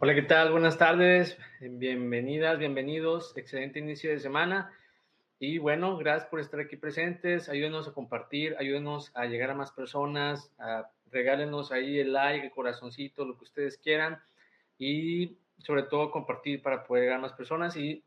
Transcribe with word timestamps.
Hola, 0.00 0.14
¿qué 0.14 0.22
tal? 0.22 0.52
Buenas 0.52 0.78
tardes, 0.78 1.36
bienvenidas, 1.58 2.56
bienvenidos, 2.56 3.36
excelente 3.36 3.80
inicio 3.80 4.10
de 4.10 4.20
semana. 4.20 4.72
Y 5.40 5.58
bueno, 5.58 5.96
gracias 5.96 6.30
por 6.30 6.38
estar 6.38 6.60
aquí 6.60 6.76
presentes, 6.76 7.48
ayúdenos 7.48 7.88
a 7.88 7.92
compartir, 7.92 8.54
ayúdenos 8.60 9.10
a 9.16 9.26
llegar 9.26 9.50
a 9.50 9.56
más 9.56 9.72
personas, 9.72 10.52
a, 10.56 10.88
regálenos 11.10 11.72
ahí 11.72 11.98
el 11.98 12.12
like, 12.12 12.46
el 12.46 12.52
corazoncito, 12.52 13.24
lo 13.24 13.36
que 13.36 13.42
ustedes 13.42 13.76
quieran 13.76 14.22
y 14.78 15.36
sobre 15.58 15.82
todo 15.82 16.12
compartir 16.12 16.62
para 16.62 16.84
poder 16.84 17.02
llegar 17.02 17.18
a 17.18 17.22
más 17.22 17.32
personas 17.32 17.76
y 17.76 18.04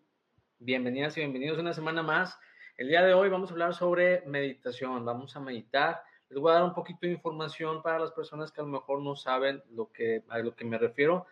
bienvenidas 0.59 1.17
y 1.17 1.19
bienvenidos 1.19 1.59
una 1.59 1.73
semana 1.73 2.01
más. 2.01 2.39
El 2.77 2.87
día 2.87 3.03
de 3.03 3.13
hoy 3.13 3.27
vamos 3.27 3.49
a 3.49 3.53
hablar 3.53 3.73
sobre 3.73 4.21
meditación, 4.27 5.03
vamos 5.03 5.35
a 5.35 5.41
meditar. 5.41 6.03
Les 6.29 6.39
voy 6.39 6.51
a 6.51 6.55
dar 6.55 6.63
un 6.63 6.73
poquito 6.73 6.99
de 7.01 7.11
información 7.11 7.81
para 7.81 7.99
las 7.99 8.13
personas 8.13 8.49
que 8.49 8.61
a 8.61 8.63
lo 8.63 8.69
mejor 8.69 9.01
no 9.01 9.17
saben 9.17 9.61
lo 9.71 9.91
que, 9.91 10.23
a 10.29 10.39
lo 10.39 10.55
que 10.55 10.63
me 10.63 10.77
refiero 10.77 11.27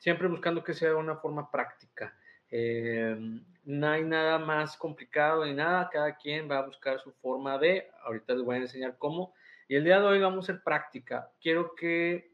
siempre 0.00 0.26
buscando 0.28 0.64
que 0.64 0.74
sea 0.74 0.88
de 0.88 0.94
una 0.96 1.16
forma 1.16 1.50
práctica. 1.50 2.16
Eh, 2.50 3.16
no 3.64 3.88
hay 3.88 4.02
nada 4.02 4.38
más 4.38 4.76
complicado 4.76 5.44
ni 5.44 5.54
nada, 5.54 5.88
cada 5.92 6.16
quien 6.16 6.50
va 6.50 6.58
a 6.58 6.66
buscar 6.66 6.98
su 7.00 7.12
forma 7.12 7.58
de, 7.58 7.88
ahorita 8.04 8.34
les 8.34 8.42
voy 8.42 8.56
a 8.56 8.60
enseñar 8.60 8.96
cómo, 8.98 9.34
y 9.68 9.76
el 9.76 9.84
día 9.84 10.00
de 10.00 10.06
hoy 10.06 10.18
vamos 10.18 10.48
a 10.48 10.52
hacer 10.52 10.64
práctica. 10.64 11.30
Quiero 11.40 11.74
que 11.76 12.32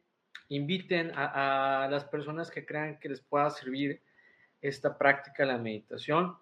inviten 0.48 1.12
a, 1.14 1.88
las 1.90 2.04
personas 2.04 2.50
que 2.50 2.64
crean 2.64 2.98
que 2.98 3.08
les 3.08 3.20
pueda 3.20 3.50
servir 3.50 4.00
esta 4.62 4.96
práctica 4.96 5.44
la 5.44 5.58
meditación. 5.58 6.36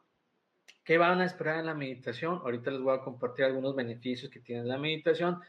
¿Qué 0.84 0.98
van 0.98 1.20
a 1.20 1.24
esperar 1.24 1.58
en 1.58 1.66
la 1.66 1.74
meditación? 1.74 2.40
Ahorita 2.44 2.70
les 2.70 2.80
voy 2.80 2.94
a 2.94 3.00
compartir 3.00 3.46
algunos 3.46 3.74
beneficios 3.74 4.30
que 4.30 4.40
tiene 4.40 4.64
la 4.64 4.76
meditación 4.76 5.40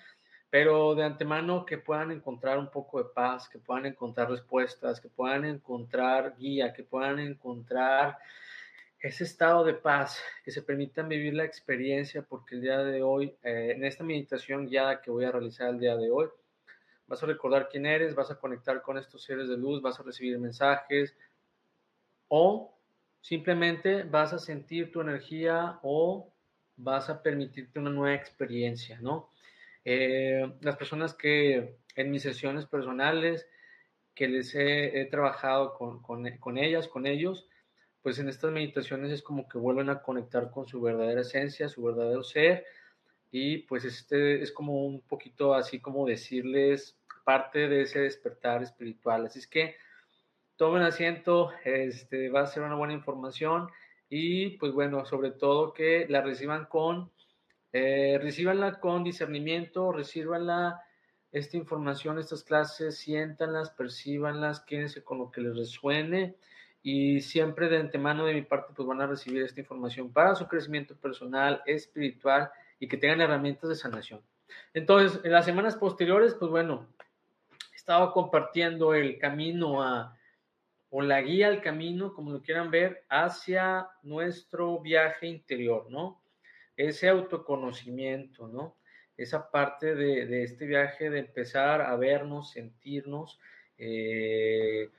pero 0.50 0.96
de 0.96 1.04
antemano 1.04 1.66
que 1.66 1.78
puedan 1.78 2.12
encontrar 2.12 2.58
un 2.58 2.70
poco 2.70 3.04
de 3.04 3.10
paz, 3.14 3.50
que 3.50 3.60
puedan 3.60 3.86
encontrar 3.86 4.30
respuestas, 4.30 5.02
que 5.02 5.10
puedan 5.10 5.46
encontrar 5.46 6.36
guía, 6.38 6.74
que 6.74 6.84
puedan 6.84 7.20
encontrar 7.20 8.18
ese 9.00 9.24
estado 9.24 9.64
de 9.64 9.74
paz, 9.74 10.20
que 10.44 10.52
se 10.52 10.62
permitan 10.62 11.10
vivir 11.10 11.34
la 11.34 11.44
experiencia, 11.44 12.24
porque 12.24 12.56
el 12.56 12.62
día 12.62 12.80
de 12.80 13.04
hoy, 13.04 13.36
eh, 13.44 13.74
en 13.76 13.84
esta 13.84 14.04
meditación 14.04 14.68
guiada 14.68 15.02
que 15.02 15.12
voy 15.12 15.26
a 15.26 15.32
realizar 15.32 15.70
el 15.70 15.80
día 15.80 15.96
de 15.96 16.10
hoy, 16.10 16.28
vas 17.08 17.22
a 17.22 17.28
recordar 17.28 17.70
quién 17.70 17.86
eres, 17.86 18.16
vas 18.16 18.32
a 18.32 18.40
conectar 18.40 18.82
con 18.82 18.98
estos 18.98 19.24
seres 19.24 19.48
de 19.48 19.58
luz, 19.58 19.82
vas 19.82 20.00
a 20.00 20.04
recibir 20.04 20.40
mensajes 20.40 21.16
o 22.28 22.76
simplemente 23.22 24.04
vas 24.04 24.34
a 24.34 24.40
sentir 24.40 24.92
tu 24.92 25.02
energía 25.02 25.80
o 25.84 26.32
vas 26.78 27.10
a 27.10 27.22
permitirte 27.22 27.80
una 27.80 27.90
nueva 27.90 28.16
experiencia, 28.16 29.00
¿no? 29.02 29.30
Eh, 29.86 30.52
las 30.62 30.76
personas 30.78 31.14
que 31.14 31.78
en 31.96 32.12
mis 32.12 32.24
sesiones 32.24 32.66
personales, 32.66 33.48
que 34.16 34.28
les 34.28 34.56
he, 34.56 35.08
trabajado 35.12 35.74
con, 35.74 36.02
con, 36.02 36.58
ellas, 36.58 36.88
con 36.88 37.06
ellos, 37.06 37.48
pues 38.02 38.18
en 38.20 38.30
estas 38.30 38.52
meditaciones 38.52 39.12
es 39.12 39.22
como 39.22 39.48
que 39.48 39.58
vuelven 39.58 39.90
a 39.90 40.02
conectar 40.02 40.50
con 40.52 40.68
su 40.68 40.82
verdadera 40.82 41.22
esencia, 41.22 41.70
su 41.70 41.84
verdadero 41.84 42.24
ser, 42.24 42.66
y 43.32 43.60
pues 43.60 43.86
este 43.86 44.42
es 44.42 44.52
como 44.52 44.86
un 44.86 45.02
poquito 45.02 45.54
así 45.54 45.80
como 45.80 46.06
decirles 46.06 46.98
parte 47.26 47.68
de 47.68 47.82
ese 47.82 48.00
despertar 48.00 48.64
espiritual. 48.64 49.26
Así 49.26 49.40
es 49.40 49.48
que 49.48 49.76
tomen 50.56 50.84
asiento, 50.84 51.52
este, 51.64 52.30
va 52.30 52.42
a 52.42 52.48
ser 52.48 52.64
una 52.64 52.76
buena 52.76 52.94
información 52.94 53.70
y 54.10 54.52
pues 54.58 54.72
bueno, 54.72 55.06
sobre 55.06 55.32
todo 55.32 55.74
que 55.74 56.06
la 56.08 56.22
reciban 56.22 56.66
con 56.66 57.12
eh, 57.78 58.18
recíbanla 58.20 58.80
con 58.80 59.04
discernimiento, 59.04 59.92
recíbanla 59.92 60.82
esta 61.30 61.58
información, 61.58 62.18
estas 62.18 62.42
clases, 62.46 62.98
siéntanlas, 62.98 63.70
percíbanlas, 63.72 64.62
quédense 64.62 65.04
con 65.04 65.18
lo 65.18 65.30
que 65.30 65.42
les 65.42 65.58
resuene 65.58 66.38
y 66.82 67.20
siempre 67.20 67.68
de 67.68 67.80
antemano 67.80 68.26
de 68.26 68.34
mi 68.34 68.44
parte 68.44 68.72
pues 68.74 68.88
van 68.88 69.02
a 69.02 69.08
recibir 69.08 69.44
esta 69.44 69.60
información 69.60 70.14
para 70.14 70.36
su 70.36 70.48
crecimiento 70.48 70.96
personal, 70.96 71.62
espiritual 71.66 72.50
y 72.80 72.88
que 72.88 72.96
tengan 72.96 73.20
herramientas 73.20 73.70
de 73.70 73.76
sanación. 73.76 74.22
Entonces, 74.74 75.20
en 75.26 75.34
las 75.34 75.44
semanas 75.44 75.76
posteriores, 75.76 76.34
pues 76.34 76.50
bueno, 76.50 76.88
he 77.74 77.76
estado 77.76 78.14
compartiendo 78.14 78.94
el 78.94 79.20
camino 79.20 80.14
o 80.92 81.02
la 81.02 81.22
guía 81.22 81.48
al 81.48 81.60
camino, 81.62 82.14
como 82.14 82.32
lo 82.32 82.42
quieran 82.42 82.72
ver, 82.72 83.04
hacia 83.10 83.90
nuestro 84.02 84.80
viaje 84.80 85.28
interior, 85.28 85.88
¿no? 85.90 86.22
Ese 86.78 87.10
autoconocimiento, 87.10 88.48
¿no? 88.48 88.76
Esa 89.18 89.50
parte 89.50 89.96
de, 89.96 90.44
este 90.44 90.66
viaje 90.66 91.10
de 91.10 91.20
empezar 91.20 91.82
a 91.82 91.96
vernos, 91.96 92.52
sentirnos, 92.52 93.40
eh, 93.78 94.90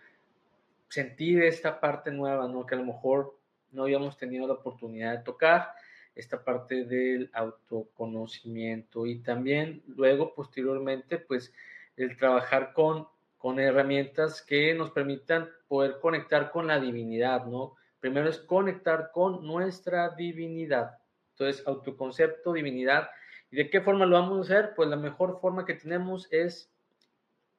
sentir 0.88 1.42
esta 1.42 1.80
parte 1.80 2.10
nueva, 2.10 2.48
¿no? 2.48 2.64
Que 2.64 2.74
a 2.74 2.78
lo 2.78 2.84
mejor 2.84 3.38
no 3.72 3.82
habíamos 3.82 4.16
tenido 4.16 4.46
la 4.46 4.54
oportunidad 4.54 5.18
de 5.18 5.24
tocar, 5.24 5.72
esta 6.16 6.42
parte 6.42 6.84
del 6.84 7.30
autoconocimiento 7.34 9.04
y 9.06 9.18
también 9.18 9.82
luego, 9.86 10.34
posteriormente, 10.34 11.18
pues 11.18 11.52
el 11.96 12.16
trabajar 12.16 12.72
con, 12.72 13.06
con 13.36 13.60
herramientas 13.60 14.40
que 14.40 14.74
nos 14.74 14.90
permitan 14.90 15.50
poder 15.68 15.98
conectar 16.00 16.50
con 16.50 16.66
la 16.66 16.80
divinidad, 16.80 17.44
¿no? 17.44 17.76
Primero 18.00 18.30
es 18.30 18.38
conectar 18.38 19.10
con 19.12 19.46
nuestra 19.46 20.08
divinidad. 20.10 20.98
Entonces, 21.38 21.66
autoconcepto, 21.66 22.54
divinidad. 22.54 23.10
¿Y 23.50 23.56
de 23.56 23.68
qué 23.68 23.82
forma 23.82 24.06
lo 24.06 24.18
vamos 24.18 24.38
a 24.38 24.40
hacer? 24.40 24.74
Pues 24.74 24.88
la 24.88 24.96
mejor 24.96 25.38
forma 25.40 25.66
que 25.66 25.74
tenemos 25.74 26.32
es, 26.32 26.72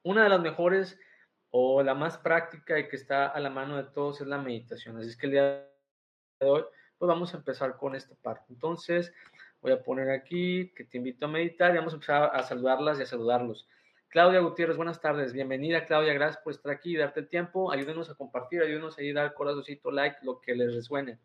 una 0.04 0.24
de 0.24 0.30
las 0.30 0.42
mejores 0.42 1.00
o 1.52 1.84
la 1.84 1.94
más 1.94 2.18
práctica 2.18 2.80
y 2.80 2.88
que 2.88 2.96
está 2.96 3.28
a 3.28 3.40
la 3.40 3.50
mano 3.50 3.78
de 3.78 3.84
todos 3.84 4.22
es 4.22 4.28
la 4.28 4.40
meditación. 4.40 4.98
Así 4.98 5.10
es 5.10 5.18
que 5.18 5.28
el 5.28 5.32
día 5.32 5.44
de 6.40 6.48
hoy, 6.48 6.64
pues 6.98 7.08
vamos 7.08 7.34
a 7.34 7.38
empezar 7.38 7.78
con 7.78 7.96
esta 7.96 8.16
parte. 8.16 8.46
Entonces, 8.50 9.14
voy 9.62 9.72
a 9.72 9.84
poner 9.84 10.10
aquí 10.10 10.74
que 10.76 10.84
te 10.84 10.98
invito 10.98 11.26
a 11.26 11.30
meditar 11.30 11.74
y 11.74 11.78
vamos 11.78 11.94
a 11.94 11.98
empezar 11.98 12.32
a 12.34 12.42
saludarlas 12.44 13.00
y 13.00 13.04
a 13.04 13.06
saludarlos. 13.06 13.68
Claudia 14.10 14.40
Gutiérrez, 14.40 14.78
buenas 14.78 15.02
tardes. 15.02 15.34
Bienvenida, 15.34 15.86
Claudia. 15.86 16.14
Gracias 16.14 16.42
por 16.42 16.54
estar 16.54 16.72
aquí 16.72 16.96
y 16.96 16.98
darte 16.98 17.20
el 17.20 17.28
tiempo. 17.28 17.72
Ayúdenos 17.72 18.10
a 18.10 18.16
compartir, 18.16 18.62
ayúdenos 18.64 18.98
a 18.98 19.04
ir 19.04 19.18
a 19.20 19.24
dar 19.24 19.34
corazoncito, 19.34 19.92
like, 19.92 20.18
lo 20.24 20.40
que 20.40 20.56
les 20.56 20.74
resuene. 20.74 21.20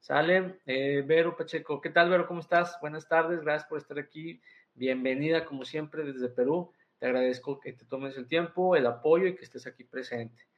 Sale. 0.00 0.60
Eh, 0.66 1.02
Vero 1.06 1.36
Pacheco, 1.36 1.80
¿qué 1.80 1.90
tal, 1.90 2.10
Vero? 2.10 2.26
¿Cómo 2.26 2.40
estás? 2.40 2.78
Buenas 2.80 3.08
tardes. 3.08 3.40
Gracias 3.42 3.68
por 3.68 3.78
estar 3.78 3.98
aquí. 3.98 4.40
Bienvenida, 4.74 5.44
como 5.44 5.64
siempre, 5.64 6.04
desde 6.04 6.28
Perú. 6.28 6.72
Te 6.98 7.06
agradezco 7.06 7.60
que 7.60 7.72
te 7.72 7.84
tomes 7.84 8.16
el 8.16 8.26
tiempo, 8.26 8.74
el 8.74 8.86
apoyo 8.86 9.26
y 9.26 9.36
que 9.36 9.44
estés 9.44 9.66
aquí 9.66 9.84
presente. 9.84 10.48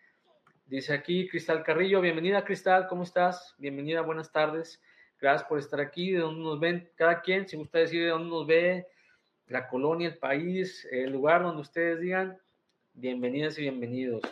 Dice 0.70 0.94
aquí 0.94 1.28
Cristal 1.28 1.64
Carrillo, 1.64 2.00
bienvenida 2.00 2.44
Cristal, 2.44 2.86
¿cómo 2.86 3.02
estás? 3.02 3.56
Bienvenida, 3.58 4.02
buenas 4.02 4.30
tardes. 4.30 4.80
Gracias 5.20 5.48
por 5.48 5.58
estar 5.58 5.80
aquí, 5.80 6.12
de 6.12 6.20
dónde 6.20 6.42
nos 6.42 6.60
ven 6.60 6.88
cada 6.94 7.22
quien, 7.22 7.48
si 7.48 7.56
gusta 7.56 7.80
decir 7.80 8.04
de 8.04 8.10
dónde 8.10 8.30
nos 8.30 8.46
ve, 8.46 8.86
la 9.48 9.66
colonia, 9.66 10.06
el 10.06 10.18
país, 10.18 10.86
el 10.92 11.10
lugar 11.10 11.42
donde 11.42 11.60
ustedes 11.60 11.98
digan, 11.98 12.38
bienvenidas 12.92 13.58
y 13.58 13.62
bienvenidos. 13.62 14.22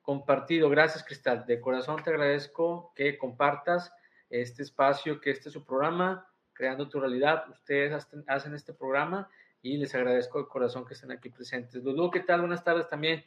Compartido, 0.00 0.70
gracias 0.70 1.02
Cristal, 1.02 1.44
de 1.46 1.60
corazón 1.60 2.00
te 2.04 2.10
agradezco 2.10 2.92
que 2.94 3.18
compartas 3.18 3.92
este 4.30 4.62
espacio, 4.62 5.20
que 5.20 5.30
este 5.30 5.48
es 5.48 5.52
su 5.52 5.64
programa, 5.64 6.28
Creando 6.52 6.88
tu 6.88 7.00
Realidad. 7.00 7.48
Ustedes 7.50 8.06
hacen 8.26 8.54
este 8.54 8.72
programa 8.72 9.30
y 9.62 9.76
les 9.76 9.94
agradezco 9.94 10.38
de 10.38 10.48
corazón 10.48 10.84
que 10.84 10.94
estén 10.94 11.12
aquí 11.12 11.30
presentes. 11.30 11.82
Lulu, 11.82 12.10
¿qué 12.10 12.20
tal? 12.20 12.40
Buenas 12.40 12.64
tardes 12.64 12.88
también. 12.88 13.24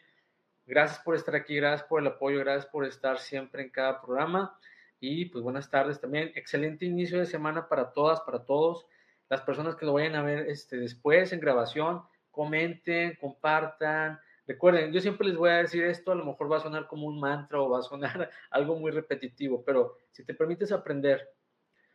Gracias 0.65 0.99
por 0.99 1.15
estar 1.15 1.35
aquí, 1.35 1.55
gracias 1.55 1.87
por 1.87 2.01
el 2.01 2.07
apoyo, 2.07 2.39
gracias 2.39 2.65
por 2.67 2.85
estar 2.85 3.19
siempre 3.19 3.63
en 3.63 3.69
cada 3.69 4.01
programa. 4.01 4.57
Y 4.99 5.25
pues 5.25 5.43
buenas 5.43 5.69
tardes 5.69 5.99
también. 5.99 6.31
Excelente 6.35 6.85
inicio 6.85 7.19
de 7.19 7.25
semana 7.25 7.67
para 7.67 7.91
todas, 7.91 8.21
para 8.21 8.45
todos. 8.45 8.85
Las 9.29 9.41
personas 9.41 9.75
que 9.75 9.85
lo 9.85 9.93
vayan 9.93 10.15
a 10.15 10.21
ver 10.21 10.49
este, 10.49 10.77
después 10.77 11.33
en 11.33 11.39
grabación, 11.39 12.03
comenten, 12.29 13.17
compartan. 13.19 14.19
Recuerden, 14.47 14.91
yo 14.91 14.99
siempre 14.99 15.27
les 15.27 15.37
voy 15.37 15.49
a 15.49 15.57
decir 15.57 15.83
esto, 15.83 16.11
a 16.11 16.15
lo 16.15 16.25
mejor 16.25 16.51
va 16.51 16.57
a 16.57 16.61
sonar 16.61 16.87
como 16.87 17.07
un 17.07 17.19
mantra 17.19 17.61
o 17.61 17.69
va 17.69 17.79
a 17.79 17.83
sonar 17.83 18.29
algo 18.49 18.75
muy 18.75 18.91
repetitivo, 18.91 19.63
pero 19.63 19.97
si 20.11 20.23
te 20.23 20.33
permites 20.33 20.71
aprender, 20.71 21.29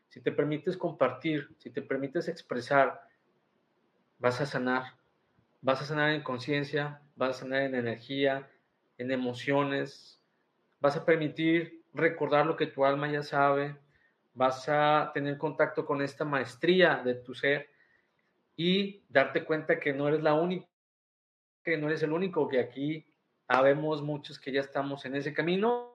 si 0.08 0.20
te 0.20 0.32
permites 0.32 0.76
compartir, 0.76 1.48
si 1.58 1.70
te 1.70 1.82
permites 1.82 2.28
expresar, 2.28 3.00
vas 4.18 4.40
a 4.40 4.46
sanar. 4.46 4.94
Vas 5.60 5.82
a 5.82 5.84
sanar 5.84 6.10
en 6.10 6.22
conciencia, 6.22 7.02
vas 7.16 7.30
a 7.30 7.40
sanar 7.40 7.62
en 7.62 7.74
energía, 7.74 8.48
en 8.98 9.10
emociones. 9.10 10.22
Vas 10.80 10.96
a 10.96 11.04
permitir 11.04 11.82
recordar 11.92 12.46
lo 12.46 12.56
que 12.56 12.66
tu 12.66 12.84
alma 12.84 13.10
ya 13.10 13.22
sabe. 13.22 13.76
Vas 14.34 14.68
a 14.68 15.10
tener 15.12 15.38
contacto 15.38 15.84
con 15.84 16.02
esta 16.02 16.24
maestría 16.24 17.02
de 17.04 17.14
tu 17.14 17.34
ser 17.34 17.68
y 18.56 19.02
darte 19.08 19.44
cuenta 19.44 19.80
que 19.80 19.92
no 19.92 20.08
eres 20.08 20.22
la 20.22 20.34
única, 20.34 20.66
que 21.66 21.76
no 21.76 21.88
eres 21.88 22.02
el 22.02 22.12
único, 22.12 22.48
que 22.48 22.60
aquí 22.60 23.06
habemos 23.48 24.02
muchos 24.02 24.38
que 24.38 24.52
ya 24.52 24.60
estamos 24.60 25.04
en 25.04 25.16
ese 25.16 25.34
camino 25.34 25.92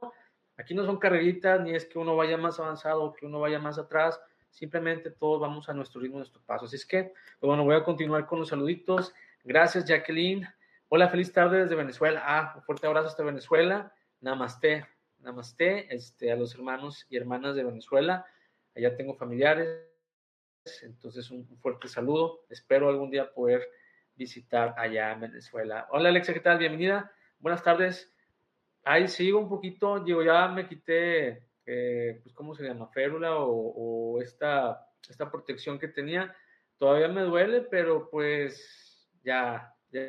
Aquí 0.61 0.75
no 0.75 0.85
son 0.85 0.97
carreritas, 0.97 1.59
ni 1.59 1.73
es 1.73 1.85
que 1.85 1.97
uno 1.97 2.15
vaya 2.15 2.37
más 2.37 2.59
avanzado 2.59 3.13
que 3.13 3.25
uno 3.25 3.39
vaya 3.39 3.57
más 3.57 3.79
atrás, 3.79 4.21
simplemente 4.51 5.09
todos 5.09 5.41
vamos 5.41 5.67
a 5.69 5.73
nuestro 5.73 5.99
ritmo, 5.99 6.17
a 6.17 6.19
nuestro 6.19 6.39
paso. 6.43 6.65
Así 6.65 6.75
es 6.75 6.85
que, 6.85 7.05
pues 7.05 7.47
bueno, 7.47 7.63
voy 7.63 7.75
a 7.75 7.83
continuar 7.83 8.27
con 8.27 8.39
los 8.39 8.49
saluditos. 8.49 9.11
Gracias, 9.43 9.85
Jacqueline. 9.85 10.47
Hola, 10.89 11.09
feliz 11.09 11.33
tarde 11.33 11.63
desde 11.63 11.73
Venezuela. 11.73 12.21
Ah, 12.23 12.53
un 12.55 12.61
fuerte 12.61 12.85
abrazo 12.85 13.07
hasta 13.07 13.23
Venezuela. 13.23 13.91
Namaste, 14.19 14.85
namaste 15.17 15.93
este, 15.95 16.31
a 16.31 16.35
los 16.35 16.53
hermanos 16.53 17.07
y 17.09 17.17
hermanas 17.17 17.55
de 17.55 17.63
Venezuela. 17.63 18.25
Allá 18.75 18.95
tengo 18.95 19.15
familiares, 19.15 19.87
entonces 20.83 21.31
un 21.31 21.47
fuerte 21.57 21.87
saludo. 21.87 22.45
Espero 22.49 22.87
algún 22.87 23.09
día 23.09 23.33
poder 23.33 23.67
visitar 24.21 24.75
allá 24.77 25.13
en 25.13 25.21
Venezuela. 25.21 25.87
Hola, 25.89 26.09
Alexa, 26.09 26.31
¿qué 26.31 26.41
tal? 26.41 26.59
Bienvenida. 26.59 27.11
Buenas 27.39 27.63
tardes 27.63 28.11
ahí 28.83 29.07
sigo 29.07 29.39
un 29.39 29.49
poquito, 29.49 29.99
digo, 29.99 30.23
ya 30.23 30.47
me 30.47 30.67
quité, 30.67 31.47
eh, 31.65 32.19
pues, 32.23 32.33
¿cómo 32.35 32.55
se 32.55 32.63
llama? 32.63 32.87
Férula 32.87 33.35
o, 33.37 34.21
esta, 34.21 34.87
esta 35.07 35.29
protección 35.29 35.79
que 35.79 35.87
tenía. 35.87 36.35
Todavía 36.77 37.07
me 37.07 37.21
duele, 37.21 37.61
pero 37.61 38.09
pues 38.09 39.09
ya, 39.23 39.73
ya, 39.91 40.01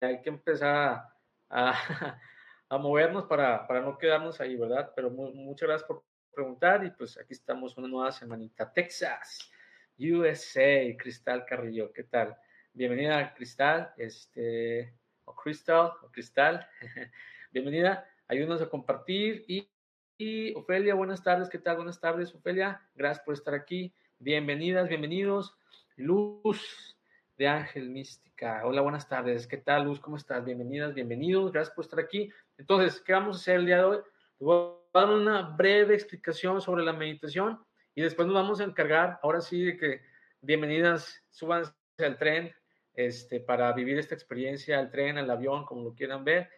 hay 0.00 0.20
que 0.22 0.28
empezar 0.28 1.10
a, 1.48 2.20
a, 2.68 2.78
movernos 2.78 3.24
para, 3.24 3.66
para, 3.66 3.80
no 3.80 3.98
quedarnos 3.98 4.40
ahí, 4.40 4.56
¿verdad? 4.56 4.92
Pero 4.94 5.10
muchas 5.10 5.68
gracias 5.68 5.88
por 5.88 6.04
preguntar 6.32 6.84
y 6.84 6.90
pues 6.90 7.18
aquí 7.18 7.32
estamos 7.34 7.76
una 7.76 7.88
nueva 7.88 8.12
semanita. 8.12 8.72
Texas, 8.72 9.50
USA, 9.98 10.96
Cristal 10.96 11.44
Carrillo, 11.44 11.92
¿qué 11.92 12.04
tal? 12.04 12.36
Bienvenida, 12.72 13.34
Cristal, 13.34 13.92
este, 13.96 14.94
o 15.24 15.34
Cristal, 15.34 15.92
o 16.02 16.10
Cristal. 16.10 16.68
bienvenida, 17.52 18.08
ayúdanos 18.28 18.62
a 18.62 18.68
compartir. 18.68 19.44
Y, 19.48 19.68
y, 20.16 20.54
Ofelia, 20.54 20.94
buenas 20.94 21.22
tardes, 21.22 21.48
¿qué 21.48 21.58
tal? 21.58 21.76
Buenas 21.76 22.00
tardes, 22.00 22.34
Ofelia, 22.34 22.80
gracias 22.94 23.24
por 23.24 23.34
estar 23.34 23.54
aquí. 23.54 23.92
Bienvenidas, 24.18 24.88
bienvenidos. 24.88 25.56
Luz 25.96 26.96
de 27.36 27.48
Ángel 27.48 27.90
Mística. 27.90 28.62
Hola, 28.64 28.82
buenas 28.82 29.08
tardes, 29.08 29.46
¿qué 29.46 29.56
tal, 29.56 29.84
Luz? 29.84 29.98
¿Cómo 29.98 30.16
estás? 30.16 30.44
Bienvenidas, 30.44 30.94
bienvenidos, 30.94 31.52
gracias 31.52 31.74
por 31.74 31.84
estar 31.84 31.98
aquí. 31.98 32.30
Entonces, 32.56 33.00
¿qué 33.00 33.12
vamos 33.12 33.36
a 33.36 33.40
hacer 33.40 33.56
el 33.56 33.66
día 33.66 33.78
de 33.78 33.84
hoy? 33.84 33.98
voy 34.40 34.72
a 34.94 35.00
dar 35.00 35.10
una 35.10 35.42
breve 35.56 35.94
explicación 35.94 36.60
sobre 36.60 36.84
la 36.84 36.92
meditación 36.92 37.58
y 37.94 38.02
después 38.02 38.26
nos 38.26 38.34
vamos 38.34 38.60
a 38.60 38.64
encargar, 38.64 39.18
ahora 39.22 39.40
sí, 39.40 39.64
de 39.64 39.76
que 39.76 40.02
bienvenidas, 40.40 41.24
súbanse 41.30 41.72
al 42.04 42.16
tren 42.16 42.54
este, 42.94 43.40
para 43.40 43.72
vivir 43.72 43.98
esta 43.98 44.14
experiencia, 44.14 44.78
al 44.78 44.90
tren, 44.90 45.18
al 45.18 45.30
avión, 45.30 45.64
como 45.64 45.82
lo 45.82 45.94
quieran 45.94 46.24
ver 46.24 46.48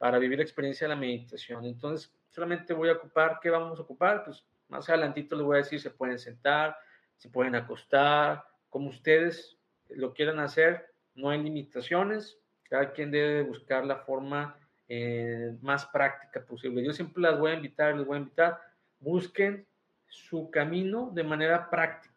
para 0.00 0.18
vivir 0.18 0.38
la 0.38 0.44
experiencia 0.44 0.86
de 0.86 0.94
la 0.94 1.00
meditación. 1.00 1.66
Entonces, 1.66 2.10
solamente 2.30 2.72
voy 2.72 2.88
a 2.88 2.94
ocupar, 2.94 3.38
¿qué 3.42 3.50
vamos 3.50 3.78
a 3.78 3.82
ocupar? 3.82 4.24
Pues 4.24 4.42
más 4.68 4.88
adelantito 4.88 5.36
les 5.36 5.44
voy 5.44 5.56
a 5.56 5.58
decir, 5.58 5.78
se 5.78 5.90
pueden 5.90 6.18
sentar, 6.18 6.74
se 7.18 7.28
pueden 7.28 7.54
acostar, 7.54 8.42
como 8.70 8.88
ustedes 8.88 9.58
lo 9.90 10.14
quieran 10.14 10.38
hacer, 10.38 10.86
no 11.14 11.28
hay 11.28 11.42
limitaciones, 11.42 12.38
cada 12.62 12.92
quien 12.92 13.10
debe 13.10 13.42
buscar 13.42 13.84
la 13.84 13.96
forma 13.96 14.56
eh, 14.88 15.54
más 15.60 15.84
práctica 15.84 16.42
posible. 16.46 16.82
Yo 16.82 16.94
siempre 16.94 17.22
las 17.22 17.38
voy 17.38 17.50
a 17.50 17.56
invitar, 17.56 17.94
les 17.94 18.06
voy 18.06 18.16
a 18.16 18.20
invitar, 18.20 18.58
busquen 19.00 19.66
su 20.06 20.50
camino 20.50 21.10
de 21.12 21.24
manera 21.24 21.68
práctica, 21.68 22.09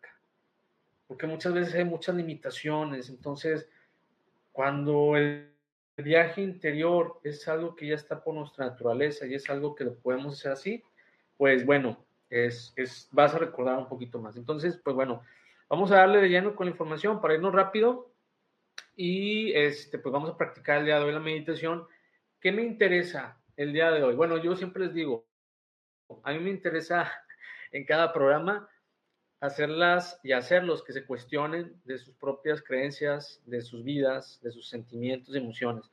porque 1.13 1.27
muchas 1.27 1.53
veces 1.53 1.75
hay 1.75 1.85
muchas 1.85 2.15
limitaciones, 2.15 3.07
entonces 3.07 3.69
cuando 4.51 5.15
el 5.15 5.53
viaje 5.95 6.41
interior 6.41 7.19
es 7.23 7.47
algo 7.47 7.75
que 7.75 7.85
ya 7.85 7.93
está 7.93 8.23
por 8.23 8.33
nuestra 8.33 8.65
naturaleza 8.65 9.27
y 9.27 9.35
es 9.35 9.47
algo 9.47 9.75
que 9.75 9.83
lo 9.83 9.93
podemos 9.93 10.33
hacer 10.33 10.53
así, 10.53 10.83
pues 11.37 11.67
bueno, 11.67 12.03
es, 12.31 12.73
es, 12.77 13.09
vas 13.11 13.35
a 13.35 13.37
recordar 13.37 13.77
un 13.77 13.87
poquito 13.87 14.19
más. 14.19 14.37
Entonces, 14.37 14.81
pues 14.83 14.95
bueno, 14.95 15.21
vamos 15.69 15.91
a 15.91 15.97
darle 15.97 16.19
de 16.19 16.29
lleno 16.29 16.55
con 16.55 16.65
la 16.65 16.71
información 16.71 17.21
para 17.21 17.35
irnos 17.35 17.53
rápido 17.53 18.11
y 18.95 19.53
este, 19.53 19.99
pues 19.99 20.11
vamos 20.11 20.31
a 20.31 20.37
practicar 20.37 20.79
el 20.79 20.85
día 20.85 20.97
de 20.97 21.05
hoy 21.05 21.13
la 21.13 21.19
meditación. 21.19 21.85
¿Qué 22.41 22.51
me 22.51 22.63
interesa 22.63 23.37
el 23.55 23.71
día 23.71 23.91
de 23.91 24.01
hoy? 24.01 24.15
Bueno, 24.15 24.37
yo 24.37 24.55
siempre 24.55 24.85
les 24.85 24.95
digo, 24.95 25.27
a 26.23 26.31
mí 26.31 26.39
me 26.39 26.49
interesa 26.49 27.11
en 27.71 27.85
cada 27.85 28.11
programa 28.11 28.67
hacerlas 29.43 30.17
y 30.23 30.31
hacerlos 30.31 30.83
que 30.83 30.93
se 30.93 31.03
cuestionen 31.03 31.75
de 31.83 31.97
sus 31.97 32.15
propias 32.15 32.61
creencias, 32.61 33.41
de 33.45 33.61
sus 33.61 33.83
vidas, 33.83 34.39
de 34.41 34.51
sus 34.51 34.69
sentimientos 34.69 35.35
emociones. 35.35 35.83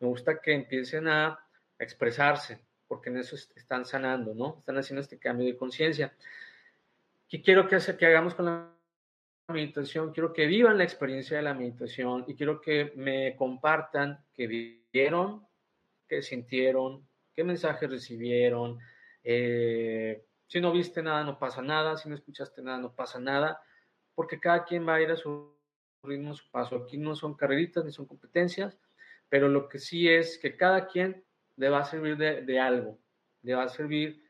Me 0.00 0.08
gusta 0.08 0.40
que 0.40 0.52
empiecen 0.52 1.06
a 1.06 1.38
expresarse, 1.78 2.58
porque 2.88 3.10
en 3.10 3.18
eso 3.18 3.36
están 3.36 3.84
sanando, 3.84 4.34
¿no? 4.34 4.56
Están 4.58 4.78
haciendo 4.78 5.02
este 5.02 5.18
cambio 5.18 5.46
de 5.46 5.56
conciencia. 5.56 6.12
¿Qué 7.28 7.40
quiero 7.40 7.68
que, 7.68 7.78
que 7.96 8.06
hagamos 8.06 8.34
con 8.34 8.46
la 8.46 8.72
meditación? 9.52 10.12
Quiero 10.12 10.32
que 10.32 10.46
vivan 10.46 10.76
la 10.76 10.84
experiencia 10.84 11.36
de 11.36 11.44
la 11.44 11.54
meditación 11.54 12.24
y 12.26 12.34
quiero 12.34 12.60
que 12.60 12.92
me 12.96 13.36
compartan 13.36 14.18
qué 14.34 14.82
vieron, 14.92 15.46
qué 16.08 16.22
sintieron, 16.22 17.06
qué 17.36 17.44
mensajes 17.44 17.88
recibieron, 17.88 18.80
eh, 19.22 20.25
si 20.48 20.60
no 20.60 20.72
viste 20.72 21.02
nada, 21.02 21.24
no 21.24 21.38
pasa 21.38 21.62
nada. 21.62 21.96
Si 21.96 22.08
no 22.08 22.14
escuchaste 22.14 22.62
nada, 22.62 22.78
no 22.78 22.94
pasa 22.94 23.18
nada. 23.18 23.60
Porque 24.14 24.40
cada 24.40 24.64
quien 24.64 24.86
va 24.86 24.94
a 24.94 25.02
ir 25.02 25.10
a 25.10 25.16
su 25.16 25.56
ritmo, 26.02 26.32
a 26.32 26.34
su 26.34 26.48
paso. 26.50 26.76
Aquí 26.76 26.96
no 26.96 27.14
son 27.14 27.34
carreritas 27.34 27.84
ni 27.84 27.92
son 27.92 28.06
competencias, 28.06 28.78
pero 29.28 29.48
lo 29.48 29.68
que 29.68 29.78
sí 29.78 30.08
es 30.08 30.38
que 30.38 30.56
cada 30.56 30.86
quien 30.86 31.24
le 31.56 31.68
va 31.68 31.80
a 31.80 31.84
servir 31.84 32.16
de, 32.16 32.60
algo, 32.60 32.98
le 33.42 33.54
va 33.54 33.64
a 33.64 33.68
servir 33.68 34.22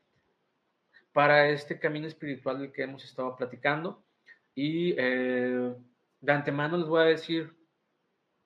para 1.11 1.49
este 1.49 1.79
camino 1.79 2.07
espiritual 2.07 2.59
del 2.59 2.71
que 2.71 2.83
hemos 2.83 3.03
estado 3.03 3.35
platicando. 3.35 4.03
Y 4.55 4.95
eh, 4.97 5.75
de 6.21 6.31
antemano 6.31 6.77
les 6.77 6.87
voy 6.87 7.01
a 7.01 7.05
decir, 7.05 7.55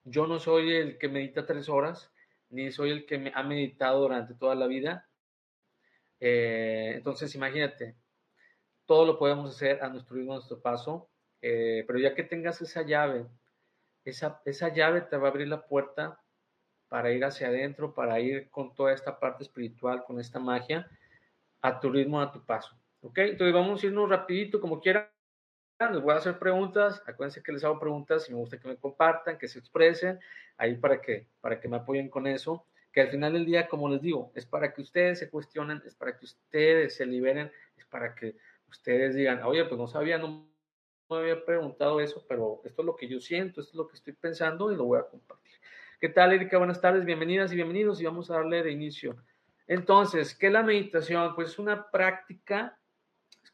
yo 0.04 0.26
no 0.26 0.38
soy 0.38 0.72
el 0.72 0.98
que 0.98 1.08
medita 1.08 1.46
tres 1.46 1.68
horas, 1.68 2.12
ni 2.50 2.70
soy 2.70 2.90
el 2.90 3.06
que 3.06 3.18
me 3.18 3.32
ha 3.34 3.42
meditado 3.42 4.00
durante 4.00 4.34
toda 4.34 4.54
la 4.54 4.66
vida. 4.66 5.08
Eh, 6.24 6.92
entonces, 6.94 7.34
imagínate, 7.34 7.96
todo 8.86 9.04
lo 9.04 9.18
podemos 9.18 9.52
hacer 9.52 9.82
a 9.82 9.88
nuestro 9.88 10.14
ritmo, 10.14 10.34
a 10.34 10.36
nuestro 10.36 10.62
paso, 10.62 11.10
eh, 11.40 11.82
pero 11.84 11.98
ya 11.98 12.14
que 12.14 12.22
tengas 12.22 12.62
esa 12.62 12.82
llave, 12.82 13.26
esa, 14.04 14.40
esa 14.44 14.68
llave 14.68 15.00
te 15.00 15.16
va 15.16 15.26
a 15.26 15.30
abrir 15.32 15.48
la 15.48 15.66
puerta 15.66 16.22
para 16.86 17.10
ir 17.10 17.24
hacia 17.24 17.48
adentro, 17.48 17.92
para 17.92 18.20
ir 18.20 18.50
con 18.50 18.72
toda 18.72 18.92
esta 18.92 19.18
parte 19.18 19.42
espiritual, 19.42 20.04
con 20.04 20.20
esta 20.20 20.38
magia, 20.38 20.88
a 21.60 21.80
tu 21.80 21.90
ritmo, 21.90 22.20
a 22.20 22.30
tu 22.30 22.46
paso. 22.46 22.78
¿Ok? 23.00 23.18
Entonces 23.18 23.52
vamos 23.52 23.82
a 23.82 23.86
irnos 23.86 24.08
rapidito, 24.08 24.60
como 24.60 24.80
quieran. 24.80 25.08
Les 25.80 26.00
voy 26.00 26.12
a 26.12 26.18
hacer 26.18 26.38
preguntas. 26.38 27.02
Acuérdense 27.04 27.42
que 27.42 27.50
les 27.50 27.64
hago 27.64 27.80
preguntas 27.80 28.28
y 28.28 28.32
me 28.32 28.38
gusta 28.38 28.60
que 28.60 28.68
me 28.68 28.76
compartan, 28.76 29.38
que 29.38 29.48
se 29.48 29.58
expresen, 29.58 30.20
ahí 30.56 30.76
para 30.76 31.00
que, 31.00 31.26
para 31.40 31.58
que 31.58 31.66
me 31.66 31.78
apoyen 31.78 32.08
con 32.08 32.28
eso. 32.28 32.64
Que 32.92 33.00
al 33.00 33.08
final 33.08 33.32
del 33.32 33.46
día, 33.46 33.68
como 33.68 33.88
les 33.88 34.02
digo, 34.02 34.32
es 34.34 34.46
para 34.46 34.72
que 34.72 34.82
ustedes 34.82 35.18
se 35.18 35.30
cuestionen, 35.30 35.82
es 35.86 35.94
para 35.94 36.16
que 36.16 36.26
ustedes 36.26 36.94
se 36.94 37.06
liberen, 37.06 37.50
es 37.76 37.86
para 37.86 38.14
que 38.14 38.36
ustedes 38.68 39.14
digan, 39.14 39.42
oye, 39.44 39.64
pues 39.64 39.78
no 39.78 39.86
sabía, 39.86 40.18
no 40.18 40.48
me 41.08 41.16
había 41.16 41.44
preguntado 41.44 42.00
eso, 42.00 42.24
pero 42.28 42.60
esto 42.64 42.82
es 42.82 42.86
lo 42.86 42.96
que 42.96 43.08
yo 43.08 43.20
siento, 43.20 43.60
esto 43.60 43.72
es 43.72 43.76
lo 43.76 43.88
que 43.88 43.96
estoy 43.96 44.12
pensando 44.12 44.72
y 44.72 44.76
lo 44.76 44.84
voy 44.84 44.98
a 44.98 45.06
compartir. 45.06 45.54
¿Qué 46.00 46.08
tal, 46.08 46.32
Erika? 46.32 46.58
Buenas 46.58 46.80
tardes, 46.80 47.04
bienvenidas 47.04 47.52
y 47.52 47.56
bienvenidos 47.56 48.00
y 48.00 48.04
vamos 48.04 48.30
a 48.30 48.34
darle 48.34 48.62
de 48.62 48.72
inicio. 48.72 49.16
Entonces, 49.66 50.34
¿qué 50.34 50.48
es 50.48 50.52
la 50.52 50.62
meditación? 50.62 51.34
Pues 51.34 51.50
es 51.50 51.58
una 51.58 51.90
práctica 51.90 52.78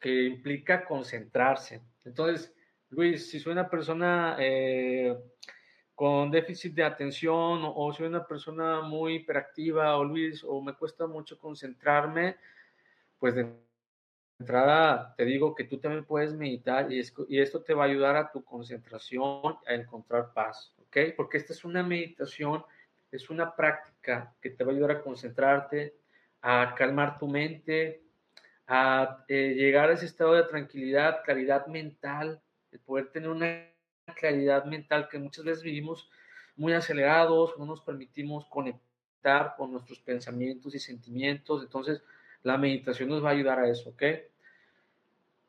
que 0.00 0.24
implica 0.24 0.84
concentrarse. 0.84 1.82
Entonces, 2.04 2.54
Luis, 2.90 3.30
si 3.30 3.38
soy 3.38 3.52
una 3.52 3.68
persona 3.68 4.36
eh, 4.38 5.16
con 5.98 6.30
déficit 6.30 6.74
de 6.74 6.84
atención 6.84 7.60
o, 7.64 7.92
soy 7.92 8.06
una 8.06 8.24
persona 8.24 8.82
muy 8.82 9.16
hiperactiva 9.16 9.96
o 9.96 10.04
Luis, 10.04 10.44
o 10.44 10.62
me 10.62 10.72
cuesta 10.74 11.08
mucho 11.08 11.36
concentrarme, 11.36 12.36
pues 13.18 13.34
de 13.34 13.52
entrada 14.38 15.12
te 15.16 15.24
digo 15.24 15.56
que 15.56 15.64
tú 15.64 15.78
también 15.78 16.04
puedes 16.04 16.32
meditar 16.34 16.92
y, 16.92 17.02
y 17.28 17.40
esto 17.40 17.62
te 17.62 17.74
va 17.74 17.82
a 17.82 17.86
ayudar 17.88 18.14
a 18.14 18.30
tu 18.30 18.44
concentración, 18.44 19.56
a 19.66 19.74
encontrar 19.74 20.32
paz, 20.32 20.72
¿ok? 20.86 20.98
Porque 21.16 21.38
esta 21.38 21.52
es 21.52 21.64
una 21.64 21.82
meditación, 21.82 22.64
es 23.10 23.28
una 23.28 23.56
práctica 23.56 24.32
que 24.40 24.50
te 24.50 24.62
va 24.62 24.70
a 24.70 24.74
ayudar 24.76 24.92
a 24.92 25.02
concentrarte, 25.02 25.96
a 26.42 26.76
calmar 26.78 27.18
tu 27.18 27.26
mente, 27.26 28.04
a 28.68 29.24
eh, 29.26 29.54
llegar 29.56 29.90
a 29.90 29.94
ese 29.94 30.06
estado 30.06 30.34
de 30.34 30.44
tranquilidad, 30.44 31.24
claridad 31.24 31.66
mental, 31.66 32.40
de 32.70 32.78
poder 32.78 33.08
tener 33.10 33.30
una 33.30 33.77
claridad 34.14 34.64
mental 34.64 35.08
que 35.08 35.18
muchas 35.18 35.44
veces 35.44 35.62
vivimos 35.62 36.10
muy 36.56 36.72
acelerados, 36.72 37.56
no 37.58 37.66
nos 37.66 37.80
permitimos 37.80 38.46
conectar 38.46 39.54
con 39.56 39.72
nuestros 39.72 40.00
pensamientos 40.00 40.74
y 40.74 40.78
sentimientos. 40.78 41.62
Entonces, 41.62 42.02
la 42.42 42.58
meditación 42.58 43.08
nos 43.08 43.24
va 43.24 43.30
a 43.30 43.32
ayudar 43.32 43.58
a 43.58 43.68
eso, 43.68 43.90
¿ok? 43.90 44.02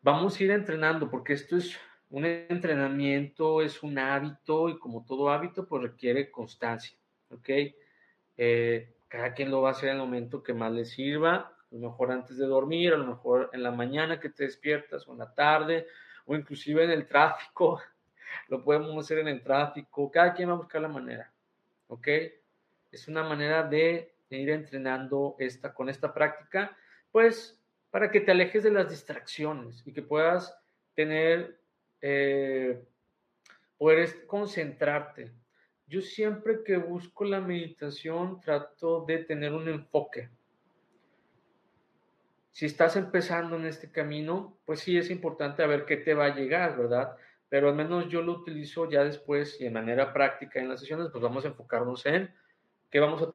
Vamos 0.01 0.39
a 0.39 0.43
ir 0.43 0.51
entrenando 0.51 1.09
porque 1.09 1.33
esto 1.33 1.57
es 1.57 1.77
un 2.09 2.25
entrenamiento, 2.25 3.61
es 3.61 3.83
un 3.83 3.97
hábito 3.99 4.69
y 4.69 4.79
como 4.79 5.05
todo 5.05 5.29
hábito, 5.29 5.67
pues 5.67 5.83
requiere 5.83 6.31
constancia, 6.31 6.97
¿ok? 7.29 7.49
Eh, 8.37 8.95
cada 9.07 9.33
quien 9.33 9.51
lo 9.51 9.61
va 9.61 9.69
a 9.69 9.71
hacer 9.71 9.89
en 9.89 9.95
el 9.95 10.01
momento 10.01 10.41
que 10.41 10.53
más 10.53 10.71
le 10.71 10.85
sirva 10.85 11.53
a 11.71 11.75
lo 11.75 11.89
mejor 11.89 12.11
antes 12.11 12.37
de 12.37 12.45
dormir, 12.45 12.93
a 12.93 12.97
lo 12.97 13.05
mejor 13.05 13.49
en 13.53 13.63
la 13.63 13.71
mañana 13.71 14.19
que 14.19 14.29
te 14.29 14.45
despiertas 14.45 15.07
o 15.07 15.13
en 15.13 15.19
la 15.19 15.33
tarde, 15.33 15.87
o 16.25 16.35
inclusive 16.35 16.83
en 16.83 16.91
el 16.91 17.07
tráfico, 17.07 17.79
lo 18.47 18.63
podemos 18.63 18.97
hacer 18.97 19.19
en 19.19 19.27
el 19.27 19.43
tráfico, 19.43 20.09
cada 20.11 20.33
quien 20.33 20.49
va 20.49 20.53
a 20.53 20.57
buscar 20.57 20.81
la 20.81 20.87
manera, 20.87 21.31
¿ok? 21.87 22.07
Es 22.91 23.07
una 23.07 23.23
manera 23.23 23.63
de 23.63 24.13
ir 24.29 24.49
entrenando 24.49 25.35
esta, 25.39 25.73
con 25.73 25.89
esta 25.89 26.13
práctica, 26.13 26.75
pues 27.11 27.59
para 27.91 28.11
que 28.11 28.21
te 28.21 28.31
alejes 28.31 28.63
de 28.63 28.71
las 28.71 28.89
distracciones 28.89 29.81
y 29.85 29.93
que 29.93 30.01
puedas 30.01 30.55
tener, 30.95 31.59
eh, 32.01 32.83
concentrarte. 34.27 35.31
Yo 35.87 36.01
siempre 36.01 36.63
que 36.63 36.77
busco 36.77 37.25
la 37.25 37.39
meditación 37.39 38.39
trato 38.39 39.05
de 39.05 39.19
tener 39.19 39.53
un 39.53 39.67
enfoque, 39.67 40.29
si 42.59 42.65
estás 42.65 42.97
empezando 42.97 43.55
en 43.55 43.65
este 43.65 43.89
camino, 43.89 44.57
pues 44.65 44.81
sí 44.81 44.97
es 44.97 45.09
importante 45.09 45.63
a 45.63 45.67
ver 45.67 45.85
qué 45.85 45.95
te 45.95 46.13
va 46.13 46.25
a 46.25 46.35
llegar, 46.35 46.77
¿verdad? 46.77 47.15
Pero 47.49 47.69
al 47.69 47.75
menos 47.75 48.07
yo 48.07 48.21
lo 48.21 48.33
utilizo 48.33 48.89
ya 48.89 49.03
después 49.03 49.59
y 49.59 49.65
de 49.65 49.71
manera 49.71 50.13
práctica 50.13 50.59
en 50.59 50.69
las 50.69 50.79
sesiones, 50.79 51.09
pues 51.11 51.21
vamos 51.21 51.43
a 51.43 51.49
enfocarnos 51.49 52.05
en 52.05 52.33
qué 52.89 52.99
vamos 52.99 53.23
a 53.23 53.33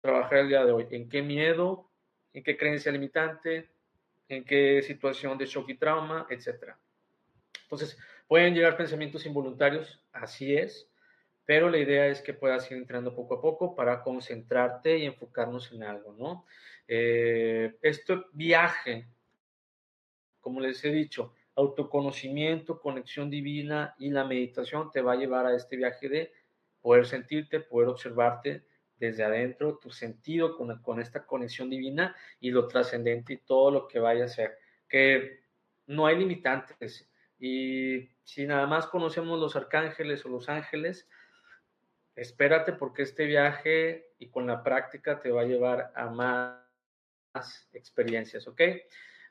trabajar 0.00 0.38
el 0.38 0.48
día 0.48 0.64
de 0.64 0.72
hoy, 0.72 0.88
en 0.90 1.08
qué 1.08 1.22
miedo, 1.22 1.88
en 2.32 2.42
qué 2.42 2.56
creencia 2.56 2.90
limitante, 2.90 3.70
en 4.28 4.44
qué 4.44 4.82
situación 4.82 5.38
de 5.38 5.46
shock 5.46 5.68
y 5.68 5.74
trauma, 5.74 6.26
etc. 6.30 6.74
Entonces, 7.62 7.96
pueden 8.26 8.54
llegar 8.54 8.76
pensamientos 8.76 9.24
involuntarios, 9.24 10.04
así 10.12 10.56
es, 10.56 10.90
pero 11.44 11.70
la 11.70 11.78
idea 11.78 12.06
es 12.08 12.20
que 12.20 12.34
puedas 12.34 12.70
ir 12.70 12.78
entrando 12.78 13.14
poco 13.14 13.34
a 13.34 13.40
poco 13.40 13.74
para 13.74 14.02
concentrarte 14.02 14.98
y 14.98 15.06
enfocarnos 15.06 15.70
en 15.72 15.82
algo, 15.82 16.14
¿no? 16.14 16.46
Eh, 16.88 17.76
este 17.82 18.22
viaje, 18.32 19.06
como 20.40 20.60
les 20.60 20.84
he 20.84 20.90
dicho, 20.90 21.34
autoconocimiento, 21.54 22.80
conexión 22.80 23.30
divina 23.30 23.94
y 23.98 24.10
la 24.10 24.24
meditación 24.24 24.90
te 24.90 25.02
va 25.02 25.12
a 25.12 25.16
llevar 25.16 25.46
a 25.46 25.54
este 25.54 25.76
viaje 25.76 26.08
de 26.08 26.32
poder 26.80 27.06
sentirte, 27.06 27.60
poder 27.60 27.88
observarte 27.88 28.64
desde 28.96 29.24
adentro, 29.24 29.78
tu 29.78 29.90
sentido 29.90 30.56
con, 30.56 30.80
con 30.82 31.00
esta 31.00 31.26
conexión 31.26 31.68
divina 31.68 32.14
y 32.40 32.50
lo 32.50 32.68
trascendente 32.68 33.34
y 33.34 33.38
todo 33.38 33.70
lo 33.70 33.88
que 33.88 33.98
vaya 33.98 34.24
a 34.24 34.28
ser. 34.28 34.58
Que 34.88 35.40
no 35.86 36.06
hay 36.06 36.18
limitantes. 36.18 37.08
Y 37.38 38.08
si 38.22 38.46
nada 38.46 38.66
más 38.66 38.86
conocemos 38.86 39.40
los 39.40 39.56
arcángeles 39.56 40.24
o 40.24 40.28
los 40.28 40.48
ángeles, 40.48 41.08
espérate 42.14 42.72
porque 42.72 43.02
este 43.02 43.26
viaje 43.26 44.12
y 44.18 44.28
con 44.28 44.46
la 44.46 44.62
práctica 44.62 45.20
te 45.20 45.30
va 45.30 45.42
a 45.42 45.46
llevar 45.46 45.92
a 45.94 46.08
más 46.08 47.68
experiencias, 47.72 48.46
¿ok? 48.46 48.60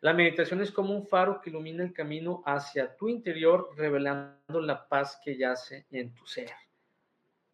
La 0.01 0.13
meditación 0.13 0.62
es 0.62 0.72
como 0.72 0.96
un 0.96 1.05
faro 1.05 1.39
que 1.39 1.51
ilumina 1.51 1.84
el 1.84 1.93
camino 1.93 2.41
hacia 2.48 2.96
tu 2.96 3.08
interior, 3.08 3.70
revelando 3.77 4.60
la 4.60 4.88
paz 4.88 5.22
que 5.24 5.38
yace 5.38 5.86
en 5.91 6.15
tu 6.15 6.25
ser. 6.25 6.50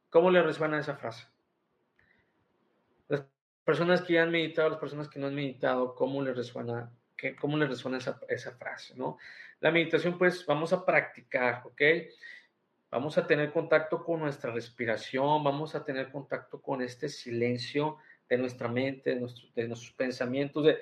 ¿Cómo 0.09 0.31
le 0.31 0.41
resuena 0.41 0.79
esa 0.79 0.95
frase? 0.95 1.27
Las 3.09 3.25
personas 3.65 4.01
que 4.01 4.13
ya 4.13 4.23
han 4.23 4.31
meditado, 4.31 4.69
las 4.69 4.79
personas 4.79 5.09
que 5.09 5.19
no 5.19 5.27
han 5.27 5.35
meditado, 5.35 5.93
¿cómo 5.93 6.23
les 6.23 6.37
resuena, 6.37 6.89
qué, 7.17 7.35
cómo 7.35 7.57
les 7.57 7.67
resuena 7.67 7.97
esa, 7.97 8.51
frase, 8.53 8.95
no? 8.95 9.17
La 9.59 9.69
meditación, 9.69 10.17
pues, 10.17 10.45
vamos 10.45 10.71
a 10.71 10.85
practicar, 10.85 11.63
¿ok? 11.65 11.81
Vamos 12.89 13.17
a 13.17 13.27
tener 13.27 13.51
contacto 13.51 14.05
con 14.05 14.21
nuestra 14.21 14.53
respiración, 14.53 15.43
vamos 15.43 15.75
a 15.75 15.83
tener 15.83 16.09
contacto 16.09 16.61
con 16.61 16.81
este 16.81 17.09
silencio 17.09 17.97
de 18.29 18.37
nuestra 18.37 18.69
mente, 18.69 19.19
de 19.55 19.67
nuestros 19.67 19.91
pensamientos, 19.91 20.63
de, 20.63 20.77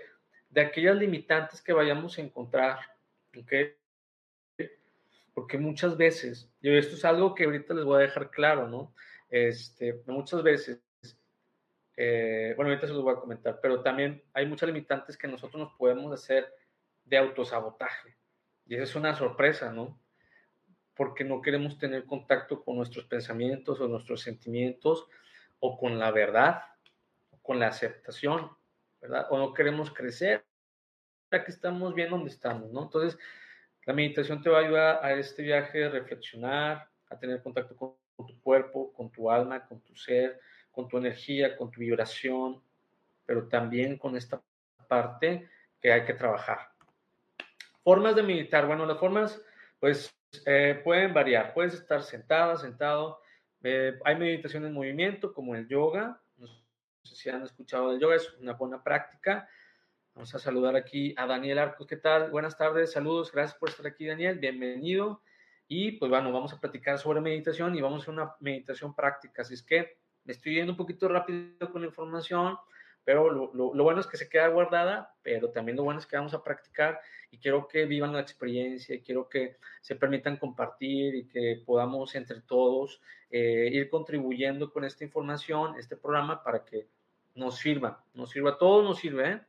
de, 0.55 0.61
aquellas 0.61 0.95
limitantes 0.95 1.61
que 1.61 1.73
vayamos 1.73 2.17
a 2.17 2.21
encontrar. 2.21 2.79
Porque 5.33 5.57
muchas 5.57 5.97
veces, 5.97 6.49
y 6.61 6.75
esto 6.75 6.95
es 6.95 7.03
algo 7.05 7.35
que 7.35 7.43
ahorita 7.43 7.73
les 7.73 7.83
voy 7.83 7.97
a 7.97 8.05
dejar 8.05 8.31
claro, 8.31 8.67
¿no? 8.67 8.93
Este, 9.29 10.01
muchas 10.07 10.41
veces, 10.41 10.79
eh, 11.97 12.53
bueno, 12.55 12.71
ahorita 12.71 12.87
se 12.87 12.93
los 12.93 13.03
voy 13.03 13.13
a 13.13 13.19
comentar, 13.19 13.59
pero 13.61 13.81
también 13.81 14.23
hay 14.33 14.45
muchas 14.45 14.67
limitantes 14.67 15.17
que 15.17 15.27
nosotros 15.27 15.61
nos 15.61 15.73
podemos 15.73 16.13
hacer 16.13 16.53
de 17.03 17.17
autosabotaje. 17.17 18.15
Y 18.65 18.75
esa 18.75 18.83
es 18.83 18.95
una 18.95 19.15
sorpresa, 19.15 19.71
¿no? 19.73 19.99
Porque 20.95 21.25
no 21.25 21.41
queremos 21.41 21.77
tener 21.77 22.05
contacto 22.05 22.63
con 22.63 22.77
nuestros 22.77 23.05
pensamientos 23.05 23.81
o 23.81 23.87
nuestros 23.87 24.21
sentimientos 24.21 25.07
o 25.59 25.77
con 25.77 25.99
la 25.99 26.11
verdad 26.11 26.61
con 27.45 27.59
la 27.59 27.67
aceptación, 27.67 28.49
O 29.29 29.37
no 29.37 29.53
queremos 29.53 29.91
crecer, 29.91 30.45
ya 31.31 31.43
que 31.43 31.51
estamos 31.51 31.93
bien 31.93 32.09
donde 32.09 32.29
estamos, 32.29 32.71
¿no? 32.71 32.83
Entonces, 32.83 33.17
la 33.85 33.93
meditación 33.93 34.41
te 34.41 34.49
va 34.49 34.59
a 34.59 34.61
ayudar 34.61 34.99
a 35.05 35.13
este 35.13 35.43
viaje 35.43 35.79
de 35.79 35.89
reflexionar, 35.89 36.89
a 37.09 37.19
tener 37.19 37.41
contacto 37.41 37.75
con, 37.75 37.95
tu 38.17 38.41
cuerpo, 38.41 38.91
con 38.93 39.11
tu 39.11 39.29
alma, 39.29 39.65
con 39.65 39.81
tu 39.81 39.95
ser, 39.95 40.39
con 40.71 40.87
tu 40.87 40.97
energía, 40.97 41.55
con 41.55 41.69
tu 41.69 41.81
vibración, 41.81 42.61
pero 43.25 43.47
también 43.47 43.97
con 43.97 44.15
esta 44.15 44.41
parte 44.87 45.49
que 45.79 45.91
hay 45.91 46.05
que 46.05 46.13
trabajar. 46.13 46.71
Formas 47.83 48.15
de 48.15 48.23
meditar. 48.23 48.65
Bueno, 48.65 48.85
las 48.85 48.99
formas, 48.99 49.39
pues, 49.79 50.17
eh, 50.45 50.81
pueden 50.83 51.13
variar. 51.13 51.53
Puedes 51.53 51.75
estar 51.75 52.01
sentada, 52.01 52.57
sentado. 52.57 53.19
Eh, 53.63 53.99
hay 54.03 54.15
meditación 54.15 54.65
en 54.65 54.73
movimiento, 54.73 55.33
como 55.33 55.55
el 55.55 55.67
yoga, 55.67 56.21
si 57.13 57.29
han 57.29 57.43
escuchado 57.43 57.91
del 57.91 57.99
yoga, 57.99 58.15
es 58.15 58.33
una 58.39 58.53
buena 58.53 58.83
práctica. 58.83 59.47
Vamos 60.13 60.33
a 60.33 60.39
saludar 60.39 60.75
aquí 60.75 61.13
a 61.17 61.27
Daniel 61.27 61.59
Arcos. 61.59 61.85
¿Qué 61.87 61.97
tal? 61.97 62.31
Buenas 62.31 62.57
tardes, 62.57 62.91
saludos, 62.91 63.31
gracias 63.31 63.57
por 63.59 63.69
estar 63.69 63.85
aquí, 63.85 64.05
Daniel. 64.05 64.39
Bienvenido. 64.39 65.21
Y 65.67 65.93
pues 65.93 66.09
bueno, 66.09 66.31
vamos 66.31 66.53
a 66.53 66.59
platicar 66.59 66.97
sobre 66.99 67.21
meditación 67.21 67.75
y 67.75 67.81
vamos 67.81 68.07
a 68.07 68.11
una 68.11 68.35
meditación 68.39 68.95
práctica. 68.95 69.41
Así 69.41 69.55
es 69.55 69.63
que 69.63 69.97
me 70.23 70.33
estoy 70.33 70.55
yendo 70.55 70.73
un 70.73 70.77
poquito 70.77 71.07
rápido 71.07 71.71
con 71.71 71.81
la 71.81 71.87
información, 71.87 72.57
pero 73.05 73.29
lo, 73.29 73.71
bueno 73.83 74.01
es 74.01 74.07
que 74.07 74.17
se 74.17 74.27
queda 74.27 74.47
guardada, 74.47 75.13
pero 75.21 75.51
también 75.51 75.77
lo 75.77 75.83
bueno 75.83 75.99
es 75.99 76.07
que 76.07 76.17
vamos 76.17 76.33
a 76.33 76.43
practicar 76.43 76.99
y 77.29 77.37
quiero 77.37 77.67
que 77.67 77.85
vivan 77.85 78.13
la 78.13 78.19
experiencia, 78.19 78.95
y 78.95 79.01
quiero 79.01 79.29
que 79.29 79.57
se 79.81 79.95
permitan 79.95 80.37
compartir 80.37 81.13
y 81.15 81.27
que 81.27 81.61
podamos 81.63 82.15
entre 82.15 82.41
todos 82.41 83.01
eh, 83.29 83.69
ir 83.71 83.89
contribuyendo 83.89 84.71
con 84.71 84.83
esta 84.85 85.03
información, 85.03 85.75
este 85.77 85.95
programa, 85.95 86.43
para 86.43 86.65
que 86.65 86.87
nos 87.35 87.57
sirva, 87.57 88.03
nos 88.15 88.31
sirva, 88.31 88.57
todo 88.57 88.81
nos 88.81 88.97
sirve, 88.97 89.31
¿eh? 89.31 89.41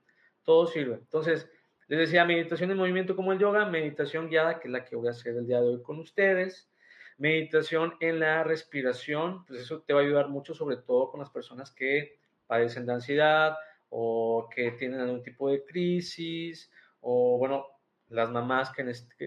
todo 0.44 0.66
sirve. 0.66 0.96
Entonces, 0.96 1.48
les 1.88 2.00
decía, 2.00 2.24
meditación 2.24 2.70
en 2.70 2.76
movimiento 2.76 3.16
como 3.16 3.32
el 3.32 3.38
yoga, 3.38 3.64
meditación 3.64 4.28
guiada, 4.28 4.58
que 4.58 4.68
es 4.68 4.72
la 4.72 4.84
que 4.84 4.96
voy 4.96 5.08
a 5.08 5.12
hacer 5.12 5.34
el 5.36 5.46
día 5.46 5.60
de 5.60 5.68
hoy 5.68 5.82
con 5.82 5.98
ustedes. 5.98 6.68
Meditación 7.16 7.94
en 8.00 8.20
la 8.20 8.44
respiración, 8.44 9.46
pues 9.46 9.60
eso 9.60 9.80
te 9.80 9.94
va 9.94 10.00
a 10.00 10.02
ayudar 10.02 10.28
mucho, 10.28 10.52
sobre 10.52 10.76
todo 10.76 11.10
con 11.10 11.20
las 11.20 11.30
personas 11.30 11.70
que 11.70 12.18
padecen 12.46 12.86
de 12.86 12.92
ansiedad 12.94 13.56
o 13.88 14.48
que 14.54 14.72
tienen 14.72 15.00
algún 15.00 15.22
tipo 15.22 15.50
de 15.50 15.64
crisis 15.64 16.70
o, 17.00 17.38
bueno, 17.38 17.66
las 18.08 18.30
mamás 18.30 18.70
que, 18.70 18.82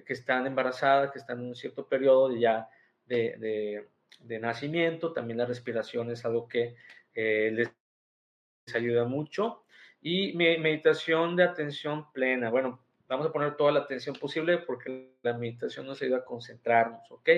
están 0.08 0.48
embarazadas, 0.48 1.12
que 1.12 1.20
están 1.20 1.40
en 1.40 1.48
un 1.48 1.56
cierto 1.56 1.88
periodo 1.88 2.30
de 2.30 2.40
ya 2.40 2.70
de, 3.06 3.86
de, 4.20 4.40
nacimiento, 4.40 5.12
también 5.12 5.38
la 5.38 5.46
respiración 5.46 6.12
es 6.12 6.24
algo 6.24 6.48
que 6.48 6.76
eh, 7.14 7.52
les 7.52 7.72
ayuda 8.74 9.06
mucho. 9.06 9.64
Y 10.02 10.34
meditación 10.34 11.36
de 11.36 11.44
atención 11.44 12.12
plena. 12.14 12.50
Bueno, 12.50 12.80
vamos 13.10 13.28
a 13.28 13.34
poner 13.34 13.58
toda 13.58 13.72
la 13.72 13.82
atención 13.82 14.16
posible 14.16 14.60
porque 14.60 15.16
la 15.24 15.34
meditación 15.34 15.86
nos 15.86 16.02
ayuda 16.02 16.20
a 16.20 16.26
concentrarnos, 16.26 17.12
¿ok? 17.12 17.30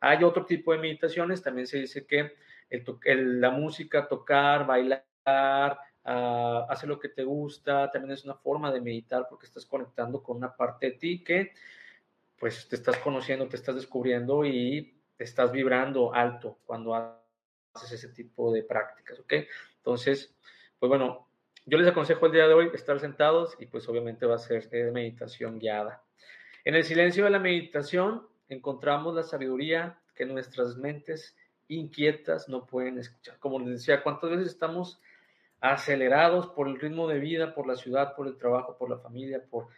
Hay 0.00 0.24
otro 0.24 0.44
tipo 0.44 0.72
de 0.72 0.78
meditaciones, 0.78 1.42
también 1.42 1.66
se 1.66 1.78
dice 1.78 2.06
que 2.06 2.34
el, 2.68 3.40
la 3.40 3.50
música, 3.50 4.08
tocar, 4.08 4.66
bailar, 4.66 5.04
uh, 5.26 6.70
hacer 6.70 6.88
lo 6.88 6.98
que 6.98 7.08
te 7.08 7.24
gusta, 7.24 7.90
también 7.90 8.12
es 8.12 8.24
una 8.24 8.34
forma 8.34 8.72
de 8.72 8.80
meditar 8.80 9.26
porque 9.28 9.46
estás 9.46 9.66
conectando 9.66 10.22
con 10.22 10.36
una 10.36 10.54
parte 10.54 10.86
de 10.86 10.92
ti 10.92 11.24
que 11.24 11.52
pues 12.38 12.68
te 12.68 12.76
estás 12.76 12.96
conociendo, 12.98 13.46
te 13.48 13.56
estás 13.56 13.74
descubriendo 13.74 14.44
y 14.46 14.98
estás 15.18 15.52
vibrando 15.52 16.14
alto 16.14 16.58
cuando 16.64 16.94
haces 16.94 17.92
ese 17.92 18.08
tipo 18.08 18.50
de 18.52 18.62
prácticas, 18.62 19.20
¿ok? 19.20 19.34
Entonces, 19.76 20.34
pues 20.78 20.88
bueno, 20.88 21.28
yo 21.66 21.76
les 21.76 21.86
aconsejo 21.86 22.26
el 22.26 22.32
día 22.32 22.48
de 22.48 22.54
hoy 22.54 22.70
estar 22.72 22.98
sentados 22.98 23.54
y 23.58 23.66
pues 23.66 23.86
obviamente 23.88 24.24
va 24.24 24.36
a 24.36 24.38
ser 24.38 24.68
eh, 24.72 24.90
meditación 24.90 25.58
guiada. 25.58 26.02
En 26.64 26.74
el 26.74 26.84
silencio 26.84 27.24
de 27.24 27.30
la 27.30 27.38
meditación 27.38 28.26
encontramos 28.48 29.14
la 29.14 29.22
sabiduría 29.22 29.98
que 30.14 30.24
nuestras 30.24 30.76
mentes 30.76 31.36
inquietas 31.68 32.48
no 32.48 32.66
pueden 32.66 32.98
escuchar. 32.98 33.38
Como 33.38 33.58
les 33.60 33.68
decía, 33.68 34.02
¿cuántas 34.02 34.30
veces 34.30 34.48
estamos 34.48 35.00
acelerados 35.60 36.48
por 36.48 36.68
el 36.68 36.80
ritmo 36.80 37.06
de 37.06 37.18
vida, 37.18 37.54
por 37.54 37.66
la 37.66 37.76
ciudad, 37.76 38.14
por 38.14 38.26
el 38.26 38.36
trabajo, 38.36 38.76
por 38.78 38.90
la 38.90 38.98
familia, 38.98 39.42
por 39.50 39.68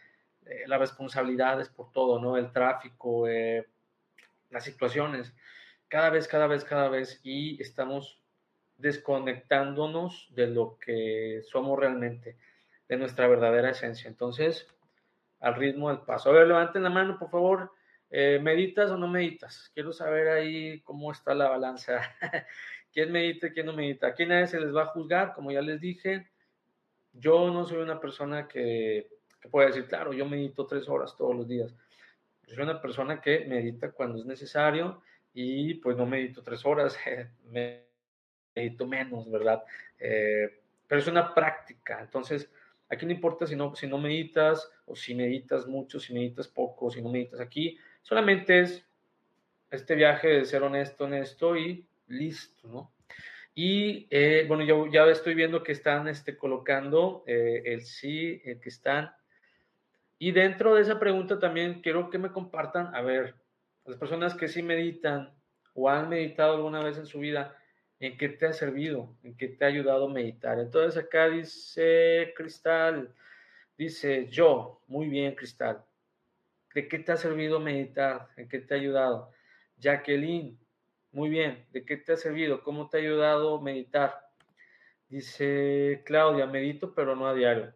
eh, 0.45 0.63
las 0.67 0.79
responsabilidades, 0.79 1.69
por 1.69 1.91
todo, 1.91 2.19
¿no? 2.19 2.37
El 2.37 2.51
tráfico, 2.51 3.27
eh, 3.27 3.65
las 4.49 4.63
situaciones, 4.63 5.33
cada 5.87 6.09
vez, 6.09 6.27
cada 6.27 6.47
vez, 6.47 6.63
cada 6.63 6.89
vez, 6.89 7.19
y 7.23 7.61
estamos 7.61 8.19
desconectándonos 8.77 10.27
de 10.31 10.47
lo 10.47 10.77
que 10.79 11.41
somos 11.49 11.77
realmente, 11.79 12.37
de 12.87 12.97
nuestra 12.97 13.27
verdadera 13.27 13.71
esencia. 13.71 14.07
Entonces, 14.07 14.67
al 15.39 15.55
ritmo 15.55 15.89
del 15.89 15.99
paso. 15.99 16.29
A 16.29 16.33
ver, 16.33 16.47
levanten 16.47 16.83
la 16.83 16.89
mano, 16.89 17.19
por 17.19 17.29
favor. 17.29 17.71
Eh, 18.09 18.39
¿Meditas 18.41 18.89
o 18.91 18.97
no 18.97 19.07
meditas? 19.07 19.71
Quiero 19.73 19.91
saber 19.91 20.29
ahí 20.29 20.81
cómo 20.81 21.11
está 21.11 21.33
la 21.33 21.49
balanza. 21.49 22.01
quién 22.93 23.11
medita 23.11 23.51
quién 23.51 23.65
no 23.65 23.73
medita. 23.73 24.07
Aquí 24.07 24.25
nadie 24.25 24.47
se 24.47 24.59
les 24.59 24.73
va 24.73 24.83
a 24.83 24.87
juzgar, 24.87 25.33
como 25.33 25.51
ya 25.51 25.61
les 25.61 25.81
dije. 25.81 26.27
Yo 27.11 27.51
no 27.51 27.65
soy 27.65 27.79
una 27.79 27.99
persona 27.99 28.47
que, 28.47 29.09
que 29.41 29.49
pueda 29.49 29.67
decir, 29.67 29.87
claro, 29.87 30.13
yo 30.13 30.25
medito 30.25 30.65
tres 30.65 30.87
horas 30.87 31.15
todos 31.17 31.35
los 31.35 31.47
días. 31.47 31.73
Yo 32.47 32.55
soy 32.55 32.63
una 32.63 32.81
persona 32.81 33.19
que 33.19 33.45
medita 33.45 33.91
cuando 33.91 34.19
es 34.19 34.25
necesario 34.25 35.01
y 35.33 35.75
pues 35.75 35.97
no 35.97 36.05
medito 36.05 36.43
tres 36.43 36.65
horas, 36.65 36.97
medito 38.55 38.87
menos, 38.87 39.29
¿verdad? 39.29 39.63
Eh, 39.99 40.61
pero 40.87 41.01
es 41.01 41.07
una 41.07 41.33
práctica. 41.33 41.99
Entonces, 42.01 42.49
aquí 42.89 43.05
no 43.05 43.11
importa 43.11 43.47
si 43.47 43.55
no, 43.55 43.75
si 43.75 43.87
no 43.87 43.97
meditas 43.97 44.69
o 44.85 44.95
si 44.95 45.15
meditas 45.15 45.67
mucho, 45.67 45.99
si 45.99 46.13
meditas 46.13 46.47
poco, 46.47 46.91
si 46.91 47.01
no 47.01 47.09
meditas 47.09 47.39
aquí. 47.39 47.77
Solamente 48.01 48.59
es 48.59 48.85
este 49.71 49.95
viaje 49.95 50.27
de 50.27 50.45
ser 50.45 50.61
honesto, 50.61 51.05
honesto 51.05 51.57
y 51.57 51.87
listo, 52.13 52.67
¿no? 52.67 52.93
Y 53.55 54.07
eh, 54.09 54.45
bueno, 54.47 54.63
ya 54.91 55.05
estoy 55.05 55.35
viendo 55.35 55.61
que 55.61 55.73
están 55.73 56.07
este, 56.07 56.37
colocando 56.37 57.23
eh, 57.27 57.61
el 57.65 57.81
sí, 57.81 58.41
el 58.45 58.59
que 58.59 58.69
están. 58.69 59.13
Y 60.17 60.31
dentro 60.31 60.73
de 60.75 60.81
esa 60.81 60.99
pregunta 60.99 61.37
también 61.37 61.81
quiero 61.81 62.09
que 62.09 62.17
me 62.17 62.31
compartan, 62.31 62.95
a 62.95 63.01
ver, 63.01 63.35
las 63.85 63.97
personas 63.97 64.33
que 64.33 64.47
sí 64.47 64.63
meditan 64.63 65.35
o 65.73 65.89
han 65.89 66.09
meditado 66.09 66.55
alguna 66.55 66.83
vez 66.83 66.97
en 66.97 67.05
su 67.05 67.19
vida, 67.19 67.55
¿en 67.99 68.17
qué 68.17 68.29
te 68.29 68.47
ha 68.47 68.53
servido? 68.53 69.15
¿En 69.23 69.35
qué 69.35 69.49
te 69.49 69.65
ha 69.65 69.67
ayudado 69.67 70.07
a 70.07 70.13
meditar? 70.13 70.59
Entonces 70.59 71.03
acá 71.03 71.29
dice 71.29 72.33
Cristal, 72.35 73.13
dice 73.77 74.27
yo, 74.27 74.81
muy 74.87 75.09
bien 75.09 75.35
Cristal, 75.35 75.83
¿de 76.73 76.87
qué 76.87 76.99
te 76.99 77.11
ha 77.11 77.17
servido 77.17 77.59
meditar? 77.59 78.29
¿En 78.37 78.47
qué 78.47 78.59
te 78.59 78.73
ha 78.73 78.77
ayudado? 78.77 79.31
Jacqueline, 79.77 80.57
muy 81.13 81.29
bien, 81.29 81.65
¿de 81.71 81.85
qué 81.85 81.95
te 81.97 82.13
ha 82.13 82.17
servido? 82.17 82.63
¿Cómo 82.63 82.89
te 82.89 82.97
ha 82.97 82.99
ayudado 82.99 83.61
meditar? 83.61 84.19
Dice 85.07 86.01
Claudia, 86.05 86.47
medito 86.47 86.95
pero 86.95 87.15
no 87.15 87.27
a 87.27 87.35
diario. 87.35 87.71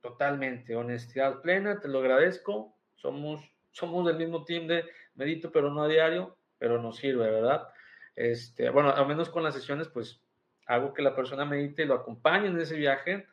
Totalmente, 0.00 0.74
honestidad 0.74 1.42
plena, 1.42 1.78
te 1.78 1.88
lo 1.88 1.98
agradezco. 1.98 2.74
Somos, 2.94 3.42
somos 3.70 4.06
del 4.06 4.16
mismo 4.16 4.44
team 4.44 4.66
de 4.66 4.86
medito 5.14 5.52
pero 5.52 5.70
no 5.70 5.82
a 5.82 5.88
diario, 5.88 6.38
pero 6.56 6.80
nos 6.80 6.96
sirve, 6.96 7.30
¿verdad? 7.30 7.68
Este, 8.16 8.70
bueno, 8.70 8.90
al 8.90 9.06
menos 9.06 9.28
con 9.28 9.42
las 9.42 9.54
sesiones, 9.54 9.88
pues 9.88 10.22
hago 10.66 10.94
que 10.94 11.02
la 11.02 11.14
persona 11.14 11.44
medite 11.44 11.82
y 11.82 11.86
lo 11.86 11.94
acompañe 11.94 12.48
en 12.48 12.58
ese 12.58 12.76
viaje, 12.76 13.26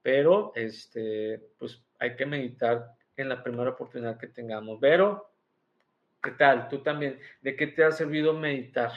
pero 0.00 0.52
este, 0.54 1.42
pues 1.58 1.84
hay 1.98 2.14
que 2.14 2.26
meditar 2.26 2.92
en 3.16 3.28
la 3.28 3.42
primera 3.42 3.70
oportunidad 3.70 4.16
que 4.16 4.28
tengamos. 4.28 4.78
Pero 4.80 5.31
¿Qué 6.22 6.30
tal? 6.30 6.68
Tú 6.68 6.78
también. 6.82 7.18
¿De 7.40 7.56
qué 7.56 7.66
te 7.66 7.82
ha 7.82 7.90
servido 7.90 8.32
meditar? 8.32 8.92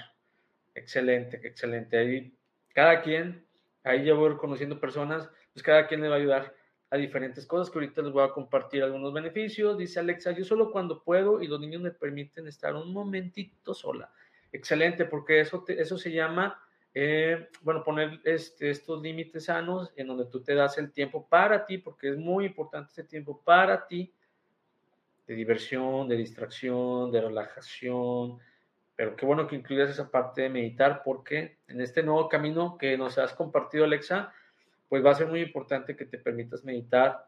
Excelente, 0.75 1.41
excelente. 1.43 1.97
Ahí 1.97 2.37
cada 2.73 3.01
quien, 3.01 3.47
ahí 3.83 4.05
ya 4.05 4.13
voy 4.13 4.35
conociendo 4.37 4.79
personas, 4.79 5.29
pues 5.53 5.63
cada 5.63 5.87
quien 5.87 6.01
le 6.01 6.09
va 6.09 6.15
a 6.15 6.19
ayudar 6.19 6.55
a 6.91 6.97
diferentes 6.97 7.47
cosas 7.47 7.71
que 7.71 7.79
ahorita 7.79 8.03
les 8.03 8.11
voy 8.11 8.23
a 8.23 8.31
compartir 8.31 8.83
algunos 8.83 9.11
beneficios. 9.11 9.77
Dice 9.77 9.99
Alexa, 9.99 10.31
yo 10.31 10.43
solo 10.43 10.71
cuando 10.71 11.01
puedo 11.01 11.41
y 11.41 11.47
los 11.47 11.59
niños 11.59 11.81
me 11.81 11.91
permiten 11.91 12.47
estar 12.47 12.75
un 12.75 12.93
momentito 12.93 13.73
sola. 13.73 14.13
Excelente, 14.51 15.05
porque 15.05 15.39
eso, 15.39 15.65
eso 15.67 15.97
se 15.97 16.11
llama, 16.11 16.61
eh, 16.93 17.49
bueno, 17.61 17.83
poner 17.83 18.21
este, 18.23 18.69
estos 18.69 19.01
límites 19.01 19.45
sanos 19.45 19.91
en 19.95 20.07
donde 20.07 20.25
tú 20.25 20.43
te 20.43 20.53
das 20.53 20.77
el 20.77 20.91
tiempo 20.91 21.27
para 21.27 21.65
ti, 21.65 21.79
porque 21.79 22.09
es 22.09 22.17
muy 22.17 22.45
importante 22.45 22.91
ese 22.91 23.03
tiempo 23.03 23.41
para 23.43 23.87
ti 23.87 24.13
de 25.27 25.35
diversión, 25.35 26.07
de 26.07 26.17
distracción, 26.17 27.11
de 27.11 27.21
relajación, 27.21 28.39
pero 28.95 29.15
qué 29.15 29.25
bueno 29.25 29.47
que 29.47 29.55
incluyas 29.55 29.89
esa 29.89 30.09
parte 30.09 30.43
de 30.43 30.49
meditar 30.49 31.01
porque 31.03 31.57
en 31.67 31.81
este 31.81 32.01
nuevo 32.03 32.29
camino 32.29 32.77
que 32.77 32.97
nos 32.97 33.17
has 33.17 33.33
compartido, 33.33 33.83
Alexa, 33.83 34.33
pues 34.87 35.03
va 35.05 35.11
a 35.11 35.15
ser 35.15 35.27
muy 35.27 35.41
importante 35.41 35.95
que 35.95 36.05
te 36.05 36.17
permitas 36.17 36.63
meditar. 36.63 37.27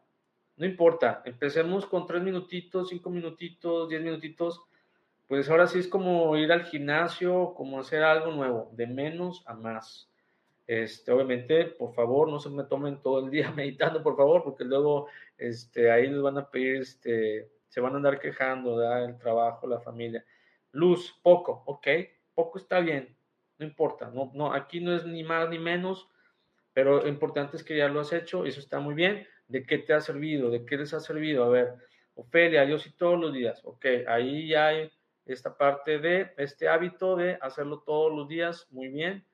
No 0.56 0.66
importa, 0.66 1.22
empecemos 1.24 1.86
con 1.86 2.06
tres 2.06 2.22
minutitos, 2.22 2.88
cinco 2.88 3.10
minutitos, 3.10 3.88
diez 3.88 4.02
minutitos, 4.02 4.62
pues 5.26 5.48
ahora 5.50 5.66
sí 5.66 5.78
es 5.78 5.88
como 5.88 6.34
ir 6.36 6.50
al 6.50 6.64
gimnasio, 6.64 7.52
como 7.54 7.80
hacer 7.80 8.02
algo 8.02 8.32
nuevo, 8.32 8.70
de 8.72 8.86
menos 8.86 9.42
a 9.46 9.54
más. 9.54 10.08
Este, 10.66 11.12
obviamente, 11.12 11.64
por 11.66 11.94
favor, 11.94 12.30
no 12.30 12.40
se 12.40 12.48
me 12.48 12.64
tomen 12.64 13.02
todo 13.02 13.24
el 13.24 13.30
día 13.30 13.50
meditando, 13.56 14.02
por 14.02 14.16
favor, 14.16 14.42
porque 14.42 14.64
luego 14.64 15.08
este, 15.36 15.90
ahí 15.90 16.08
les 16.08 16.22
van 16.22 16.38
a 16.38 16.50
pedir 16.50 16.76
este, 16.76 17.50
se 17.68 17.80
van 17.80 17.94
a 17.94 17.96
andar 17.96 18.18
quejando, 18.18 18.76
¿verdad? 18.76 19.04
El 19.04 19.18
trabajo, 19.18 19.66
la 19.66 19.80
familia. 19.80 20.24
Luz, 20.72 21.18
poco, 21.22 21.62
ok, 21.66 21.86
poco 22.34 22.58
está 22.58 22.80
bien, 22.80 23.16
no 23.58 23.66
importa, 23.66 24.10
no, 24.10 24.30
no, 24.34 24.52
aquí 24.52 24.80
no 24.80 24.94
es 24.94 25.04
ni 25.04 25.24
más 25.24 25.48
ni 25.48 25.58
menos, 25.58 26.08
pero 26.72 27.02
lo 27.02 27.08
importante 27.08 27.56
es 27.56 27.64
que 27.64 27.76
ya 27.76 27.88
lo 27.88 28.00
has 28.00 28.12
hecho, 28.12 28.44
eso 28.44 28.60
está 28.60 28.78
muy 28.78 28.94
bien. 28.94 29.26
¿De 29.48 29.64
qué 29.64 29.78
te 29.78 29.94
ha 29.94 30.00
servido? 30.00 30.50
¿De 30.50 30.64
qué 30.66 30.76
les 30.76 30.92
ha 30.92 31.00
servido? 31.00 31.42
A 31.44 31.48
ver, 31.48 31.74
Ofelia, 32.14 32.64
yo 32.64 32.78
sí 32.78 32.92
todos 32.92 33.18
los 33.18 33.32
días, 33.32 33.60
ok, 33.64 33.84
ahí 34.06 34.48
ya 34.48 34.68
hay 34.68 34.90
esta 35.24 35.56
parte 35.56 35.98
de 35.98 36.32
este 36.36 36.68
hábito 36.68 37.16
de 37.16 37.38
hacerlo 37.40 37.80
todos 37.80 38.14
los 38.14 38.28
días, 38.28 38.66
muy 38.70 38.88
bien. 38.88 39.24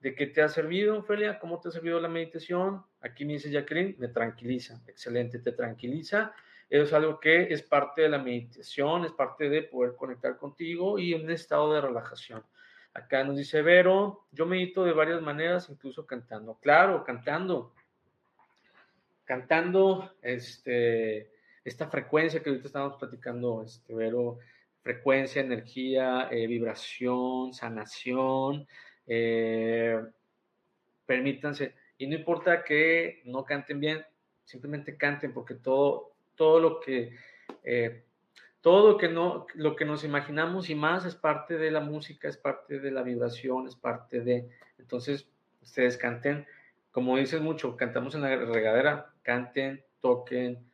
¿De 0.00 0.14
qué 0.14 0.26
te 0.26 0.42
ha 0.42 0.48
servido, 0.48 0.98
Ofelia? 0.98 1.38
¿Cómo 1.38 1.58
te 1.58 1.68
ha 1.68 1.70
servido 1.70 1.98
la 2.00 2.08
meditación? 2.08 2.84
Aquí 3.00 3.24
me 3.24 3.34
dice 3.34 3.50
Jacqueline, 3.50 3.96
me 3.98 4.08
tranquiliza, 4.08 4.82
excelente, 4.86 5.38
te 5.38 5.52
tranquiliza 5.52 6.34
es 6.68 6.92
algo 6.92 7.20
que 7.20 7.52
es 7.52 7.62
parte 7.62 8.02
de 8.02 8.08
la 8.08 8.18
meditación, 8.18 9.04
es 9.04 9.12
parte 9.12 9.48
de 9.48 9.62
poder 9.62 9.94
conectar 9.96 10.36
contigo 10.36 10.98
y 10.98 11.14
un 11.14 11.30
estado 11.30 11.72
de 11.72 11.80
relajación. 11.80 12.44
Acá 12.92 13.22
nos 13.24 13.36
dice 13.36 13.62
Vero, 13.62 14.26
yo 14.32 14.46
medito 14.46 14.84
de 14.84 14.92
varias 14.92 15.20
maneras, 15.20 15.68
incluso 15.68 16.06
cantando. 16.06 16.58
Claro, 16.60 17.04
cantando. 17.04 17.74
Cantando 19.24 20.14
este, 20.22 21.30
esta 21.64 21.88
frecuencia 21.88 22.42
que 22.42 22.50
ahorita 22.50 22.68
estamos 22.68 22.96
platicando, 22.96 23.62
este, 23.64 23.94
Vero, 23.94 24.38
frecuencia, 24.82 25.42
energía, 25.42 26.28
eh, 26.30 26.46
vibración, 26.46 27.52
sanación. 27.52 28.66
Eh, 29.06 30.00
permítanse, 31.04 31.74
y 31.98 32.06
no 32.06 32.16
importa 32.16 32.64
que 32.64 33.22
no 33.24 33.44
canten 33.44 33.80
bien, 33.80 34.04
simplemente 34.44 34.96
canten, 34.96 35.32
porque 35.32 35.54
todo, 35.54 36.15
todo 36.36 36.60
lo 36.60 36.80
que 36.80 37.16
eh, 37.64 38.04
todo 38.66 38.90
lo 38.90 38.98
que, 38.98 39.08
no, 39.08 39.46
lo 39.54 39.76
que 39.76 39.84
nos 39.84 40.02
imaginamos 40.02 40.70
y 40.70 40.74
más 40.74 41.04
es 41.04 41.14
parte 41.14 41.56
de 41.56 41.70
la 41.70 41.78
música, 41.78 42.26
es 42.26 42.36
parte 42.36 42.80
de 42.80 42.90
la 42.90 43.04
vibración, 43.04 43.68
es 43.68 43.76
parte 43.76 44.22
de... 44.22 44.48
Entonces, 44.76 45.28
ustedes 45.62 45.96
canten, 45.96 46.44
como 46.90 47.16
dicen 47.16 47.44
mucho, 47.44 47.76
cantamos 47.76 48.16
en 48.16 48.22
la 48.22 48.34
regadera, 48.34 49.14
canten, 49.22 49.84
toquen, 50.00 50.68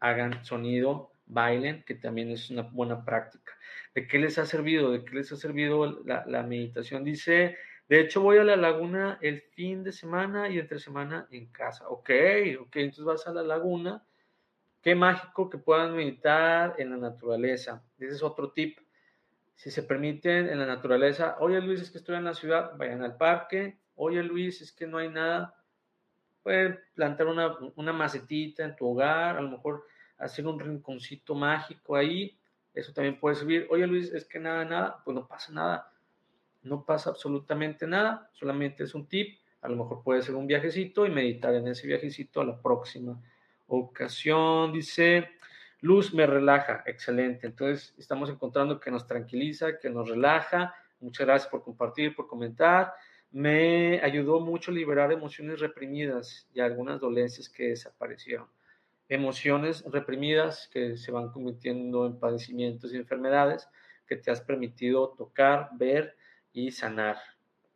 hagan 0.00 0.42
sonido, 0.42 1.12
bailen, 1.26 1.82
que 1.82 1.96
también 1.96 2.30
es 2.30 2.48
una 2.48 2.62
buena 2.62 3.04
práctica. 3.04 3.58
¿De 3.94 4.06
qué 4.06 4.18
les 4.18 4.38
ha 4.38 4.46
servido? 4.46 4.90
¿De 4.90 5.04
qué 5.04 5.16
les 5.16 5.30
ha 5.32 5.36
servido 5.36 6.00
la, 6.06 6.24
la 6.26 6.42
meditación? 6.44 7.04
Dice, 7.04 7.58
de 7.90 8.00
hecho 8.00 8.22
voy 8.22 8.38
a 8.38 8.44
la 8.44 8.56
laguna 8.56 9.18
el 9.20 9.42
fin 9.42 9.84
de 9.84 9.92
semana 9.92 10.48
y 10.48 10.58
entre 10.58 10.78
semana 10.78 11.28
en 11.30 11.48
casa. 11.48 11.90
Ok, 11.90 12.08
ok, 12.58 12.76
entonces 12.76 13.04
vas 13.04 13.26
a 13.26 13.34
la 13.34 13.42
laguna 13.42 14.02
Qué 14.82 14.96
mágico 14.96 15.48
que 15.48 15.58
puedan 15.58 15.94
meditar 15.94 16.74
en 16.76 16.90
la 16.90 16.96
naturaleza. 16.96 17.84
Ese 17.98 18.16
es 18.16 18.22
otro 18.22 18.50
tip. 18.50 18.80
Si 19.54 19.70
se 19.70 19.84
permiten 19.84 20.48
en 20.48 20.58
la 20.58 20.66
naturaleza, 20.66 21.36
oye 21.38 21.60
Luis, 21.60 21.80
es 21.80 21.90
que 21.92 21.98
estoy 21.98 22.16
en 22.16 22.24
la 22.24 22.34
ciudad, 22.34 22.76
vayan 22.76 23.04
al 23.04 23.16
parque. 23.16 23.78
Oye 23.94 24.20
Luis, 24.24 24.60
es 24.60 24.72
que 24.72 24.88
no 24.88 24.98
hay 24.98 25.08
nada. 25.08 25.54
Pueden 26.42 26.80
plantar 26.94 27.28
una, 27.28 27.92
macetita 27.92 28.64
en 28.64 28.74
tu 28.74 28.88
hogar, 28.88 29.36
a 29.36 29.40
lo 29.40 29.50
mejor 29.50 29.84
hacer 30.18 30.48
un 30.48 30.58
rinconcito 30.58 31.36
mágico 31.36 31.94
ahí. 31.94 32.36
Eso 32.74 32.92
también 32.92 33.20
puede 33.20 33.36
servir. 33.36 33.68
Oye 33.70 33.86
Luis, 33.86 34.12
es 34.12 34.24
que 34.24 34.40
nada, 34.40 34.64
nada, 34.64 35.00
pues 35.04 35.14
no 35.14 35.28
pasa 35.28 35.52
nada. 35.52 35.92
No 36.64 36.84
pasa 36.84 37.10
absolutamente 37.10 37.86
nada, 37.86 38.28
solamente 38.32 38.82
es 38.82 38.96
un 38.96 39.06
tip. 39.06 39.38
A 39.60 39.68
lo 39.68 39.76
mejor 39.76 40.02
puede 40.02 40.22
ser 40.22 40.34
un 40.34 40.48
viajecito 40.48 41.06
y 41.06 41.10
meditar 41.10 41.54
en 41.54 41.68
ese 41.68 41.86
viajecito 41.86 42.40
a 42.40 42.44
la 42.44 42.60
próxima 42.60 43.22
ocasión. 43.76 44.72
Dice, 44.72 45.28
luz 45.80 46.12
me 46.14 46.26
relaja, 46.26 46.82
excelente. 46.86 47.46
Entonces, 47.46 47.94
estamos 47.98 48.30
encontrando 48.30 48.78
que 48.78 48.90
nos 48.90 49.06
tranquiliza, 49.06 49.78
que 49.78 49.90
nos 49.90 50.08
relaja. 50.08 50.74
Muchas 51.00 51.26
gracias 51.26 51.50
por 51.50 51.62
compartir, 51.62 52.14
por 52.14 52.26
comentar. 52.26 52.92
Me 53.30 54.00
ayudó 54.02 54.40
mucho 54.40 54.70
liberar 54.70 55.10
emociones 55.10 55.60
reprimidas 55.60 56.48
y 56.52 56.60
algunas 56.60 57.00
dolencias 57.00 57.48
que 57.48 57.68
desaparecieron. 57.68 58.46
Emociones 59.08 59.84
reprimidas 59.90 60.68
que 60.72 60.96
se 60.96 61.10
van 61.10 61.30
convirtiendo 61.30 62.06
en 62.06 62.18
padecimientos 62.18 62.92
y 62.92 62.96
enfermedades 62.96 63.68
que 64.06 64.16
te 64.16 64.30
has 64.30 64.40
permitido 64.40 65.14
tocar, 65.16 65.70
ver 65.72 66.16
y 66.52 66.70
sanar. 66.70 67.16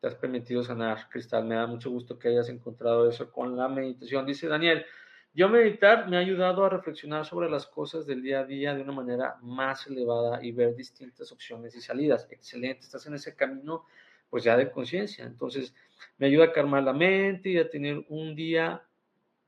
Te 0.01 0.09
has 0.09 0.15
permitido 0.15 0.63
sanar, 0.63 1.09
Cristal. 1.09 1.45
Me 1.47 1.55
da 1.55 1.67
mucho 1.67 1.91
gusto 1.91 2.19
que 2.19 2.29
hayas 2.29 2.49
encontrado 2.49 3.09
eso 3.09 3.33
con 3.33 3.57
la 3.57 3.69
meditación. 3.69 4.27
Dice 4.27 4.47
Daniel, 4.47 4.85
yo 5.37 5.51
meditar 5.51 6.09
me 6.09 6.17
ha 6.17 6.21
ayudado 6.21 6.65
a 6.65 6.71
reflexionar 6.71 7.27
sobre 7.27 7.51
las 7.51 7.67
cosas 7.67 8.07
del 8.07 8.23
día 8.23 8.41
a 8.41 8.45
día 8.45 8.75
de 8.75 8.81
una 8.81 8.93
manera 8.93 9.37
más 9.43 9.87
elevada 9.87 10.43
y 10.43 10.51
ver 10.51 10.75
distintas 10.75 11.31
opciones 11.31 11.77
y 11.77 11.83
salidas. 11.83 12.27
Excelente, 12.31 12.81
estás 12.81 13.07
en 13.07 13.15
ese 13.15 13.37
camino 13.37 13.85
pues 14.31 14.45
ya 14.45 14.57
de 14.57 14.71
conciencia. 14.71 15.27
Entonces, 15.27 15.75
me 16.17 16.29
ayuda 16.29 16.47
a 16.47 16.53
calmar 16.53 16.83
la 16.85 16.95
mente 16.95 17.51
y 17.51 17.59
a 17.59 17.69
tener 17.69 18.03
un 18.09 18.35
día 18.35 18.83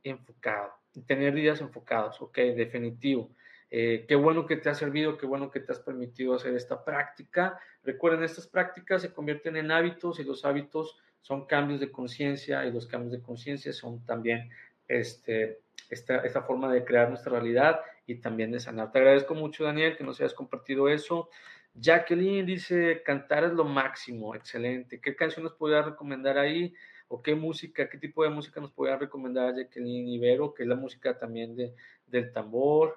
enfocado, 0.03 0.75
tener 1.07 1.33
días 1.33 1.63
enfocados, 1.63 2.21
ok, 2.21 2.37
definitivo. 2.37 3.31
Eh, 3.71 4.05
qué 4.07 4.15
bueno 4.15 4.45
que 4.45 4.57
te 4.57 4.69
ha 4.69 4.75
servido, 4.75 5.17
qué 5.17 5.25
bueno 5.25 5.51
que 5.51 5.61
te 5.61 5.73
has 5.73 5.81
permitido 5.81 6.35
hacer 6.35 6.55
esta 6.55 6.85
práctica. 6.85 7.59
Recuerden, 7.83 8.25
estas 8.25 8.47
prácticas 8.47 9.01
se 9.01 9.15
convierten 9.15 9.57
en 9.57 9.71
hábitos 9.71 10.21
y 10.21 10.25
los 10.25 10.45
hábitos 10.45 10.99
son 11.23 11.47
cambios 11.47 11.81
de 11.81 11.91
conciencia 11.91 12.67
y 12.67 12.73
los 12.73 12.87
cambios 12.87 13.13
de 13.13 13.23
conciencia 13.23 13.73
son 13.73 14.05
también 14.05 14.51
este, 14.87 15.61
esta, 15.89 16.43
forma 16.43 16.73
de 16.73 16.85
crear 16.85 17.09
nuestra 17.09 17.33
realidad 17.33 17.81
y 18.07 18.17
también 18.17 18.53
de 18.53 18.61
sanar. 18.61 18.93
Te 18.93 18.99
agradezco 18.99 19.35
mucho, 19.35 19.65
Daniel, 19.65 19.97
que 19.97 20.05
nos 20.05 20.21
hayas 20.21 20.35
compartido 20.35 20.89
eso. 20.89 21.31
Jacqueline 21.75 22.45
dice, 22.45 23.03
cantar 23.05 23.45
es 23.45 23.53
lo 23.53 23.65
máximo, 23.65 24.35
excelente. 24.35 25.01
¿Qué 25.01 25.15
canción 25.15 25.45
nos 25.45 25.55
podría 25.55 25.83
recomendar 25.83 26.39
ahí? 26.39 26.75
¿O 27.09 27.23
qué 27.23 27.35
música, 27.35 27.89
qué 27.89 27.99
tipo 27.99 28.23
de 28.23 28.31
música 28.31 28.61
nos 28.61 28.73
podría 28.73 28.97
recomendar 28.97 29.55
Jacqueline 29.55 30.09
Ibero? 30.09 30.53
Que 30.53 30.65
es 30.65 30.69
la 30.69 30.77
música 30.77 31.19
también 31.19 31.57
de, 31.57 31.75
del 32.07 32.33
tambor, 32.33 32.97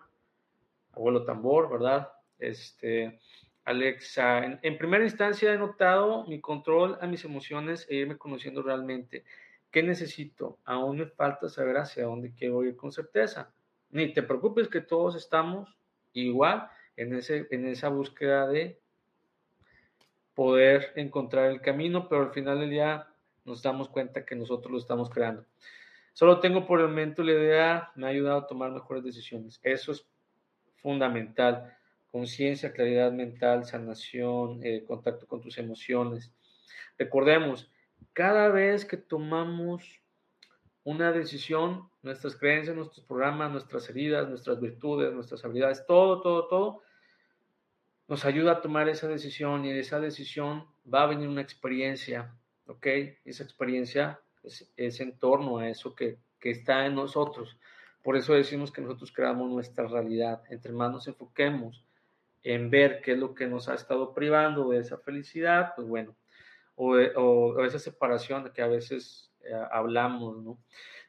abuelo 0.92 1.24
tambor, 1.24 1.70
¿verdad? 1.70 2.10
Este, 2.40 3.20
Alexa, 3.64 4.44
en, 4.44 4.60
en 4.64 4.78
primera 4.78 5.04
instancia 5.04 5.54
he 5.54 5.58
notado 5.58 6.26
mi 6.26 6.42
control 6.42 6.98
a 7.00 7.08
mis 7.08 7.24
emociones 7.24 7.88
e 7.90 7.96
irme 7.96 8.18
conociendo 8.18 8.62
realmente. 8.62 9.24
¿Qué 9.72 9.82
necesito? 9.82 10.60
Aún 10.66 10.98
me 10.98 11.06
falta 11.06 11.48
saber 11.48 11.78
hacia 11.78 12.06
dónde 12.06 12.34
quiero 12.34 12.64
ir 12.64 12.76
con 12.76 12.92
certeza. 12.92 13.54
Ni 13.90 14.14
te 14.14 14.22
preocupes 14.22 14.68
que 14.68 14.82
todos 14.82 15.16
estamos 15.16 15.78
igual 16.14 16.70
en, 16.98 17.16
ese, 17.16 17.48
en 17.52 17.66
esa 17.68 17.90
búsqueda 17.90 18.48
de 18.48 18.80
poder 20.36 20.92
encontrar 20.96 21.50
el 21.52 21.62
camino, 21.62 22.10
pero 22.10 22.24
al 22.24 22.34
final 22.34 22.60
del 22.60 22.70
día 22.70 23.08
nos 23.46 23.62
damos 23.62 23.90
cuenta 23.90 24.26
que 24.26 24.36
nosotros 24.36 24.72
lo 24.72 24.78
estamos 24.78 25.10
creando. 25.10 25.46
Solo 26.14 26.40
tengo 26.40 26.68
por 26.68 26.82
el 26.82 26.88
momento 26.88 27.24
la 27.24 27.32
idea, 27.32 27.92
me 27.96 28.08
ha 28.08 28.10
ayudado 28.10 28.40
a 28.40 28.48
tomar 28.48 28.72
mejores 28.72 29.04
decisiones. 29.04 29.60
Eso 29.64 29.94
es 29.94 30.06
fundamental. 30.76 31.78
Conciencia, 32.12 32.74
claridad 32.74 33.12
mental, 33.14 33.66
sanación, 33.66 34.60
eh, 34.64 34.84
contacto 34.86 35.26
con 35.26 35.42
tus 35.42 35.58
emociones. 35.58 36.34
Recordemos, 36.98 37.72
cada 38.14 38.50
vez 38.50 38.86
que 38.86 38.98
tomamos 38.98 40.02
una 40.84 41.12
decisión, 41.12 41.90
nuestras 42.02 42.36
creencias, 42.36 42.76
nuestros 42.76 43.06
programas, 43.06 43.52
nuestras 43.52 43.90
heridas, 43.90 44.28
nuestras 44.28 44.60
virtudes, 44.60 45.14
nuestras 45.14 45.44
habilidades, 45.46 45.86
todo, 45.86 46.22
todo, 46.22 46.48
todo, 46.48 46.82
nos 48.08 48.26
ayuda 48.26 48.54
a 48.54 48.62
tomar 48.62 48.90
esa 48.90 49.08
decisión 49.08 49.64
y 49.66 49.72
de 49.72 49.80
esa 49.80 50.00
decisión 50.00 50.66
va 50.92 51.04
a 51.04 51.08
venir 51.08 51.28
una 51.30 51.42
experiencia, 51.42 52.36
¿ok? 52.66 52.88
Esa 53.24 53.44
experiencia 53.44 54.20
es, 54.44 55.00
en 55.00 55.18
torno 55.18 55.60
a 55.60 55.70
eso 55.70 55.96
que, 55.96 56.18
que 56.40 56.50
está 56.50 56.86
en 56.86 56.96
nosotros. 56.96 57.58
Por 58.04 58.18
eso 58.18 58.34
decimos 58.34 58.72
que 58.72 58.82
nosotros 58.82 59.12
creamos 59.12 59.50
nuestra 59.50 59.88
realidad. 59.88 60.42
Entre 60.50 60.72
más 60.72 60.92
nos 60.92 61.08
enfoquemos 61.08 61.86
en 62.44 62.72
ver 62.72 63.02
qué 63.02 63.12
es 63.14 63.20
lo 63.20 63.36
que 63.36 63.48
nos 63.48 63.70
ha 63.70 63.76
estado 63.76 64.14
privando 64.14 64.70
de 64.70 64.80
esa 64.80 64.98
felicidad, 64.98 65.74
pues 65.76 65.88
bueno, 65.88 66.16
o, 66.84 67.64
esa 67.64 67.80
separación 67.80 68.52
que 68.54 68.62
a 68.62 68.68
veces 68.68 69.32
eh, 69.44 69.52
hablamos, 69.72 70.42
¿no? 70.44 70.58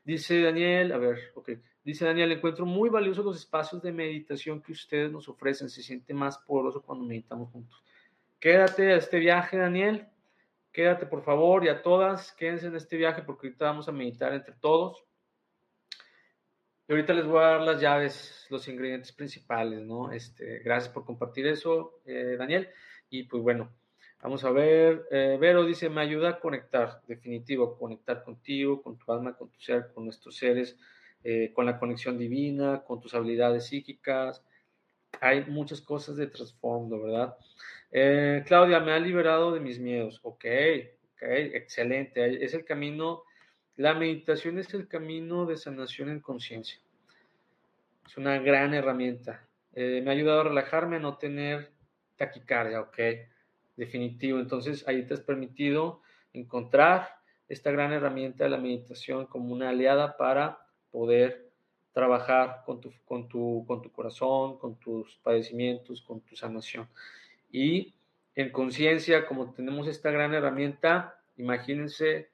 Dice 0.05 0.43
Daniel, 0.43 0.93
a 0.93 0.99
ver, 0.99 1.33
ok, 1.35 1.51
dice 1.85 2.05
Daniel, 2.05 2.33
encuentro 2.33 2.67
muy 2.67 2.91
valiosos 2.91 3.25
los 3.25 3.39
espacios 3.39 3.81
de 3.81 3.93
meditación 3.93 4.61
que 4.61 4.73
ustedes 4.73 5.11
nos 5.11 5.29
ofrecen, 5.29 5.71
se 5.71 5.83
siente 5.83 6.13
más 6.13 6.39
poderoso 6.39 6.83
cuando 6.83 7.05
meditamos 7.05 7.51
juntos. 7.51 7.83
Quédate 8.39 8.93
a 8.93 8.97
este 8.97 9.19
viaje, 9.19 9.57
Daniel, 9.57 10.09
quédate 10.73 11.07
por 11.07 11.23
favor 11.23 11.65
y 11.65 11.69
a 11.69 11.81
todas, 11.81 12.33
quédense 12.33 12.67
en 12.67 12.77
este 12.77 12.97
viaje 12.97 13.23
porque 13.23 13.47
ahorita 13.47 13.67
vamos 13.67 13.89
a 13.89 13.93
meditar 13.93 14.35
entre 14.35 14.55
todos. 14.55 15.05
Y 16.89 16.93
ahorita 16.93 17.15
les 17.15 17.25
voy 17.25 17.39
a 17.39 17.47
dar 17.47 17.61
las 17.61 17.81
llaves, 17.81 18.47
los 18.51 18.67
ingredientes 18.67 19.13
principales, 19.13 19.81
¿no? 19.81 20.11
Este, 20.11 20.59
gracias 20.59 20.93
por 20.93 21.05
compartir 21.05 21.47
eso, 21.47 22.01
eh, 22.05 22.35
Daniel. 22.37 22.69
Y 23.09 23.23
pues 23.23 23.43
bueno, 23.43 23.71
Vamos 24.23 24.45
a 24.45 24.53
ver, 24.53 25.09
eh, 25.11 25.37
Vero 25.41 25.67
dice, 25.67 25.91
me 25.91 26.01
ayuda 26.01 26.29
a 26.29 26.39
conectar, 26.39 27.03
definitivo, 27.09 27.77
conectar 27.77 28.23
contigo, 28.23 28.81
con 28.81 28.97
tu 28.97 29.11
alma, 29.11 29.37
con 29.37 29.51
tu 29.51 29.59
ser, 29.59 29.91
con 29.93 30.05
nuestros 30.05 30.37
seres, 30.37 30.79
eh, 31.25 31.51
con 31.53 31.67
la 31.67 31.77
conexión 31.77 32.17
divina, 32.19 32.85
con 32.87 33.01
tus 33.01 33.15
habilidades 33.15 33.67
psíquicas. 33.67 34.45
Hay 35.21 35.47
muchas 35.47 35.81
cosas 35.81 36.15
de 36.15 36.29
trasfondo, 36.29 37.03
¿verdad? 37.03 37.37
Eh, 37.91 38.45
Claudia, 38.47 38.79
me 38.79 38.93
ha 38.93 39.01
liberado 39.01 39.53
de 39.53 39.59
mis 39.59 39.81
miedos. 39.81 40.21
Ok, 40.23 40.45
ok, 41.15 41.23
excelente. 41.55 42.45
Es 42.45 42.55
el 42.55 42.65
camino, 42.65 43.25
la 43.75 43.93
meditación 43.93 44.57
es 44.61 44.73
el 44.73 44.87
camino 44.87 45.47
de 45.47 45.57
sanación 45.57 46.11
en 46.11 46.21
conciencia. 46.21 46.79
Es 48.07 48.17
una 48.17 48.39
gran 48.39 48.73
herramienta. 48.73 49.49
me 49.75 50.09
ha 50.09 50.13
ayudado 50.13 50.43
a 50.43 50.45
relajarme, 50.45 50.97
a 50.97 51.01
no 51.01 51.19
tener 51.19 51.73
taquicardia, 52.17 52.83
ok 52.83 52.99
definitivo. 53.77 54.39
Entonces 54.39 54.87
ahí 54.87 55.07
te 55.07 55.15
has 55.15 55.21
permitido 55.21 56.03
encontrar 56.33 57.09
esta 57.49 57.71
gran 57.71 57.93
herramienta 57.93 58.45
de 58.45 58.51
la 58.51 58.59
meditación 58.59 59.27
como 59.27 59.53
una 59.53 59.71
aliada 59.71 60.17
para 60.17 60.67
poder 60.91 61.51
trabajar 61.93 62.63
con 62.65 62.81
tu, 62.81 62.93
con 63.05 63.29
tu, 63.29 63.65
con 63.67 63.83
tu 63.83 63.93
corazón, 63.93 64.59
con 64.59 64.77
tus 64.77 65.17
padecimientos, 65.23 66.01
con 66.03 66.21
tu 66.21 66.35
sanación. 66.37 66.89
Y 67.51 67.95
en 68.35 68.51
conciencia, 68.51 69.27
como 69.27 69.53
tenemos 69.53 69.87
esta 69.87 70.11
gran 70.11 70.33
herramienta, 70.33 71.19
imagínense, 71.37 72.31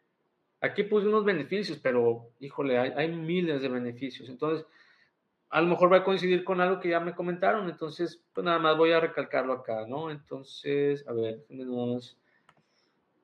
aquí 0.61 0.85
puse 0.85 1.09
unos 1.09 1.24
beneficios, 1.24 1.79
pero 1.79 2.31
híjole, 2.38 2.79
hay, 2.79 2.92
hay, 2.96 3.09
miles 3.12 3.61
de 3.61 3.68
beneficios. 3.68 4.29
Entonces, 4.29 4.64
a 5.51 5.61
lo 5.61 5.69
mejor 5.69 5.93
va 5.93 5.99
a 5.99 6.05
coincidir 6.05 6.45
con 6.45 6.61
algo 6.61 6.81
que 6.81 6.91
ya 6.91 7.01
me 7.01 7.15
comentaron, 7.15 7.69
entonces, 7.69 8.23
pues 8.33 8.45
nada 8.45 8.59
más 8.59 8.77
voy 8.77 8.93
a 8.93 9.01
recalcarlo 9.01 9.53
acá, 9.53 9.87
¿no? 9.87 10.11
Entonces, 10.11 11.07
a 11.09 11.13
ver, 11.13 11.45
tenemos, 11.49 12.17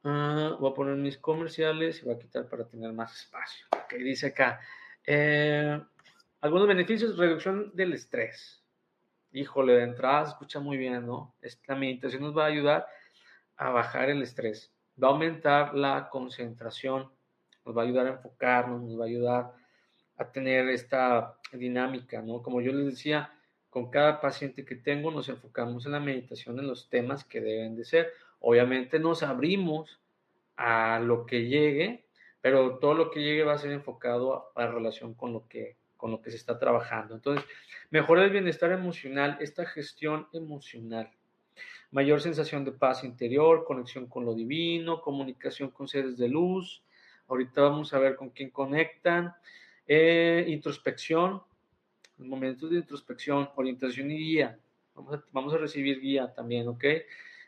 uh, 0.04 0.56
voy 0.58 0.70
a 0.70 0.74
poner 0.74 0.96
mis 0.96 1.18
comerciales 1.18 2.00
y 2.00 2.06
voy 2.06 2.14
a 2.14 2.18
quitar 2.18 2.48
para 2.48 2.64
tener 2.64 2.92
más 2.92 3.14
espacio. 3.14 3.66
Ok, 3.72 3.94
dice 3.94 4.28
acá, 4.28 4.60
eh, 5.06 5.80
algunos 6.40 6.66
beneficios, 6.66 7.16
reducción 7.16 7.70
del 7.74 7.92
estrés 7.92 8.64
híjole, 9.34 9.74
de 9.74 9.82
entrada 9.82 10.24
se 10.24 10.30
escucha 10.30 10.60
muy 10.60 10.76
bien, 10.76 11.04
¿no? 11.04 11.34
La 11.66 11.74
meditación 11.74 12.22
nos 12.22 12.36
va 12.36 12.44
a 12.44 12.48
ayudar 12.48 12.86
a 13.56 13.70
bajar 13.70 14.08
el 14.08 14.22
estrés, 14.22 14.72
va 15.02 15.08
a 15.08 15.10
aumentar 15.10 15.74
la 15.74 16.08
concentración, 16.08 17.10
nos 17.64 17.76
va 17.76 17.82
a 17.82 17.84
ayudar 17.84 18.06
a 18.06 18.10
enfocarnos, 18.10 18.82
nos 18.82 18.98
va 18.98 19.04
a 19.04 19.08
ayudar 19.08 19.52
a 20.16 20.30
tener 20.30 20.68
esta 20.68 21.36
dinámica, 21.58 22.22
¿no? 22.22 22.42
Como 22.42 22.60
yo 22.60 22.72
les 22.72 22.86
decía, 22.86 23.32
con 23.70 23.90
cada 23.90 24.20
paciente 24.20 24.64
que 24.64 24.76
tengo 24.76 25.10
nos 25.10 25.28
enfocamos 25.28 25.86
en 25.86 25.92
la 25.92 26.00
meditación, 26.00 26.58
en 26.58 26.66
los 26.66 26.88
temas 26.88 27.24
que 27.24 27.40
deben 27.40 27.76
de 27.76 27.84
ser. 27.84 28.12
Obviamente 28.40 28.98
nos 28.98 29.22
abrimos 29.22 30.00
a 30.56 31.00
lo 31.00 31.26
que 31.26 31.46
llegue, 31.46 32.04
pero 32.40 32.78
todo 32.78 32.94
lo 32.94 33.10
que 33.10 33.20
llegue 33.20 33.42
va 33.42 33.54
a 33.54 33.58
ser 33.58 33.72
enfocado 33.72 34.52
a, 34.54 34.62
a 34.62 34.66
relación 34.68 35.14
con 35.14 35.32
lo 35.32 35.48
que 35.48 35.76
con 36.04 36.10
lo 36.10 36.20
que 36.20 36.30
se 36.30 36.36
está 36.36 36.58
trabajando. 36.58 37.14
Entonces, 37.14 37.46
mejorar 37.88 38.26
el 38.26 38.30
bienestar 38.30 38.70
emocional, 38.72 39.38
esta 39.40 39.64
gestión 39.64 40.28
emocional, 40.34 41.10
mayor 41.90 42.20
sensación 42.20 42.62
de 42.66 42.72
paz 42.72 43.04
interior, 43.04 43.64
conexión 43.64 44.06
con 44.06 44.26
lo 44.26 44.34
divino, 44.34 45.00
comunicación 45.00 45.70
con 45.70 45.88
seres 45.88 46.18
de 46.18 46.28
luz. 46.28 46.82
Ahorita 47.26 47.62
vamos 47.62 47.94
a 47.94 47.98
ver 47.98 48.16
con 48.16 48.28
quién 48.28 48.50
conectan. 48.50 49.34
Eh, 49.86 50.44
introspección, 50.48 51.42
momentos 52.18 52.70
de 52.70 52.78
introspección, 52.78 53.50
orientación 53.56 54.10
y 54.10 54.18
guía. 54.18 54.58
Vamos 54.94 55.14
a, 55.14 55.24
vamos 55.32 55.60
recibir 55.60 56.00
guía 56.00 56.32
también, 56.32 56.68
¿ok? 56.68 56.84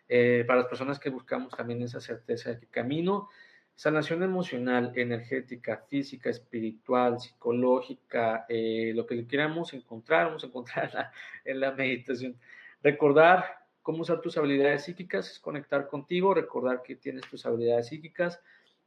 Eh, 0.09 0.45
para 0.47 0.61
las 0.61 0.69
personas 0.69 0.99
que 0.99 1.11
buscamos 1.11 1.55
también 1.57 1.83
esa 1.83 2.01
certeza 2.01 2.51
de 2.51 2.61
que 2.61 2.67
camino 2.67 3.29
Sanación 3.77 4.23
emocional, 4.23 4.93
energética, 4.97 5.85
física, 5.87 6.31
espiritual, 6.31 7.21
psicológica, 7.21 8.47
eh, 8.49 8.93
lo 8.95 9.07
que 9.07 9.15
le 9.15 9.27
queramos 9.27 9.75
encontrar, 9.75 10.29
vamos 10.29 10.45
a 10.45 10.47
encontrar 10.47 11.13
en 11.45 11.61
la, 11.61 11.73
meditación. 11.73 12.41
Recordar 12.83 13.67
cómo 13.83 14.01
usar 14.01 14.23
tus 14.23 14.39
habilidades 14.39 14.85
psíquicas, 14.85 15.31
es 15.31 15.39
conectar 15.39 15.89
contigo, 15.89 16.33
recordar 16.33 16.83
que 16.83 16.97
tienes 16.97 17.29
tus 17.29 17.45
habilidades 17.45 17.89
psíquicas 17.89 18.41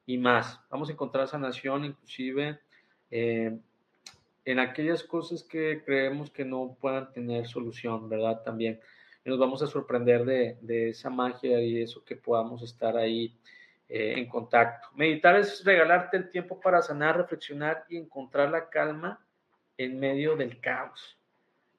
y 0.07 0.17
más. 0.17 0.59
Vamos 0.71 0.89
a 0.89 0.93
encontrar 0.93 1.27
sanación 1.27 1.85
inclusive 1.85 2.59
eh, 3.11 3.57
en 4.45 4.59
aquellas 4.59 5.03
cosas 5.03 5.43
que 5.43 5.83
creemos 5.85 6.31
que 6.31 6.45
no 6.45 6.77
puedan 6.79 7.11
tener 7.11 7.47
solución, 7.47 8.09
¿verdad? 8.09 8.41
También. 8.43 8.79
Nos 9.25 9.37
vamos 9.37 9.61
a 9.61 9.67
sorprender 9.67 10.25
de, 10.25 10.57
de 10.61 10.89
esa 10.89 11.09
magia 11.09 11.61
y 11.61 11.81
eso 11.81 12.03
que 12.03 12.15
podamos 12.15 12.63
estar 12.63 12.97
ahí 12.97 13.37
eh, 13.89 14.13
en 14.17 14.27
contacto. 14.27 14.87
Meditar 14.93 15.35
es 15.35 15.65
regalarte 15.65 16.15
el 16.15 16.29
tiempo 16.29 16.59
para 16.59 16.79
sanar, 16.79 17.17
reflexionar 17.17 17.85
y 17.89 17.97
encontrar 17.97 18.51
la 18.51 18.69
calma 18.69 19.25
en 19.77 19.99
medio 19.99 20.35
del 20.35 20.61
caos. 20.61 21.17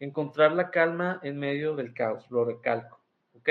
Encontrar 0.01 0.51
la 0.53 0.71
calma 0.71 1.21
en 1.23 1.39
medio 1.39 1.77
del 1.77 1.95
caos, 1.95 2.29
lo 2.29 2.45
recalco. 2.45 3.01
¿Ok? 3.35 3.49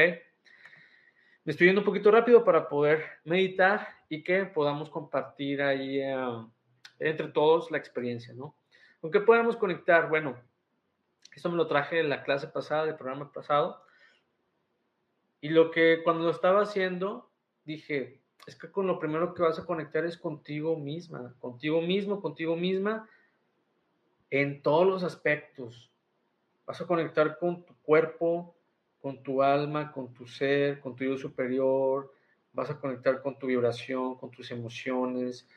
Me 1.45 1.51
estoy 1.51 1.67
yendo 1.67 1.79
un 1.79 1.85
poquito 1.85 2.11
rápido 2.11 2.43
para 2.43 2.67
poder 2.67 3.01
meditar 3.23 3.87
y 4.09 4.23
que 4.23 4.43
podamos 4.43 4.89
compartir 4.89 5.61
ahí 5.61 6.01
eh, 6.01 6.15
entre 6.99 7.29
todos 7.29 7.71
la 7.71 7.77
experiencia, 7.77 8.33
¿no? 8.33 8.55
¿Con 9.01 9.12
qué 9.12 9.21
podemos 9.21 9.55
conectar? 9.55 10.09
Bueno, 10.09 10.38
esto 11.33 11.49
me 11.49 11.57
lo 11.57 11.67
traje 11.67 11.97
de 11.97 12.03
la 12.03 12.23
clase 12.23 12.47
pasada, 12.47 12.85
del 12.85 12.95
programa 12.95 13.31
pasado. 13.31 13.81
Y 15.41 15.49
lo 15.49 15.71
que 15.71 16.01
cuando 16.03 16.25
lo 16.25 16.31
estaba 16.31 16.62
haciendo, 16.62 17.29
dije, 17.63 18.19
es 18.45 18.55
que 18.55 18.71
con 18.71 18.88
lo 18.88 18.99
primero 18.99 19.33
que 19.33 19.43
vas 19.43 19.59
a 19.59 19.65
conectar 19.65 20.05
es 20.05 20.17
contigo 20.17 20.77
misma, 20.77 21.33
contigo 21.39 21.81
mismo, 21.81 22.21
contigo 22.21 22.55
misma, 22.55 23.07
en 24.29 24.62
todos 24.62 24.85
los 24.85 25.03
aspectos. 25.03 25.91
Vas 26.65 26.81
a 26.81 26.88
conectar 26.88 27.38
con 27.39 27.63
tu 27.63 27.73
cuerpo, 27.81 28.55
con 29.01 29.23
tu 29.23 29.41
alma, 29.41 29.91
con 29.91 30.13
tu 30.13 30.27
ser, 30.27 30.79
con 30.81 30.95
tu 30.95 31.05
yo 31.05 31.17
superior, 31.17 32.12
vas 32.51 32.69
a 32.69 32.79
conectar 32.79 33.21
con 33.21 33.39
tu 33.39 33.47
vibración, 33.47 34.15
con 34.15 34.31
tus 34.31 34.51
emociones, 34.51 35.47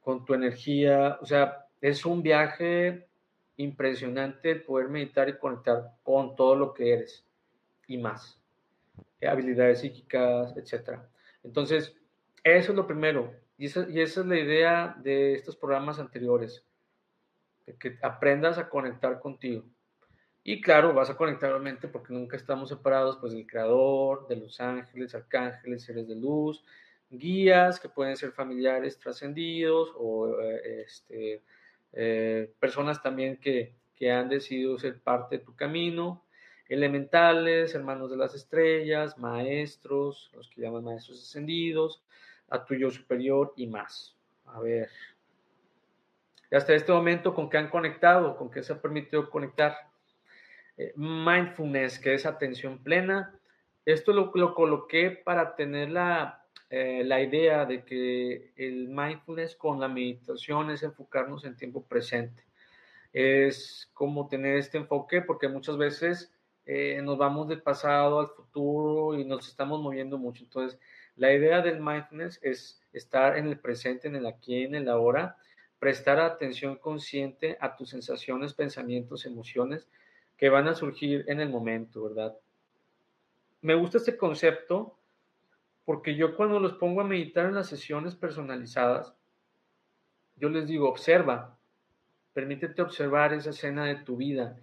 con 0.00 0.24
tu 0.24 0.34
energía. 0.34 1.18
O 1.20 1.26
sea, 1.26 1.66
es 1.80 2.04
un 2.04 2.22
viaje 2.22 3.06
impresionante 3.56 4.56
poder 4.56 4.88
meditar 4.88 5.28
y 5.28 5.38
conectar 5.38 5.92
con 6.02 6.34
todo 6.34 6.56
lo 6.56 6.72
que 6.72 6.92
eres 6.92 7.24
y 7.86 7.98
más. 7.98 8.38
Habilidades 9.22 9.80
psíquicas, 9.80 10.56
etc. 10.56 11.00
Entonces, 11.42 11.94
eso 12.42 12.72
es 12.72 12.76
lo 12.76 12.86
primero. 12.86 13.32
Y 13.58 13.66
esa, 13.66 13.86
es 13.86 14.16
la 14.16 14.38
idea 14.38 14.96
de 15.02 15.34
estos 15.34 15.56
programas 15.56 15.98
anteriores. 15.98 16.64
que 17.78 17.98
aprendas 18.02 18.58
a 18.58 18.68
conectar 18.68 19.20
contigo. 19.20 19.64
Y 20.42 20.60
claro, 20.60 20.94
vas 20.94 21.10
a 21.10 21.16
conectar 21.16 21.52
obviamente 21.52 21.86
porque 21.86 22.14
nunca 22.14 22.36
estamos 22.36 22.70
separados 22.70 23.18
pues 23.18 23.32
del 23.32 23.46
creador, 23.46 24.26
de 24.26 24.36
los 24.36 24.60
ángeles, 24.60 25.14
arcángeles, 25.14 25.84
seres 25.84 26.08
de 26.08 26.16
luz, 26.16 26.64
guías 27.10 27.80
que 27.80 27.88
pueden 27.88 28.16
ser 28.16 28.32
familiares 28.32 28.98
trascendidos 28.98 29.92
o 29.96 30.40
eh, 30.40 30.82
este, 30.82 31.42
eh, 31.92 32.52
personas 32.60 33.02
también 33.02 33.36
que, 33.36 33.74
que 33.96 34.12
han 34.12 34.28
decidido 34.28 34.78
ser 34.78 35.00
parte 35.00 35.38
de 35.38 35.44
tu 35.44 35.54
camino, 35.56 36.24
elementales, 36.68 37.74
hermanos 37.74 38.10
de 38.10 38.16
las 38.16 38.34
estrellas, 38.34 39.18
maestros, 39.18 40.30
los 40.34 40.48
que 40.48 40.62
llaman 40.62 40.84
maestros 40.84 41.22
ascendidos, 41.22 42.02
a 42.48 42.64
tu 42.64 42.74
yo 42.74 42.90
superior 42.90 43.52
y 43.56 43.66
más. 43.66 44.16
A 44.46 44.60
ver. 44.60 44.88
Y 46.50 46.56
hasta 46.56 46.74
este 46.74 46.92
momento, 46.92 47.34
¿con 47.34 47.50
qué 47.50 47.58
han 47.58 47.70
conectado? 47.70 48.36
¿Con 48.36 48.50
qué 48.50 48.62
se 48.62 48.72
ha 48.72 48.80
permitido 48.80 49.28
conectar? 49.30 49.76
Eh, 50.76 50.92
mindfulness, 50.96 51.98
que 51.98 52.14
es 52.14 52.24
atención 52.26 52.78
plena. 52.82 53.34
Esto 53.84 54.12
lo, 54.12 54.32
lo 54.34 54.54
coloqué 54.54 55.10
para 55.10 55.54
tener 55.54 55.90
la, 55.90 56.39
eh, 56.70 57.02
la 57.04 57.20
idea 57.20 57.66
de 57.66 57.84
que 57.84 58.52
el 58.56 58.88
mindfulness 58.88 59.56
con 59.56 59.80
la 59.80 59.88
meditación 59.88 60.70
es 60.70 60.84
enfocarnos 60.84 61.44
en 61.44 61.56
tiempo 61.56 61.84
presente. 61.84 62.44
Es 63.12 63.90
como 63.92 64.28
tener 64.28 64.56
este 64.56 64.78
enfoque 64.78 65.20
porque 65.20 65.48
muchas 65.48 65.76
veces 65.76 66.32
eh, 66.66 67.00
nos 67.02 67.18
vamos 67.18 67.48
del 67.48 67.60
pasado 67.60 68.20
al 68.20 68.28
futuro 68.28 69.18
y 69.18 69.24
nos 69.24 69.48
estamos 69.48 69.82
moviendo 69.82 70.16
mucho. 70.16 70.44
Entonces, 70.44 70.78
la 71.16 71.32
idea 71.32 71.60
del 71.60 71.80
mindfulness 71.80 72.38
es 72.40 72.80
estar 72.92 73.36
en 73.36 73.48
el 73.48 73.58
presente, 73.58 74.06
en 74.06 74.14
el 74.14 74.26
aquí, 74.26 74.62
en 74.62 74.76
el 74.76 74.88
ahora, 74.88 75.36
prestar 75.80 76.20
atención 76.20 76.76
consciente 76.76 77.58
a 77.60 77.74
tus 77.74 77.90
sensaciones, 77.90 78.54
pensamientos, 78.54 79.26
emociones 79.26 79.88
que 80.36 80.48
van 80.48 80.68
a 80.68 80.76
surgir 80.76 81.24
en 81.26 81.40
el 81.40 81.48
momento, 81.48 82.04
¿verdad? 82.04 82.38
Me 83.60 83.74
gusta 83.74 83.98
este 83.98 84.16
concepto 84.16 84.99
porque 85.90 86.14
yo 86.14 86.36
cuando 86.36 86.60
los 86.60 86.74
pongo 86.74 87.00
a 87.00 87.04
meditar 87.04 87.46
en 87.46 87.56
las 87.56 87.68
sesiones 87.68 88.14
personalizadas, 88.14 89.12
yo 90.36 90.48
les 90.48 90.68
digo, 90.68 90.88
observa, 90.88 91.58
permítete 92.32 92.80
observar 92.80 93.32
esa 93.32 93.50
escena 93.50 93.86
de 93.86 93.96
tu 93.96 94.16
vida, 94.16 94.56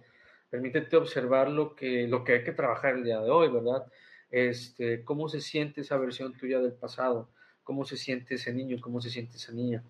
permítete 0.48 0.96
observar 0.96 1.50
lo 1.50 1.76
que, 1.76 2.08
lo 2.08 2.24
que 2.24 2.32
hay 2.32 2.44
que 2.44 2.52
trabajar 2.52 2.94
el 2.94 3.04
día 3.04 3.20
de 3.20 3.28
hoy, 3.28 3.50
¿verdad? 3.50 3.84
este, 4.30 5.04
cómo 5.04 5.28
se 5.28 5.42
siente 5.42 5.82
esa 5.82 5.98
versión 5.98 6.32
tuya 6.32 6.60
del 6.60 6.72
pasado, 6.72 7.28
cómo 7.62 7.84
se 7.84 7.98
siente 7.98 8.36
ese 8.36 8.54
niño, 8.54 8.78
cómo 8.80 9.02
se 9.02 9.10
siente 9.10 9.36
esa 9.36 9.52
niña. 9.52 9.84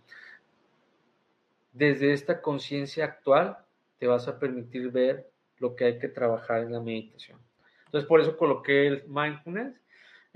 Desde 1.73 2.15
esta 2.15 2.43
conciencia 2.43 3.05
actual 3.05 3.59
te 4.01 4.09
vas 4.09 4.27
a 4.27 4.41
permitir 4.41 4.91
ver 4.91 5.31
lo 5.59 5.77
que 5.77 5.85
hay 5.85 5.99
que 6.01 6.09
trabajar 6.09 6.63
en 6.63 6.73
la 6.73 6.81
meditación. 6.81 7.39
Entonces, 7.85 8.09
por 8.09 8.21
eso 8.21 8.37
coloqué 8.37 8.89
el 8.89 9.05
mindfulness. 9.07 9.81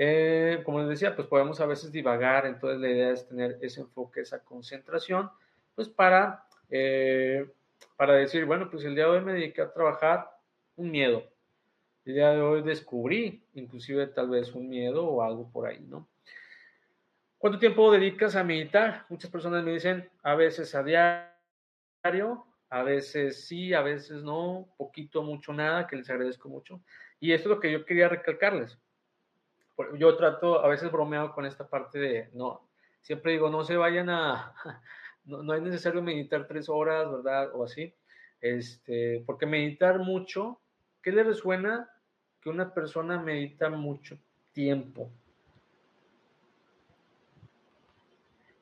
Eh, 0.04 0.62
como 0.64 0.80
les 0.80 0.88
decía, 0.88 1.14
pues 1.14 1.28
podemos 1.28 1.60
a 1.60 1.66
veces 1.66 1.92
divagar, 1.92 2.44
entonces 2.44 2.80
la 2.80 2.90
idea 2.90 3.10
es 3.12 3.28
tener 3.28 3.56
ese 3.60 3.82
enfoque, 3.82 4.22
esa 4.22 4.40
concentración, 4.42 5.30
pues 5.76 5.88
para, 5.88 6.44
eh, 6.70 7.48
para 7.96 8.14
decir, 8.14 8.44
bueno, 8.44 8.68
pues 8.68 8.82
el 8.84 8.96
día 8.96 9.04
de 9.04 9.10
hoy 9.10 9.20
me 9.20 9.34
dediqué 9.34 9.62
a 9.62 9.72
trabajar 9.72 10.28
un 10.74 10.90
miedo, 10.90 11.22
el 12.04 12.14
día 12.14 12.30
de 12.30 12.40
hoy 12.40 12.62
descubrí 12.62 13.44
inclusive 13.54 14.08
tal 14.08 14.28
vez 14.28 14.52
un 14.54 14.68
miedo 14.68 15.06
o 15.06 15.22
algo 15.22 15.48
por 15.52 15.68
ahí, 15.68 15.86
¿no? 15.88 16.08
¿Cuánto 17.38 17.60
tiempo 17.60 17.92
dedicas 17.92 18.34
a 18.34 18.42
meditar? 18.42 19.06
Muchas 19.08 19.30
personas 19.30 19.62
me 19.62 19.70
dicen 19.70 20.10
a 20.24 20.34
veces 20.34 20.74
a 20.74 20.82
diario, 20.82 22.44
a 22.70 22.82
veces 22.82 23.44
sí, 23.44 23.72
a 23.72 23.82
veces 23.82 24.24
no, 24.24 24.66
poquito, 24.76 25.22
mucho, 25.22 25.52
nada, 25.52 25.86
que 25.86 25.94
les 25.94 26.10
agradezco 26.10 26.48
mucho. 26.48 26.80
Y 27.20 27.30
esto 27.30 27.48
es 27.48 27.54
lo 27.54 27.60
que 27.60 27.70
yo 27.70 27.84
quería 27.84 28.08
recalcarles. 28.08 28.76
Yo 29.96 30.16
trato, 30.16 30.64
a 30.64 30.68
veces 30.68 30.90
bromeo 30.90 31.32
con 31.32 31.46
esta 31.46 31.68
parte 31.68 31.98
de, 31.98 32.30
no, 32.34 32.68
siempre 33.00 33.32
digo, 33.32 33.50
no 33.50 33.64
se 33.64 33.76
vayan 33.76 34.10
a, 34.10 34.54
no, 35.24 35.42
no 35.42 35.54
es 35.54 35.62
necesario 35.62 36.02
meditar 36.02 36.46
tres 36.46 36.68
horas, 36.68 37.10
¿verdad? 37.10 37.50
O 37.54 37.64
así, 37.64 37.94
este, 38.40 39.22
porque 39.26 39.46
meditar 39.46 39.98
mucho, 39.98 40.60
¿qué 41.02 41.12
le 41.12 41.22
resuena? 41.22 41.88
Que 42.40 42.50
una 42.50 42.74
persona 42.74 43.20
medita 43.20 43.70
mucho 43.70 44.18
tiempo. 44.52 45.10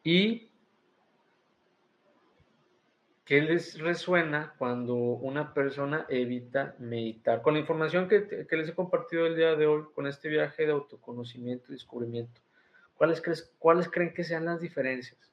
Y 0.04 0.49
¿Qué 3.30 3.40
les 3.40 3.78
resuena 3.78 4.54
cuando 4.58 4.96
una 4.96 5.54
persona 5.54 6.04
evita 6.08 6.74
meditar? 6.80 7.42
Con 7.42 7.54
la 7.54 7.60
información 7.60 8.08
que, 8.08 8.44
les 8.50 8.68
he 8.68 8.74
compartido 8.74 9.24
el 9.24 9.36
día 9.36 9.54
de 9.54 9.68
hoy, 9.68 9.84
con 9.94 10.08
este 10.08 10.28
viaje 10.28 10.66
de 10.66 10.72
autoconocimiento 10.72 11.66
y 11.68 11.74
descubrimiento, 11.74 12.40
¿cuáles, 12.96 13.22
¿cuáles 13.60 13.88
creen 13.88 14.12
que 14.14 14.24
sean 14.24 14.46
las 14.46 14.60
diferencias? 14.60 15.30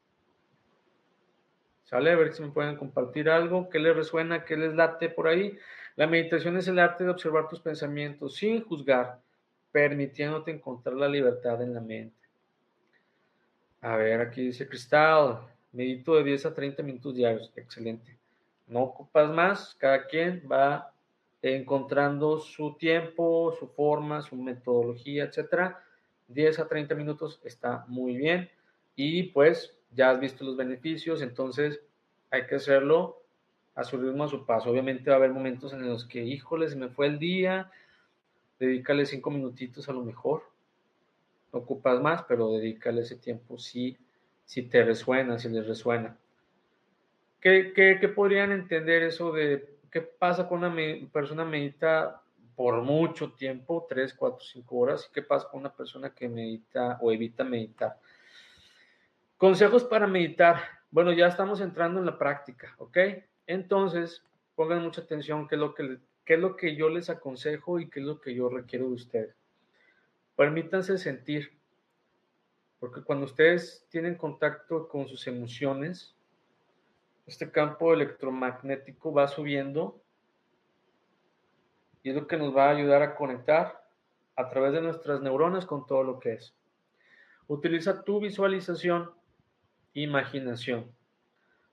¿Sale? 1.86 2.12
A 2.12 2.16
ver 2.18 2.34
si 2.34 2.44
me 2.44 2.52
pueden 2.52 2.76
compartir 2.76 3.32
algo. 3.32 3.68
¿Qué 3.68 3.80
les 3.80 3.96
resuena? 3.96 4.46
¿Qué 4.46 4.58
les 4.58 4.76
late 4.76 5.10
por 5.10 5.28
ahí? 5.28 5.58
La 5.96 6.06
meditación 6.06 6.56
es 6.58 6.68
el 6.68 6.78
arte 6.78 7.04
de 7.04 7.10
observar 7.10 7.50
tus 7.50 7.62
pensamientos 7.62 8.36
sin 8.36 8.64
juzgar, 8.64 9.22
permitiéndote 9.72 10.52
encontrar 10.52 10.98
la 10.98 11.08
libertad 11.08 11.64
en 11.64 11.74
la 11.74 11.82
mente. 11.82 12.28
A 13.82 13.96
ver, 13.96 14.22
aquí 14.22 14.44
dice 14.44 14.68
Cristal. 14.68 15.57
Medito 15.72 16.16
de 16.16 16.24
10 16.24 16.46
a 16.48 16.54
30 16.54 16.84
minutos 16.84 17.16
diarios. 17.16 17.52
Excelente. 17.56 18.18
No 18.68 18.84
ocupas 18.84 19.30
más. 19.30 19.76
Cada 19.76 20.08
quien 20.08 20.44
va 20.52 20.92
encontrando 21.42 22.40
su 22.40 22.76
tiempo, 22.76 23.56
su 23.60 23.68
forma, 23.68 24.22
su 24.22 24.36
metodología, 24.36 25.26
etcétera. 25.26 25.84
10 26.28 26.60
a 26.60 26.68
30 26.68 26.96
minutos 26.96 27.40
está 27.44 27.86
muy 27.88 28.16
bien. 28.16 28.50
Y 28.96 29.24
pues 29.24 29.78
ya 29.92 30.10
has 30.10 30.20
visto 30.20 30.44
los 30.44 30.58
beneficios, 30.58 31.22
entonces 31.22 31.82
hay 32.30 32.46
que 32.46 32.56
hacerlo 32.56 33.22
a 33.76 33.84
su 33.84 33.98
ritmo, 33.98 34.24
a 34.24 34.28
su 34.28 34.46
paso. 34.46 34.72
Obviamente 34.72 35.10
va 35.10 35.16
a 35.16 35.20
haber 35.20 35.32
momentos 35.32 35.72
en 35.74 35.88
los 35.88 36.06
que, 36.06 36.24
híjole, 36.24 36.68
se 36.70 36.76
me 36.76 36.90
fue 36.90 37.08
el 37.08 37.20
día, 37.20 37.72
dedícale 38.60 39.06
cinco 39.06 39.30
minutitos 39.30 39.88
a 39.88 39.94
lo 39.94 40.04
mejor. 40.04 40.44
No 41.54 41.60
ocupas 41.60 42.02
más, 42.02 42.24
pero 42.24 42.52
dedícale 42.52 43.02
ese 43.02 43.16
tiempo 43.16 43.58
sí 43.58 43.98
si 44.48 44.64
te 44.64 44.82
resuena, 44.82 45.38
si 45.38 45.50
les 45.50 45.68
resuena. 45.68 46.18
¿Qué, 47.42 47.74
qué, 47.76 48.08
podrían 48.08 48.54
entender 48.54 49.04
eso 49.04 49.34
de 49.34 49.78
qué 49.92 50.02
pasa 50.02 50.48
con 50.48 50.64
una 50.64 50.74
persona 51.12 51.44
medita 51.44 52.22
por 52.56 52.82
mucho 52.82 53.34
tiempo, 53.34 53.86
3, 53.88 54.14
4, 54.14 54.40
5 54.54 54.76
horas, 54.76 55.08
y 55.10 55.14
qué 55.14 55.22
pasa 55.22 55.48
con 55.52 55.60
una 55.60 55.74
persona 55.74 56.16
que 56.16 56.30
medita 56.30 56.98
o 57.02 57.12
evita 57.12 57.44
meditar? 57.44 58.00
Consejos 59.36 59.84
para 59.84 60.08
meditar. 60.08 60.62
Bueno, 60.92 61.12
ya 61.12 61.28
estamos 61.28 61.60
entrando 61.60 62.00
en 62.00 62.06
la 62.06 62.18
práctica, 62.18 62.74
¿ok? 62.78 62.98
Entonces, 63.48 64.24
pongan 64.56 64.82
mucha 64.82 65.02
atención 65.02 65.48
qué 65.50 65.56
es 65.56 65.62
lo 65.62 65.76
que, 65.76 65.98
qué 66.24 66.36
es 66.36 66.40
lo 66.40 66.56
que 66.56 66.76
yo 66.78 66.88
les 66.88 67.10
aconsejo 67.10 67.82
y 67.82 67.90
qué 67.90 68.00
es 68.00 68.06
lo 68.06 68.22
que 68.22 68.34
yo 68.34 68.48
requiero 68.48 68.88
de 68.88 68.94
ustedes. 68.94 69.36
Permítanse 70.38 70.98
sentir. 70.98 71.57
Porque 72.80 73.02
cuando 73.04 73.26
ustedes 73.26 73.88
tienen 73.90 74.16
contacto 74.16 74.88
con 74.88 75.08
sus 75.08 75.26
emociones, 75.28 76.16
este 77.26 77.52
campo 77.52 77.94
electromagnético 77.94 79.12
va 79.12 79.28
subiendo 79.28 80.02
y 82.04 82.10
es 82.10 82.16
lo 82.16 82.28
que 82.28 82.38
nos 82.38 82.56
va 82.56 82.68
a 82.68 82.76
ayudar 82.76 83.02
a 83.02 83.16
conectar 83.16 83.84
a 84.36 84.50
través 84.50 84.72
de 84.72 84.82
nuestras 84.82 85.22
neuronas 85.22 85.66
con 85.66 85.86
todo 85.86 86.04
lo 86.04 86.20
que 86.20 86.34
es. 86.34 86.56
Utiliza 87.48 88.04
tu 88.04 88.22
visualización, 88.22 89.12
imaginación. 89.94 90.96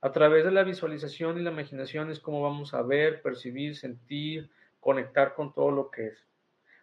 A 0.00 0.12
través 0.12 0.44
de 0.44 0.50
la 0.50 0.64
visualización 0.64 1.38
y 1.38 1.42
la 1.42 1.50
imaginación 1.50 2.10
es 2.10 2.20
como 2.20 2.42
vamos 2.42 2.74
a 2.74 2.82
ver, 2.82 3.22
percibir, 3.22 3.76
sentir, 3.76 4.50
conectar 4.80 5.34
con 5.34 5.52
todo 5.52 5.70
lo 5.70 5.90
que 5.90 6.08
es. 6.08 6.26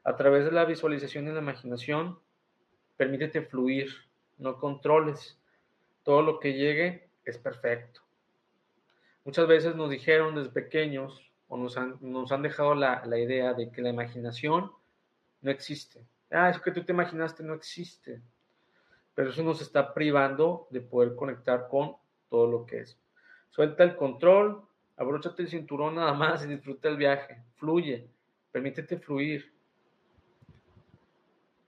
A 0.04 0.16
través 0.16 0.46
de 0.46 0.52
la 0.52 0.66
visualización 0.66 1.28
y 1.28 1.32
la 1.32 1.40
imaginación, 1.40 2.20
permítete 2.98 3.42
fluir, 3.42 3.90
no 4.42 4.60
controles. 4.60 5.40
Todo 6.04 6.22
lo 6.22 6.40
que 6.40 6.54
llegue 6.54 7.08
es 7.24 7.38
perfecto. 7.38 8.02
Muchas 9.24 9.48
veces 9.48 9.76
nos 9.76 9.90
dijeron 9.90 10.36
desde 10.36 10.50
pequeños 10.50 11.22
o 11.48 11.58
nos 11.58 11.78
han, 11.78 11.98
nos 12.02 12.32
han 12.32 12.42
dejado 12.42 12.74
la, 12.74 13.06
la, 13.06 13.20
idea 13.20 13.54
de 13.54 13.72
que 13.72 13.82
la 13.82 13.90
imaginación 13.90 14.72
no 15.42 15.52
existe. 15.52 16.04
Ah, 16.32 16.50
eso 16.50 16.62
que 16.62 16.72
tú 16.72 16.84
te 16.84 16.92
imaginaste 16.92 17.44
no 17.44 17.54
existe. 17.54 18.22
Pero 19.14 19.30
eso 19.30 19.44
nos 19.44 19.62
está 19.62 19.94
privando 19.94 20.68
de 20.72 20.82
poder 20.82 21.16
conectar 21.16 21.68
con 21.70 21.96
todo 22.30 22.48
lo 22.48 22.66
que 22.66 22.80
es. 22.80 22.98
Suelta 23.52 23.84
el 23.84 23.96
control, 23.96 24.64
abróchate 24.98 25.44
el 25.44 25.50
cinturón 25.50 25.96
nada 25.96 26.14
más 26.14 26.44
y 26.44 26.48
disfruta 26.48 26.88
el 26.90 26.98
viaje. 26.98 27.44
Fluye, 27.58 28.08
permítete 28.52 28.98
fluir. 28.98 29.54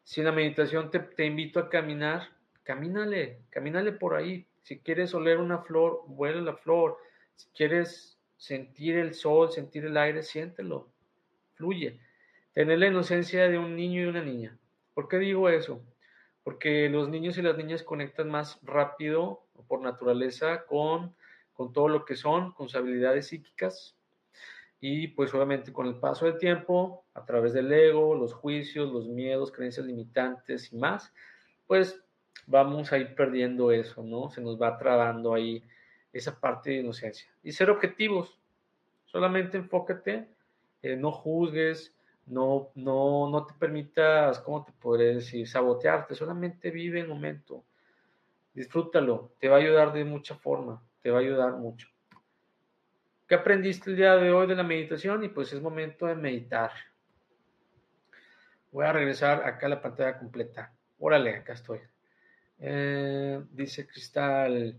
Si 0.03 0.21
en 0.21 0.25
la 0.25 0.31
meditación 0.31 0.89
te, 0.89 0.99
te 0.99 1.25
invito 1.25 1.59
a 1.59 1.69
caminar, 1.69 2.29
camínale, 2.63 3.41
camínale 3.49 3.91
por 3.91 4.15
ahí. 4.15 4.47
Si 4.61 4.79
quieres 4.79 5.13
oler 5.13 5.37
una 5.37 5.59
flor, 5.59 6.03
huele 6.07 6.41
la 6.41 6.55
flor. 6.55 6.97
Si 7.35 7.47
quieres 7.49 8.17
sentir 8.37 8.97
el 8.97 9.13
sol, 9.13 9.51
sentir 9.51 9.85
el 9.85 9.97
aire, 9.97 10.23
siéntelo. 10.23 10.89
Fluye. 11.55 11.99
Tener 12.53 12.79
la 12.79 12.87
inocencia 12.87 13.47
de 13.47 13.57
un 13.57 13.75
niño 13.75 14.01
y 14.01 14.05
una 14.05 14.23
niña. 14.23 14.57
¿Por 14.93 15.07
qué 15.07 15.17
digo 15.17 15.49
eso? 15.49 15.81
Porque 16.43 16.89
los 16.89 17.09
niños 17.09 17.37
y 17.37 17.41
las 17.41 17.57
niñas 17.57 17.83
conectan 17.83 18.29
más 18.29 18.59
rápido, 18.63 19.43
por 19.67 19.81
naturaleza, 19.81 20.65
con, 20.65 21.15
con 21.53 21.73
todo 21.73 21.87
lo 21.87 22.05
que 22.05 22.15
son, 22.15 22.51
con 22.51 22.67
sus 22.67 22.75
habilidades 22.75 23.27
psíquicas. 23.27 23.95
Y 24.79 25.07
pues 25.07 25.33
obviamente 25.33 25.71
con 25.71 25.87
el 25.87 25.95
paso 25.95 26.25
del 26.25 26.37
tiempo, 26.37 27.05
a 27.13 27.25
través 27.25 27.53
del 27.53 27.71
ego, 27.71 28.15
los 28.15 28.33
juicios, 28.33 28.91
los 28.91 29.07
miedos, 29.07 29.51
creencias 29.51 29.85
limitantes 29.85 30.73
y 30.73 30.75
más, 30.75 31.13
pues 31.65 32.03
vamos 32.47 32.91
a 32.91 32.97
ir 32.97 33.15
perdiendo 33.15 33.71
eso, 33.71 34.03
¿no? 34.03 34.29
Se 34.29 34.41
nos 34.41 34.61
va 34.61 34.77
trabando 34.77 35.33
ahí 35.33 35.63
esa 36.11 36.39
parte 36.39 36.71
de 36.71 36.77
inocencia. 36.77 37.27
Y 37.43 37.51
ser 37.51 37.69
objetivos, 37.69 38.39
solamente 39.05 39.57
enfócate, 39.57 40.27
no 40.97 41.11
juzgues, 41.11 41.95
no, 42.25 42.69
no, 42.75 43.29
no 43.29 43.45
te 43.45 43.53
permitas, 43.53 44.39
¿cómo 44.39 44.63
te 44.63 44.71
podré 44.73 45.15
decir? 45.15 45.47
Sabotearte, 45.47 46.15
solamente 46.15 46.71
vive 46.71 46.99
el 46.99 47.07
momento, 47.07 47.63
disfrútalo, 48.53 49.31
te 49.39 49.49
va 49.49 49.57
a 49.57 49.59
ayudar 49.59 49.93
de 49.93 50.05
mucha 50.05 50.35
forma, 50.35 50.81
te 51.01 51.11
va 51.11 51.17
a 51.17 51.21
ayudar 51.21 51.53
mucho. 51.53 51.87
¿Qué 53.27 53.35
aprendiste 53.35 53.89
el 53.89 53.95
día 53.95 54.15
de 54.15 54.31
hoy 54.31 54.47
de 54.47 54.55
la 54.55 54.63
meditación? 54.63 55.23
Y 55.23 55.29
pues 55.29 55.53
es 55.53 55.61
momento 55.61 56.05
de 56.05 56.15
meditar. 56.15 56.71
Voy 58.71 58.85
a 58.85 58.93
regresar 58.93 59.45
acá 59.45 59.67
a 59.67 59.69
la 59.69 59.81
pantalla 59.81 60.17
completa. 60.19 60.73
Órale, 60.99 61.37
acá 61.37 61.53
estoy. 61.53 61.79
Eh, 62.65 63.43
dice 63.51 63.85
Cristal, 63.85 64.77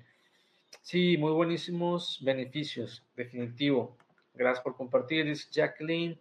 sí, 0.80 1.18
muy 1.18 1.32
buenísimos 1.32 2.18
beneficios, 2.22 3.04
definitivo. 3.14 3.98
Gracias 4.32 4.64
por 4.64 4.74
compartir. 4.74 5.26
Dice 5.26 5.48
Jacqueline, 5.52 6.18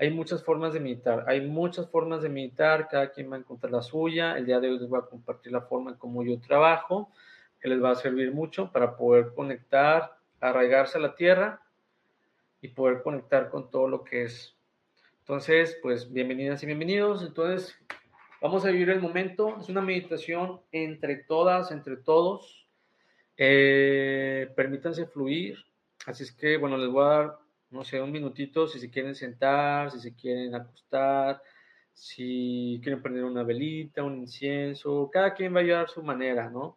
hay 0.00 0.10
muchas 0.10 0.42
formas 0.42 0.72
de 0.72 0.80
meditar, 0.80 1.24
hay 1.28 1.40
muchas 1.40 1.88
formas 1.88 2.20
de 2.22 2.30
meditar, 2.30 2.88
cada 2.88 3.12
quien 3.12 3.30
va 3.30 3.36
a 3.36 3.38
encontrar 3.38 3.72
la 3.72 3.82
suya. 3.82 4.36
El 4.36 4.46
día 4.46 4.58
de 4.58 4.70
hoy 4.70 4.80
les 4.80 4.88
voy 4.88 4.98
a 4.98 5.08
compartir 5.08 5.52
la 5.52 5.60
forma 5.60 5.92
en 5.92 5.98
cómo 5.98 6.24
yo 6.24 6.40
trabajo, 6.40 7.12
que 7.60 7.68
les 7.68 7.80
va 7.80 7.92
a 7.92 7.94
servir 7.94 8.32
mucho 8.32 8.72
para 8.72 8.96
poder 8.96 9.34
conectar, 9.36 10.18
arraigarse 10.40 10.98
a 10.98 11.00
la 11.00 11.14
tierra 11.14 11.62
y 12.60 12.68
poder 12.68 13.04
conectar 13.04 13.50
con 13.50 13.70
todo 13.70 13.86
lo 13.86 14.02
que 14.02 14.24
es. 14.24 14.56
Entonces, 15.20 15.78
pues 15.80 16.12
bienvenidas 16.12 16.60
y 16.64 16.66
bienvenidos. 16.66 17.22
Entonces, 17.22 17.72
Vamos 18.44 18.62
a 18.66 18.70
vivir 18.70 18.90
el 18.90 19.00
momento. 19.00 19.56
Es 19.58 19.70
una 19.70 19.80
meditación 19.80 20.60
entre 20.70 21.16
todas, 21.16 21.70
entre 21.70 21.96
todos. 21.96 22.68
Eh, 23.38 24.52
permítanse 24.54 25.06
fluir. 25.06 25.56
Así 26.04 26.24
es 26.24 26.32
que, 26.32 26.58
bueno, 26.58 26.76
les 26.76 26.90
voy 26.90 27.04
a 27.04 27.08
dar, 27.08 27.38
no 27.70 27.84
sé, 27.84 28.02
un 28.02 28.12
minutito 28.12 28.68
si 28.68 28.78
se 28.78 28.90
quieren 28.90 29.14
sentar, 29.14 29.90
si 29.90 29.98
se 29.98 30.14
quieren 30.14 30.54
acostar, 30.54 31.40
si 31.94 32.78
quieren 32.82 33.00
prender 33.00 33.24
una 33.24 33.44
velita, 33.44 34.02
un 34.02 34.18
incienso. 34.18 35.08
Cada 35.10 35.32
quien 35.32 35.56
va 35.56 35.60
a 35.60 35.62
llevar 35.62 35.88
su 35.88 36.02
manera, 36.02 36.50
¿no? 36.50 36.76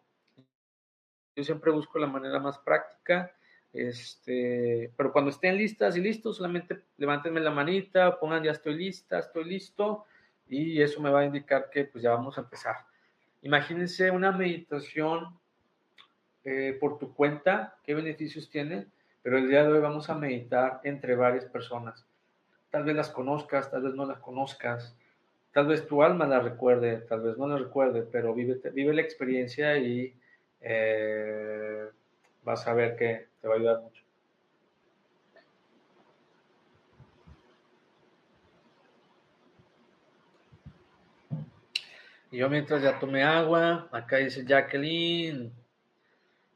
Yo 1.36 1.43
siempre 1.43 1.70
busco 1.72 1.99
la 1.99 2.07
manera 2.07 2.39
más 2.39 2.57
práctica. 2.59 3.36
Este, 3.74 4.93
pero 4.95 5.11
cuando 5.11 5.32
estén 5.32 5.57
listas 5.57 5.97
y 5.97 5.99
listos, 5.99 6.38
solamente 6.38 6.86
levántenme 6.95 7.41
la 7.41 7.51
manita, 7.51 8.18
pongan 8.18 8.45
ya 8.45 8.51
estoy 8.51 8.76
lista, 8.76 9.20
estoy 9.20 9.43
listo 9.43 10.05
y 10.50 10.82
eso 10.82 11.02
me 11.02 11.10
va 11.10 11.22
a 11.22 11.26
indicar 11.26 11.70
que 11.70 11.86
pues 11.86 12.04
ya 12.04 12.12
vamos 12.12 12.38
a 12.38 12.41
empezar. 12.41 12.76
Imagínense 13.41 14.12
una 14.12 14.32
meditación 14.32 15.38
eh, 16.43 16.78
por 16.80 16.98
tu 16.98 17.14
cuenta, 17.14 17.78
qué 17.84 17.93
beneficios 17.93 18.50
tiene, 18.50 18.88
pero 19.22 19.38
el 19.38 19.50
día 19.50 19.64
de 19.64 19.74
hoy 19.74 19.80
vamos 19.80 20.10
a 20.10 20.16
meditar 20.16 20.80
entre 20.84 21.16
varias 21.16 21.45
personas. 21.45 22.06
Tal 22.70 22.84
vez 22.84 22.95
las 22.95 23.10
conozcas, 23.10 23.70
tal 23.70 23.84
vez 23.84 23.93
no 23.93 24.06
las 24.06 24.20
conozcas, 24.20 24.95
tal 25.52 25.68
vez 25.68 25.86
tu 25.88 26.04
alma 26.04 26.26
la 26.26 26.39
recuerde, 26.39 26.98
tal 27.10 27.22
vez 27.22 27.38
no 27.38 27.48
la 27.48 27.58
recuerde, 27.58 28.04
pero 28.10 28.34
vive, 28.34 28.60
vive 28.72 28.93
la 28.93 29.02
experiencia 29.02 29.78
y 29.78 30.14
eh, 30.62 31.89
vas 32.43 32.68
a 32.68 32.74
ver 32.74 32.95
que 32.95 33.28
te 33.41 33.48
va 33.48 33.56
a 33.56 33.58
ayudar 33.58 33.82
mucho. 33.82 34.07
Yo 42.38 42.51
mientras 42.51 42.83
ya 42.83 42.99
tomé 42.99 43.23
agua, 43.23 43.89
acá 43.91 44.17
dice 44.17 44.45
Jacqueline, 44.45 45.51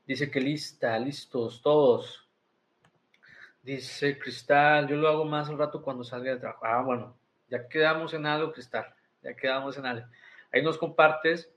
dice 0.05 0.29
que 0.29 0.39
lista, 0.39 0.99
listos 0.99 1.59
todos. 1.63 2.29
Dice 3.63 4.19
Cristal, 4.19 4.87
yo 4.87 4.95
lo 4.95 5.07
hago 5.07 5.25
más 5.25 5.49
al 5.49 5.57
rato 5.57 5.81
cuando 5.81 6.03
salga 6.03 6.33
de 6.33 6.39
trabajo. 6.39 6.63
Ah, 6.63 6.83
bueno, 6.83 7.17
ya 7.49 7.67
quedamos 7.67 8.13
en 8.13 8.27
algo, 8.27 8.53
Cristal, 8.53 8.93
ya 9.23 9.33
quedamos 9.33 9.75
en 9.75 9.87
algo. 9.87 10.05
Ahí 10.53 10.61
nos 10.61 10.77
compartes 10.77 11.51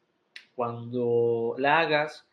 cuando 0.54 1.54
la 1.58 1.80
hagas, 1.80 2.26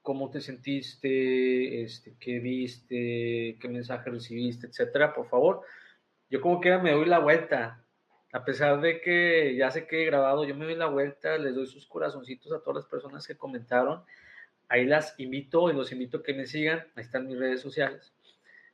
cómo 0.00 0.30
te 0.30 0.40
sentiste, 0.40 1.82
este, 1.82 2.14
qué 2.18 2.38
viste, 2.38 3.58
qué 3.60 3.68
mensaje 3.68 4.08
recibiste, 4.08 4.68
etcétera, 4.68 5.12
por 5.12 5.28
favor. 5.28 5.60
Yo 6.30 6.40
como 6.40 6.58
que 6.58 6.74
me 6.78 6.92
doy 6.92 7.04
la 7.04 7.18
vuelta, 7.18 7.83
a 8.34 8.44
pesar 8.44 8.80
de 8.80 9.00
que 9.00 9.54
ya 9.54 9.70
se 9.70 9.86
quede 9.86 10.06
grabado, 10.06 10.44
yo 10.44 10.56
me 10.56 10.64
doy 10.64 10.74
la 10.74 10.86
vuelta, 10.86 11.38
les 11.38 11.54
doy 11.54 11.68
sus 11.68 11.86
corazoncitos 11.86 12.50
a 12.50 12.58
todas 12.58 12.82
las 12.82 12.86
personas 12.86 13.24
que 13.28 13.36
comentaron. 13.36 14.02
Ahí 14.68 14.86
las 14.86 15.14
invito 15.20 15.70
y 15.70 15.72
los 15.72 15.92
invito 15.92 16.18
a 16.18 16.22
que 16.24 16.34
me 16.34 16.44
sigan. 16.44 16.80
Ahí 16.96 17.04
están 17.04 17.28
mis 17.28 17.38
redes 17.38 17.60
sociales. 17.60 18.12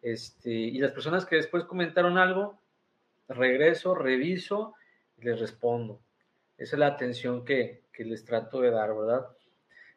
Este, 0.01 0.49
y 0.49 0.79
las 0.79 0.93
personas 0.93 1.27
que 1.27 1.37
después 1.37 1.65
comentaron 1.65 2.17
algo, 2.17 2.59
regreso, 3.29 3.95
reviso 3.95 4.73
y 5.19 5.27
les 5.27 5.39
respondo. 5.39 6.01
Esa 6.57 6.77
es 6.77 6.81
la 6.81 6.87
atención 6.87 7.45
que, 7.45 7.83
que 7.93 8.07
les 8.07 8.25
trato 8.25 8.63
de 8.63 8.71
dar, 8.71 8.97
¿verdad? 8.97 9.27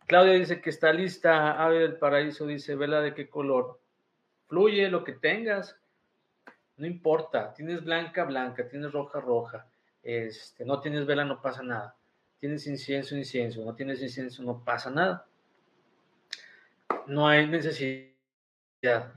Claudia 0.07 0.33
dice 0.33 0.59
que 0.59 0.71
está 0.71 0.91
lista. 0.91 1.63
Ave 1.63 1.79
del 1.79 1.95
Paraíso 1.95 2.45
dice, 2.45 2.75
vela 2.75 2.99
de 2.99 3.13
qué 3.13 3.29
color. 3.29 3.79
Fluye 4.47 4.89
lo 4.89 5.05
que 5.05 5.13
tengas. 5.13 5.79
No 6.77 6.87
importa, 6.87 7.53
tienes 7.53 7.83
blanca, 7.83 8.23
blanca, 8.23 8.67
tienes 8.67 8.91
roja, 8.91 9.19
roja, 9.19 9.67
este, 10.01 10.65
no 10.65 10.79
tienes 10.79 11.05
vela, 11.05 11.23
no 11.23 11.41
pasa 11.41 11.63
nada. 11.63 11.95
Tienes 12.39 12.67
incienso, 12.67 13.15
incienso, 13.15 13.63
no 13.63 13.73
tienes 13.73 14.01
incienso, 14.01 14.43
no 14.43 14.63
pasa 14.63 14.89
nada. 14.89 15.25
No 17.07 17.27
hay 17.27 17.47
necesidad. 17.47 19.13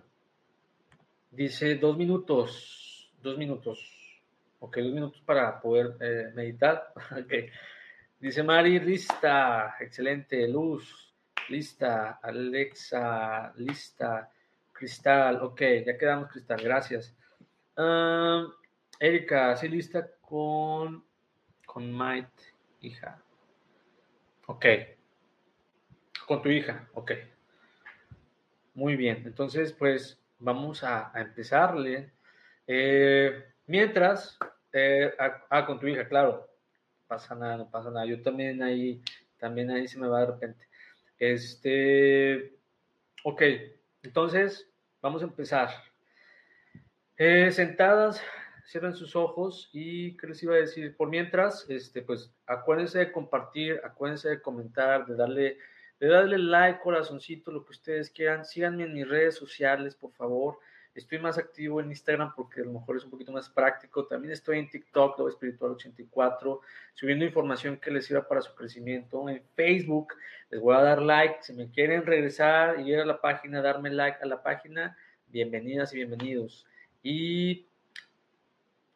Dice 1.31 1.75
dos 1.77 1.97
minutos, 1.97 3.11
dos 3.21 3.37
minutos. 3.37 4.23
Ok, 4.61 4.79
dos 4.79 4.93
minutos 4.93 5.21
para 5.23 5.61
poder 5.61 5.97
eh, 6.01 6.33
meditar. 6.35 6.93
ok. 7.11 7.33
Dice 8.19 8.43
Mari, 8.43 8.81
lista, 8.81 9.77
excelente, 9.81 10.49
luz, 10.49 11.13
lista, 11.49 12.19
Alexa, 12.23 13.53
lista, 13.57 14.31
cristal, 14.73 15.43
ok, 15.43 15.61
ya 15.85 15.99
quedamos 15.99 16.31
cristal, 16.31 16.61
gracias. 16.63 17.15
Erika, 18.99 19.57
¿sí 19.57 19.69
lista 19.69 20.09
con, 20.21 21.05
con 21.67 21.93
Might, 21.93 22.29
hija? 22.81 23.23
Ok. 24.47 24.67
Con 26.27 26.43
tu 26.43 26.49
hija, 26.49 26.89
ok. 26.95 27.13
Muy 28.75 28.97
bien, 28.97 29.23
entonces 29.25 29.73
pues 29.73 30.21
vamos 30.39 30.85
a, 30.85 31.13
empezarle. 31.15 32.13
Eh, 32.67 33.45
mientras, 33.67 34.39
eh, 34.73 35.15
ah, 35.51 35.67
con 35.67 35.79
tu 35.79 35.87
hija, 35.87 36.09
claro, 36.09 36.49
pasa 37.07 37.35
nada, 37.35 37.57
no 37.57 37.71
pasa 37.71 37.91
nada. 37.91 38.07
Yo 38.07 38.23
también 38.23 38.63
ahí, 38.63 39.03
también 39.39 39.71
ahí 39.71 39.89
se 39.89 39.99
me 39.99 40.09
va 40.09 40.21
de 40.21 40.27
repente. 40.27 40.67
Este, 41.19 42.55
ok, 43.25 43.43
entonces 44.03 44.71
vamos 45.01 45.23
a 45.23 45.27
empezar. 45.27 45.71
Eh, 47.19 47.51
sentadas, 47.51 48.21
cierren 48.67 48.93
sus 48.93 49.17
ojos 49.17 49.71
y 49.73 50.19
¿qué 50.19 50.27
les 50.27 50.43
iba 50.43 50.55
a 50.55 50.59
decir? 50.59 50.95
Por 50.95 51.09
mientras, 51.09 51.65
este, 51.71 52.03
pues 52.03 52.31
acuérdense 52.47 52.99
de 52.99 53.11
compartir, 53.11 53.81
acuérdense 53.83 54.29
de 54.29 54.43
comentar, 54.43 55.07
de 55.07 55.17
darle, 55.17 55.59
de 55.99 56.09
darle 56.09 56.37
like, 56.37 56.81
corazoncito, 56.81 57.51
lo 57.53 57.65
que 57.65 57.71
ustedes 57.71 58.11
quieran. 58.11 58.45
Síganme 58.45 58.85
en 58.85 58.93
mis 58.93 59.09
redes 59.09 59.35
sociales, 59.35 59.95
por 59.95 60.13
favor. 60.13 60.59
Estoy 60.95 61.19
más 61.19 61.39
activo 61.39 61.81
en 61.81 61.89
Instagram 61.89 62.35
porque 62.35 62.61
a 62.61 62.65
lo 62.65 62.73
mejor 62.73 62.99
es 62.99 63.05
un 63.05 63.11
poquito 63.11 63.33
más 63.33 63.49
práctico. 63.49 64.07
También 64.07 64.33
estoy 64.33 64.59
en 64.59 64.69
TikTok, 64.69 65.19
Lo 65.19 65.29
Espiritual 65.29 65.73
84, 65.73 66.61
subiendo 66.93 67.25
información 67.25 67.79
que 67.79 67.91
les 67.91 68.05
sirva 68.05 68.29
para 68.29 68.43
su 68.43 68.55
crecimiento. 68.55 69.27
En 69.31 69.43
Facebook 69.55 70.13
les 70.51 70.61
voy 70.61 70.77
a 70.77 70.83
dar 70.83 71.01
like. 71.01 71.39
Si 71.41 71.55
me 71.55 71.71
quieren 71.71 72.05
regresar 72.05 72.79
y 72.79 72.93
ir 72.93 73.01
a 73.01 73.07
la 73.07 73.23
página, 73.23 73.63
darme 73.63 73.89
like 73.89 74.19
a 74.21 74.27
la 74.27 74.43
página, 74.43 74.99
bienvenidas 75.29 75.95
y 75.95 75.97
bienvenidos. 75.97 76.67
Y 77.09 77.69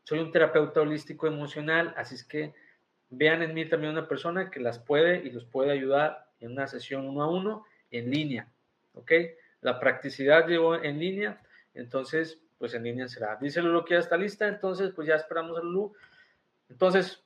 soy 0.03 0.19
un 0.19 0.33
terapeuta 0.33 0.81
holístico 0.81 1.29
emocional, 1.29 1.95
así 1.97 2.17
es 2.17 2.25
que 2.25 2.53
vean 3.09 3.41
en 3.41 3.55
mí 3.55 3.69
también 3.69 3.93
una 3.93 4.09
persona 4.09 4.51
que 4.51 4.59
las 4.59 4.81
puede 4.81 5.25
y 5.25 5.31
los 5.31 5.45
puede 5.45 5.71
ayudar 5.71 6.27
en 6.41 6.51
una 6.51 6.67
sesión 6.67 7.07
uno 7.07 7.23
a 7.23 7.31
uno 7.31 7.65
en 7.93 8.11
línea, 8.11 8.49
¿ok? 8.95 9.13
La 9.61 9.79
practicidad 9.79 10.49
llevo 10.49 10.75
en 10.75 10.99
línea, 10.99 11.41
entonces, 11.75 12.41
pues 12.59 12.75
en 12.75 12.83
línea 12.83 13.07
será. 13.07 13.37
Dice 13.41 13.63
Lulu 13.63 13.85
que 13.85 13.95
ya 13.95 14.01
está 14.01 14.17
lista, 14.17 14.49
entonces, 14.49 14.91
pues 14.93 15.07
ya 15.07 15.15
esperamos 15.15 15.57
a 15.57 15.63
Lulu. 15.63 15.95
Entonces, 16.69 17.23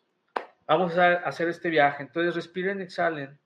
vamos 0.67 0.99
a 0.99 1.15
hacer 1.15 1.49
este 1.49 1.71
viaje. 1.71 2.03
Entonces, 2.03 2.35
respiren, 2.35 2.83
exhalen. 2.83 3.39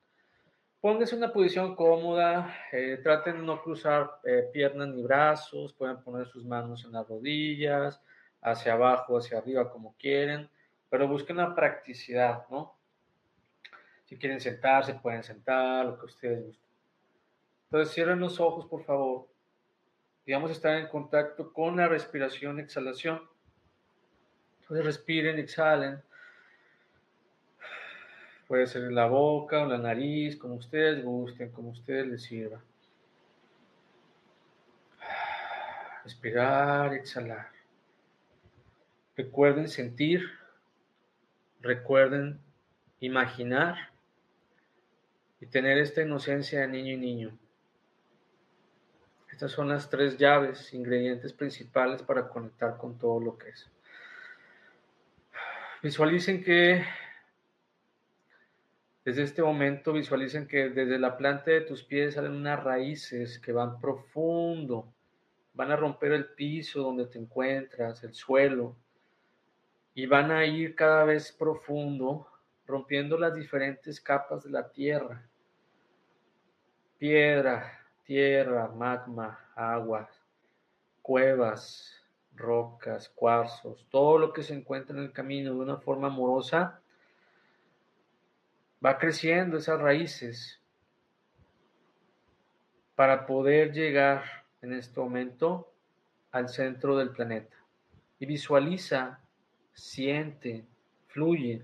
Pónganse 0.80 1.16
en 1.16 1.24
una 1.24 1.32
posición 1.32 1.74
cómoda, 1.74 2.54
eh, 2.70 3.00
traten 3.02 3.38
de 3.38 3.42
no 3.42 3.60
cruzar 3.60 4.20
eh, 4.24 4.48
piernas 4.52 4.88
ni 4.88 5.02
brazos, 5.02 5.72
pueden 5.72 6.00
poner 6.04 6.28
sus 6.28 6.44
manos 6.44 6.84
en 6.84 6.92
las 6.92 7.08
rodillas, 7.08 8.00
hacia 8.40 8.74
abajo, 8.74 9.18
hacia 9.18 9.38
arriba, 9.38 9.70
como 9.70 9.96
quieren, 9.98 10.48
pero 10.88 11.08
busquen 11.08 11.38
la 11.38 11.52
practicidad, 11.52 12.46
¿no? 12.48 12.78
Si 14.04 14.16
quieren 14.16 14.40
sentarse, 14.40 14.94
pueden 14.94 15.24
sentar, 15.24 15.84
lo 15.84 15.98
que 15.98 16.06
ustedes 16.06 16.46
gusten. 16.46 16.68
Entonces, 17.64 17.94
cierren 17.94 18.20
los 18.20 18.38
ojos, 18.38 18.64
por 18.66 18.84
favor, 18.84 19.28
y 20.24 20.32
vamos 20.32 20.52
estar 20.52 20.76
en 20.76 20.86
contacto 20.86 21.52
con 21.52 21.76
la 21.76 21.88
respiración, 21.88 22.60
exhalación. 22.60 23.20
Entonces, 24.60 24.86
respiren, 24.86 25.38
exhalen. 25.40 26.02
Puede 28.48 28.66
ser 28.66 28.84
en 28.84 28.94
la 28.94 29.06
boca 29.06 29.62
o 29.62 29.66
la 29.66 29.76
nariz, 29.76 30.36
como 30.36 30.54
ustedes 30.54 31.04
gusten, 31.04 31.52
como 31.52 31.68
ustedes 31.68 32.06
les 32.06 32.22
sirva. 32.22 32.62
Respirar, 36.04 36.94
exhalar. 36.94 37.50
Recuerden 39.16 39.68
sentir, 39.68 40.22
recuerden 41.60 42.40
imaginar 43.00 43.90
y 45.40 45.46
tener 45.46 45.76
esta 45.76 46.00
inocencia 46.02 46.60
de 46.60 46.68
niño 46.68 46.94
y 46.94 46.96
niño. 46.96 47.38
Estas 49.30 49.52
son 49.52 49.68
las 49.68 49.90
tres 49.90 50.16
llaves, 50.16 50.72
ingredientes 50.72 51.34
principales 51.34 52.02
para 52.02 52.28
conectar 52.28 52.78
con 52.78 52.98
todo 52.98 53.20
lo 53.20 53.36
que 53.36 53.50
es. 53.50 53.70
Visualicen 55.82 56.42
que 56.42 56.84
desde 59.08 59.22
este 59.22 59.42
momento 59.42 59.94
visualicen 59.94 60.46
que 60.46 60.68
desde 60.68 60.98
la 60.98 61.16
planta 61.16 61.50
de 61.50 61.62
tus 61.62 61.82
pies 61.82 62.12
salen 62.12 62.32
unas 62.32 62.62
raíces 62.62 63.38
que 63.38 63.52
van 63.52 63.80
profundo, 63.80 64.92
van 65.54 65.70
a 65.70 65.76
romper 65.76 66.12
el 66.12 66.26
piso 66.34 66.82
donde 66.82 67.06
te 67.06 67.18
encuentras, 67.18 68.04
el 68.04 68.12
suelo, 68.12 68.76
y 69.94 70.04
van 70.04 70.30
a 70.30 70.44
ir 70.44 70.74
cada 70.74 71.04
vez 71.04 71.32
profundo, 71.32 72.28
rompiendo 72.66 73.16
las 73.16 73.34
diferentes 73.34 73.98
capas 73.98 74.44
de 74.44 74.50
la 74.50 74.70
tierra. 74.70 75.26
Piedra, 76.98 77.80
tierra, 78.04 78.68
magma, 78.68 79.38
aguas, 79.54 80.22
cuevas, 81.00 81.94
rocas, 82.34 83.08
cuarzos, 83.08 83.86
todo 83.88 84.18
lo 84.18 84.34
que 84.34 84.42
se 84.42 84.52
encuentra 84.52 84.94
en 84.94 85.04
el 85.04 85.12
camino 85.12 85.54
de 85.54 85.60
una 85.60 85.78
forma 85.78 86.08
amorosa 86.08 86.77
va 88.84 88.98
creciendo 88.98 89.58
esas 89.58 89.80
raíces 89.80 90.60
para 92.94 93.26
poder 93.26 93.72
llegar 93.72 94.24
en 94.62 94.72
este 94.72 94.98
momento 95.00 95.72
al 96.32 96.48
centro 96.48 96.96
del 96.96 97.10
planeta. 97.10 97.56
Y 98.18 98.26
visualiza, 98.26 99.20
siente, 99.72 100.66
fluye. 101.06 101.62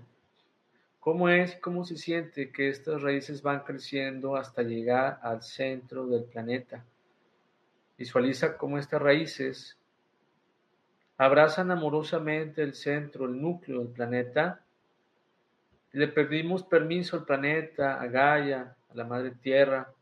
¿Cómo 0.99 1.29
es, 1.29 1.55
cómo 1.57 1.83
se 1.83 1.97
siente 1.97 2.51
que 2.51 2.69
estas 2.69 3.01
raíces 3.01 3.41
van 3.41 3.63
creciendo 3.63 4.35
hasta 4.35 4.63
llegar 4.63 5.19
al 5.21 5.43
centro 5.43 6.07
del 6.07 6.23
planeta? 6.23 6.83
Visualiza 7.97 8.57
cómo 8.57 8.77
estas 8.77 9.01
raíces 9.01 9.77
abrazan 11.17 11.71
amorosamente 11.71 12.61
el 12.61 12.73
centro, 12.73 13.25
el 13.25 13.41
núcleo 13.41 13.79
del 13.79 13.89
planeta. 13.89 14.64
Le 15.95 16.09
pedimos 16.09 16.61
permiso 16.61 17.15
al 17.15 17.23
planeta, 17.23 18.01
a 18.01 18.07
Gaia, 18.07 18.75
a 18.89 18.93
la 18.93 19.05
Madre 19.05 19.31
Tierra, 19.31 19.93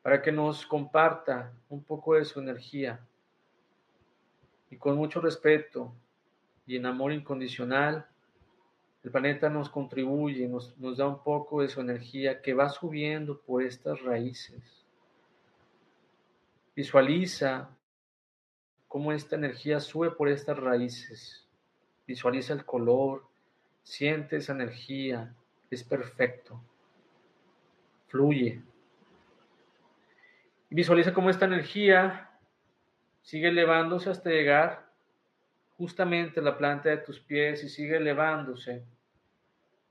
para 0.00 0.22
que 0.22 0.32
nos 0.32 0.64
comparta 0.64 1.52
un 1.68 1.84
poco 1.84 2.14
de 2.14 2.24
su 2.24 2.40
energía. 2.40 2.98
Y 4.70 4.78
con 4.78 4.96
mucho 4.96 5.20
respeto 5.20 5.92
y 6.66 6.76
en 6.76 6.86
amor 6.86 7.12
incondicional, 7.12 8.06
el 9.04 9.10
planeta 9.10 9.50
nos 9.50 9.68
contribuye, 9.68 10.48
nos, 10.48 10.74
nos 10.78 10.96
da 10.96 11.06
un 11.06 11.22
poco 11.22 11.60
de 11.60 11.68
su 11.68 11.82
energía 11.82 12.40
que 12.40 12.54
va 12.54 12.70
subiendo 12.70 13.38
por 13.38 13.62
estas 13.62 14.00
raíces. 14.00 14.62
Visualiza 16.74 17.68
cómo 18.88 19.12
esta 19.12 19.36
energía 19.36 19.78
sube 19.78 20.10
por 20.10 20.30
estas 20.30 20.58
raíces. 20.58 21.46
Visualiza 22.06 22.54
el 22.54 22.64
color, 22.64 23.29
siente 23.90 24.36
esa 24.36 24.52
energía, 24.52 25.34
es 25.68 25.82
perfecto. 25.82 26.62
Fluye. 28.06 28.62
Visualiza 30.68 31.12
cómo 31.12 31.28
esta 31.28 31.46
energía 31.46 32.30
sigue 33.20 33.48
elevándose 33.48 34.08
hasta 34.08 34.30
llegar 34.30 34.88
justamente 35.76 36.40
la 36.40 36.56
planta 36.56 36.88
de 36.90 36.98
tus 36.98 37.18
pies 37.18 37.64
y 37.64 37.68
sigue 37.68 37.96
elevándose. 37.96 38.84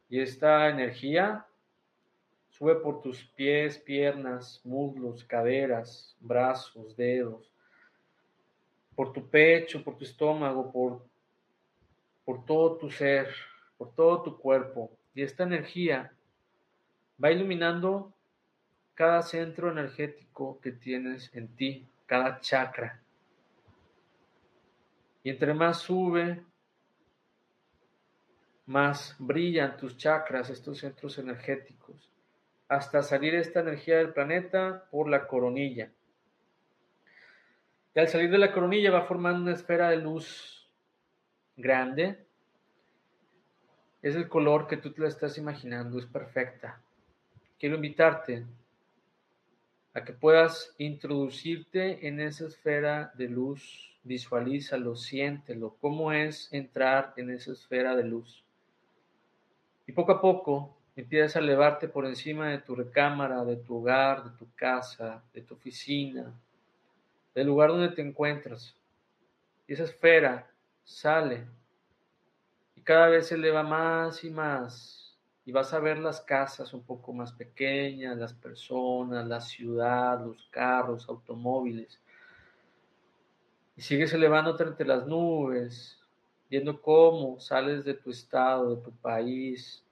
Y 0.09 0.21
esta 0.21 0.69
energía 0.69 1.45
sube 2.47 2.75
por 2.75 3.01
tus 3.01 3.25
pies, 3.35 3.77
piernas, 3.77 4.61
muslos, 4.63 5.25
caderas, 5.25 6.15
brazos, 6.21 6.95
dedos, 6.95 7.51
por 8.95 9.11
tu 9.11 9.29
pecho, 9.29 9.83
por 9.83 9.97
tu 9.97 10.05
estómago, 10.05 10.71
por, 10.71 11.05
por 12.23 12.45
todo 12.45 12.77
tu 12.77 12.89
ser, 12.89 13.27
por 13.79 13.95
todo 13.95 14.21
tu 14.21 14.37
cuerpo. 14.37 14.91
Y 15.15 15.23
esta 15.23 15.43
energía 15.43 16.13
va 17.23 17.31
iluminando 17.31 18.13
cada 18.93 19.21
centro 19.21 19.71
energético 19.71 20.59
que 20.59 20.73
tienes 20.73 21.33
en 21.33 21.47
ti, 21.55 21.87
cada 22.05 22.41
chakra. 22.41 23.01
Y 25.23 25.29
entre 25.29 25.53
más 25.53 25.79
sube, 25.79 26.43
más 28.65 29.15
brillan 29.17 29.77
tus 29.77 29.95
chakras, 29.95 30.49
estos 30.49 30.79
centros 30.79 31.17
energéticos, 31.17 32.11
hasta 32.67 33.01
salir 33.01 33.33
esta 33.35 33.61
energía 33.61 33.97
del 33.97 34.13
planeta 34.13 34.87
por 34.91 35.09
la 35.09 35.25
coronilla. 35.25 35.89
Y 37.95 37.99
al 37.99 38.09
salir 38.09 38.29
de 38.29 38.37
la 38.37 38.51
coronilla 38.51 38.91
va 38.91 39.05
formando 39.05 39.43
una 39.43 39.53
esfera 39.53 39.89
de 39.89 39.97
luz 39.97 40.69
grande. 41.55 42.28
Es 44.01 44.15
el 44.15 44.29
color 44.29 44.67
que 44.67 44.77
tú 44.77 44.91
te 44.91 45.01
la 45.01 45.07
estás 45.07 45.37
imaginando, 45.37 45.99
es 45.99 46.05
perfecta. 46.05 46.81
Quiero 47.59 47.75
invitarte 47.75 48.45
a 49.93 50.03
que 50.03 50.13
puedas 50.13 50.73
introducirte 50.77 52.07
en 52.07 52.19
esa 52.19 52.45
esfera 52.45 53.11
de 53.15 53.27
luz 53.27 53.89
visualízalo, 54.03 54.95
siéntelo, 54.95 55.75
cómo 55.79 56.11
es 56.11 56.51
entrar 56.51 57.13
en 57.17 57.29
esa 57.31 57.51
esfera 57.51 57.95
de 57.95 58.03
luz. 58.03 58.43
Y 59.85 59.91
poco 59.91 60.13
a 60.13 60.21
poco 60.21 60.77
empiezas 60.95 61.35
a 61.35 61.39
elevarte 61.39 61.87
por 61.87 62.05
encima 62.05 62.49
de 62.49 62.59
tu 62.59 62.75
recámara, 62.75 63.43
de 63.43 63.57
tu 63.57 63.77
hogar, 63.77 64.23
de 64.23 64.37
tu 64.37 64.47
casa, 64.55 65.23
de 65.33 65.41
tu 65.41 65.55
oficina, 65.55 66.33
del 67.35 67.47
lugar 67.47 67.69
donde 67.69 67.89
te 67.89 68.01
encuentras. 68.01 68.75
Y 69.67 69.73
esa 69.73 69.83
esfera 69.83 70.49
sale 70.83 71.45
cada 72.89 73.07
vez 73.07 73.27
se 73.27 73.35
eleva 73.35 73.61
más 73.61 74.23
y 74.23 74.31
más. 74.31 75.15
Y 75.45 75.51
vas 75.51 75.71
a 75.75 75.79
ver 75.79 75.99
las 75.99 76.21
casas 76.21 76.73
un 76.73 76.81
poco 76.81 77.13
más 77.13 77.31
pequeñas, 77.31 78.17
las 78.17 78.33
personas, 78.33 79.27
la 79.27 79.39
ciudad, 79.41 80.25
los 80.25 80.47
carros, 80.49 81.07
automóviles 81.07 81.99
y 83.77 83.81
sigues 83.81 84.11
elevándote 84.11 84.63
entre 84.63 84.87
las 84.87 85.05
nubes, 85.05 85.99
viendo 86.49 86.81
cómo 86.81 87.39
sales 87.39 87.85
de 87.85 87.93
tu 87.93 88.09
estado, 88.09 88.75
de 88.75 88.81
tu 88.81 88.91
país, 88.91 89.83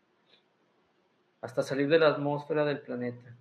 hasta 1.40 1.62
salir 1.62 1.88
de 1.88 2.00
la 2.00 2.08
atmósfera 2.08 2.66
del 2.66 2.82
planeta. 2.82 3.38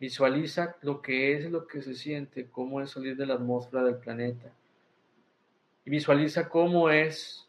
Visualiza 0.00 0.74
lo 0.82 1.00
que 1.00 1.36
es, 1.36 1.48
lo 1.48 1.68
que 1.68 1.80
se 1.80 1.94
siente, 1.94 2.50
cómo 2.50 2.80
es 2.80 2.90
salir 2.90 3.16
de 3.16 3.26
la 3.26 3.34
atmósfera 3.34 3.84
del 3.84 3.98
planeta. 3.98 4.52
Y 5.84 5.90
visualiza 5.90 6.48
cómo 6.48 6.90
es 6.90 7.46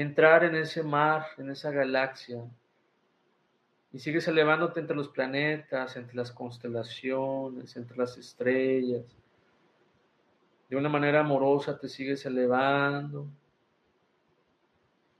entrar 0.00 0.44
en 0.44 0.54
ese 0.54 0.82
mar, 0.82 1.26
en 1.38 1.50
esa 1.50 1.70
galaxia. 1.70 2.44
Y 3.92 3.98
sigues 3.98 4.28
elevándote 4.28 4.80
entre 4.80 4.96
los 4.96 5.08
planetas, 5.08 5.96
entre 5.96 6.16
las 6.16 6.30
constelaciones, 6.30 7.76
entre 7.76 7.96
las 7.96 8.16
estrellas 8.16 9.04
de 10.68 10.76
una 10.76 10.88
manera 10.88 11.20
amorosa 11.20 11.78
te 11.78 11.88
sigues 11.88 12.24
elevando. 12.26 13.26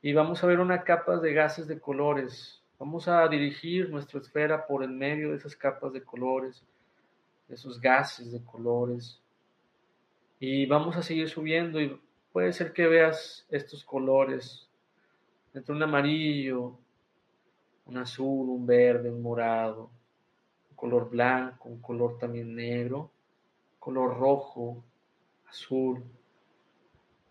Y 0.02 0.12
vamos 0.12 0.42
a 0.42 0.46
ver 0.46 0.60
una 0.60 0.84
capa 0.84 1.16
de 1.16 1.32
gases 1.32 1.66
de 1.66 1.80
colores. 1.80 2.62
Vamos 2.78 3.08
a 3.08 3.26
dirigir 3.28 3.90
nuestra 3.90 4.20
esfera 4.20 4.66
por 4.66 4.84
el 4.84 4.90
medio 4.90 5.30
de 5.30 5.36
esas 5.36 5.56
capas 5.56 5.92
de 5.92 6.02
colores, 6.02 6.64
de 7.48 7.54
esos 7.54 7.80
gases 7.80 8.30
de 8.30 8.44
colores. 8.44 9.20
Y 10.38 10.66
vamos 10.66 10.96
a 10.96 11.02
seguir 11.02 11.28
subiendo 11.28 11.80
y 11.80 11.98
puede 12.32 12.52
ser 12.52 12.72
que 12.72 12.86
veas 12.86 13.46
estos 13.50 13.84
colores 13.84 14.67
entre 15.54 15.74
un 15.74 15.82
amarillo, 15.82 16.78
un 17.86 17.96
azul, 17.96 18.48
un 18.48 18.66
verde, 18.66 19.10
un 19.10 19.22
morado, 19.22 19.90
un 20.70 20.76
color 20.76 21.08
blanco, 21.08 21.68
un 21.68 21.80
color 21.80 22.18
también 22.18 22.54
negro, 22.54 23.10
color 23.78 24.18
rojo, 24.18 24.84
azul, 25.48 26.04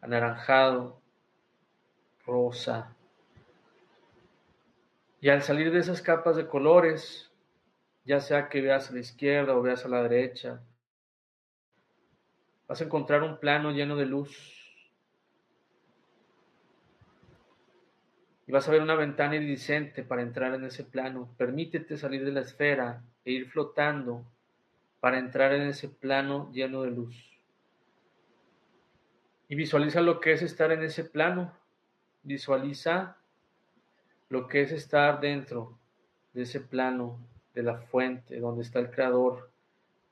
anaranjado, 0.02 1.00
rosa. 2.26 2.96
Y 5.22 5.30
al 5.30 5.42
salir 5.42 5.72
de 5.72 5.80
esas 5.80 6.02
capas 6.02 6.36
de 6.36 6.48
colores, 6.48 7.32
ya 8.06 8.20
sea 8.20 8.50
que 8.50 8.62
veas 8.62 8.90
a 8.90 8.94
la 8.94 9.00
izquierda 9.00 9.56
o 9.56 9.62
veas 9.62 9.86
a 9.86 9.90
la 9.90 10.02
derecha, 10.02 10.62
vas 12.68 12.82
a 12.82 12.84
encontrar 12.84 13.24
un 13.24 13.40
plano 13.40 13.72
lleno 13.72 13.96
de 13.96 14.06
luz. 14.06 14.57
Y 18.48 18.52
vas 18.54 18.68
a 18.68 18.72
ver 18.72 18.82
una 18.82 18.96
ventana 18.96 19.36
iridiscente 19.36 20.04
para 20.04 20.22
entrar 20.22 20.54
en 20.54 20.64
ese 20.64 20.86
plano. 20.86 21.30
Permítete 21.38 21.98
salir 21.98 22.24
de 22.24 22.32
la 22.32 22.40
esfera 22.40 23.04
e 23.26 23.32
ir 23.32 23.50
flotando 23.50 24.26
para 25.02 25.20
entrar 25.20 25.52
en 25.54 25.64
ese 25.64 25.90
plano 25.90 26.50
lleno 26.54 26.84
de 26.84 26.92
luz. 26.92 27.38
Y 29.50 29.56
visualiza 29.56 30.00
lo 30.00 30.22
que 30.22 30.32
es 30.32 30.42
estar 30.42 30.72
en 30.72 30.82
ese 30.82 31.04
plano. 31.04 31.54
Visualiza 32.24 33.18
lo 34.30 34.48
que 34.48 34.62
es 34.62 34.72
estar 34.72 35.20
dentro 35.20 35.78
de 36.34 36.44
ese 36.44 36.62
plano, 36.62 37.20
de 37.54 37.64
la 37.64 37.78
fuente, 37.78 38.40
donde 38.40 38.62
está 38.62 38.80
el 38.80 38.92
Creador, 38.92 39.50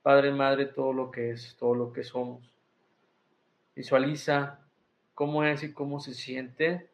Padre, 0.01 0.31
Madre, 0.31 0.65
todo 0.65 0.91
lo 0.91 1.09
que 1.09 1.31
es, 1.31 1.55
todo 1.57 1.73
lo 1.73 1.93
que 1.93 2.03
somos. 2.03 2.43
Visualiza 3.75 4.59
cómo 5.13 5.43
es 5.45 5.63
y 5.63 5.71
cómo 5.71 5.99
se 5.99 6.13
siente 6.13 6.89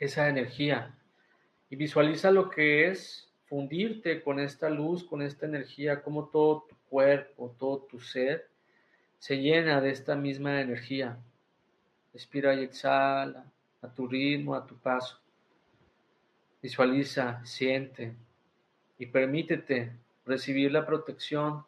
esa 0.00 0.28
energía. 0.28 0.98
Y 1.68 1.76
visualiza 1.76 2.32
lo 2.32 2.50
que 2.50 2.88
es 2.88 3.32
fundirte 3.44 4.22
con 4.22 4.40
esta 4.40 4.68
luz, 4.68 5.04
con 5.04 5.22
esta 5.22 5.46
energía, 5.46 6.02
como 6.02 6.28
todo 6.28 6.66
tu 6.68 6.76
cuerpo, 6.88 7.54
todo 7.58 7.82
tu 7.82 8.00
ser 8.00 8.50
se 9.20 9.36
llena 9.36 9.80
de 9.80 9.90
esta 9.90 10.16
misma 10.16 10.60
energía. 10.60 11.18
Respira 12.12 12.54
y 12.54 12.64
exhala 12.64 13.44
a 13.82 13.88
tu 13.88 14.08
ritmo, 14.08 14.54
a 14.54 14.66
tu 14.66 14.76
paso. 14.78 15.20
Visualiza, 16.62 17.44
siente 17.44 18.16
y 18.98 19.06
permítete 19.06 19.92
recibir 20.24 20.72
la 20.72 20.86
protección. 20.86 21.64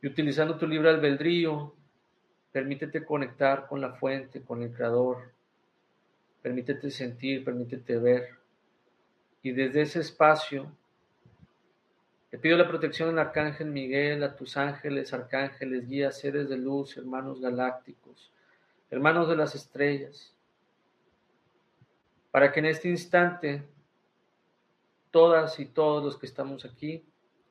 Y 0.00 0.06
utilizando 0.06 0.56
tu 0.56 0.66
libre 0.66 0.90
albedrío, 0.90 1.74
permítete 2.52 3.04
conectar 3.04 3.66
con 3.66 3.80
la 3.80 3.94
fuente, 3.94 4.42
con 4.42 4.62
el 4.62 4.72
creador. 4.72 5.32
Permítete 6.42 6.90
sentir, 6.90 7.44
permítete 7.44 7.98
ver. 7.98 8.30
Y 9.42 9.52
desde 9.52 9.82
ese 9.82 10.00
espacio 10.00 10.70
te 12.30 12.38
pido 12.38 12.58
la 12.58 12.68
protección 12.68 13.08
del 13.08 13.18
Arcángel 13.18 13.70
Miguel, 13.70 14.22
a 14.22 14.36
tus 14.36 14.56
ángeles, 14.56 15.14
arcángeles, 15.14 15.88
guías, 15.88 16.18
seres 16.18 16.48
de 16.48 16.58
luz, 16.58 16.96
hermanos 16.98 17.40
galácticos, 17.40 18.30
hermanos 18.90 19.28
de 19.28 19.36
las 19.36 19.54
estrellas, 19.54 20.34
para 22.30 22.52
que 22.52 22.60
en 22.60 22.66
este 22.66 22.88
instante 22.88 23.66
todas 25.10 25.58
y 25.58 25.66
todos 25.66 26.04
los 26.04 26.18
que 26.18 26.26
estamos 26.26 26.66
aquí 26.66 27.02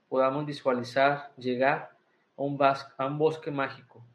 podamos 0.09 0.45
visualizar 0.45 1.33
llegar 1.37 1.97
a 2.37 2.41
un, 2.43 2.57
a 2.61 3.05
un 3.05 3.17
bosque 3.17 3.49
mágico, 3.49 4.05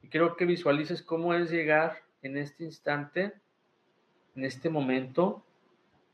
Y 0.00 0.08
quiero 0.08 0.36
que 0.36 0.44
visualices 0.44 1.02
cómo 1.02 1.34
es 1.34 1.50
llegar 1.50 2.04
en 2.24 2.38
este 2.38 2.64
instante, 2.64 3.34
en 4.34 4.44
este 4.44 4.70
momento, 4.70 5.44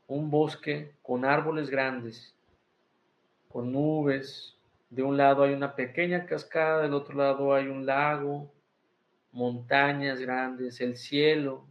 un 0.07 0.29
bosque 0.29 0.91
con 1.01 1.23
árboles 1.23 1.69
grandes, 1.69 2.35
con 3.47 3.71
nubes. 3.71 4.57
De 4.89 5.03
un 5.03 5.15
lado 5.15 5.43
hay 5.43 5.53
una 5.53 5.73
pequeña 5.73 6.25
cascada, 6.25 6.81
del 6.81 6.93
otro 6.93 7.15
lado 7.15 7.53
hay 7.53 7.67
un 7.67 7.85
lago, 7.85 8.51
montañas 9.31 10.19
grandes, 10.19 10.81
el 10.81 10.97
cielo. 10.97 11.65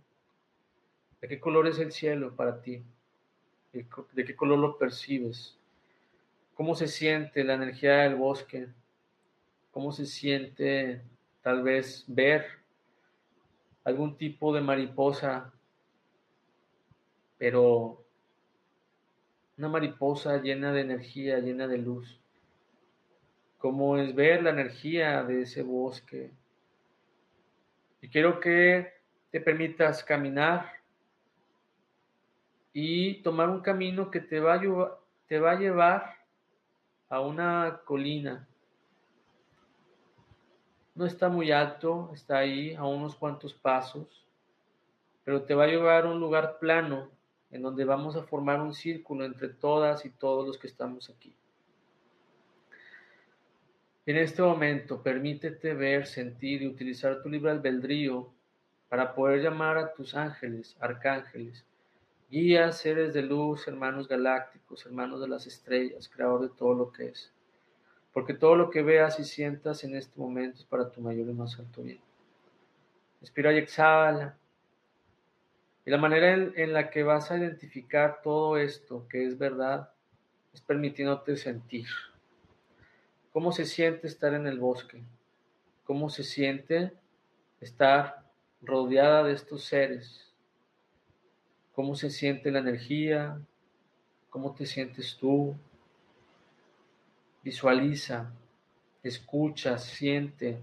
¿De 1.21 1.29
qué 1.29 1.39
color 1.39 1.67
es 1.67 1.79
el 1.79 1.93
cielo 1.93 2.35
para 2.35 2.63
ti? 2.63 2.83
¿De 3.73 4.25
qué 4.25 4.35
color 4.35 4.59
lo 4.59 4.79
percibes? 4.79 5.59
¿Cómo 6.55 6.75
se 6.75 6.89
siente 6.89 7.45
la 7.45 7.55
energía 7.55 7.99
del 7.99 8.15
bosque? 8.15 8.69
¿Cómo 9.71 9.93
se 9.93 10.07
siente 10.07 11.03
tal 11.43 11.63
vez 11.63 12.05
ver 12.07 12.60
algún 13.91 14.17
tipo 14.17 14.55
de 14.55 14.61
mariposa, 14.61 15.53
pero 17.39 18.05
una 19.59 19.69
mariposa 19.69 20.41
llena 20.41 20.73
de 20.73 20.81
energía, 20.81 21.39
llena 21.39 21.67
de 21.67 21.79
luz? 21.79 22.19
¿Cómo 23.59 23.99
es 23.99 24.15
ver 24.15 24.43
la 24.43 24.51
energía 24.51 25.23
de 25.23 25.43
ese 25.43 25.63
bosque? 25.63 26.31
Y 28.01 28.09
quiero 28.09 28.41
que 28.41 28.93
te 29.31 29.41
permitas 29.41 30.03
caminar 30.03 30.73
y 32.73 33.23
tomar 33.23 33.51
un 33.51 33.61
camino 33.61 34.11
que 34.11 34.21
te 34.21 34.41
va 34.41 34.55
a, 34.55 34.99
te 35.27 35.39
va 35.39 35.53
a 35.53 35.59
llevar 35.59 36.15
a 37.09 37.21
una 37.21 37.81
colina. 37.85 38.49
No 41.01 41.07
está 41.07 41.31
muy 41.31 41.51
alto, 41.51 42.11
está 42.13 42.37
ahí 42.37 42.75
a 42.75 42.85
unos 42.85 43.17
cuantos 43.17 43.55
pasos, 43.55 44.27
pero 45.25 45.45
te 45.45 45.55
va 45.55 45.65
a 45.65 45.67
llevar 45.67 46.05
a 46.05 46.11
un 46.11 46.21
lugar 46.21 46.59
plano 46.59 47.09
en 47.51 47.63
donde 47.63 47.87
vamos 47.87 48.17
a 48.17 48.25
formar 48.25 48.61
un 48.61 48.75
círculo 48.75 49.25
entre 49.25 49.49
todas 49.49 50.05
y 50.05 50.11
todos 50.11 50.47
los 50.47 50.59
que 50.59 50.67
estamos 50.67 51.09
aquí. 51.09 51.35
En 54.05 54.19
este 54.19 54.43
momento, 54.43 55.03
permítete 55.03 55.73
ver, 55.73 56.05
sentir 56.07 56.61
y 56.61 56.69
utilizar 56.69 57.23
tu 57.23 57.31
libre 57.31 57.51
albedrío 57.51 58.31
para 58.91 59.15
poder 59.15 59.41
llamar 59.41 59.79
a 59.79 59.95
tus 59.95 60.15
ángeles, 60.15 60.77
arcángeles, 60.81 61.65
guías, 62.31 62.77
seres 62.77 63.15
de 63.15 63.23
luz, 63.23 63.67
hermanos 63.67 64.07
galácticos, 64.07 64.85
hermanos 64.85 65.23
de 65.23 65.29
las 65.29 65.47
estrellas, 65.47 66.11
creador 66.11 66.43
de 66.43 66.51
todo 66.51 66.75
lo 66.75 66.93
que 66.93 67.07
es. 67.07 67.33
Porque 68.13 68.35
todo 68.35 68.57
lo 68.57 68.71
que 68.71 68.83
veas 68.83 69.21
y 69.21 69.25
sientas 69.25 69.85
en 69.85 69.95
este 69.97 70.19
momento 70.19 70.59
es 70.59 70.65
para 70.65 70.91
tu 70.91 71.01
mayor 71.01 71.29
y 71.29 71.33
más 71.33 71.59
alto 71.59 71.83
bien. 71.83 72.01
Respira 73.21 73.53
y 73.53 73.59
exhala. 73.59 74.37
Y 75.85 75.91
la 75.91 75.99
manera 75.99 76.33
en 76.33 76.73
la 76.73 76.91
que 76.91 77.03
vas 77.03 77.31
a 77.31 77.39
identificar 77.39 78.21
todo 78.23 78.57
esto 78.57 79.07
que 79.09 79.25
es 79.25 79.39
verdad 79.39 79.91
es 80.53 80.61
permitiéndote 80.61 81.37
sentir. 81.37 81.87
¿Cómo 83.33 83.53
se 83.53 83.65
siente 83.65 84.09
estar 84.09 84.35
en 84.35 84.47
el 84.47 84.59
bosque? 84.59 85.03
¿Cómo 85.85 86.11
se 86.11 86.25
siente 86.25 86.93
estar 87.61 88.25
rodeada 88.61 89.25
de 89.25 89.33
estos 89.33 89.65
seres? 89.65 90.33
¿Cómo 91.75 91.95
se 91.95 92.11
siente 92.11 92.51
la 92.51 92.59
energía? 92.59 93.41
¿Cómo 94.31 94.55
te 94.55 94.67
sientes 94.67 95.17
tú? 95.17 95.55
Visualiza, 97.43 98.33
escucha, 99.03 99.79
siente. 99.79 100.61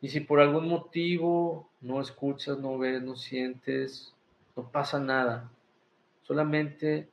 Y 0.00 0.08
si 0.08 0.20
por 0.20 0.40
algún 0.40 0.68
motivo 0.68 1.70
no 1.80 2.00
escuchas, 2.00 2.58
no 2.58 2.78
ves, 2.78 3.02
no 3.02 3.16
sientes, 3.16 4.12
no 4.56 4.70
pasa 4.70 4.98
nada. 4.98 5.50
Solamente 6.22 7.08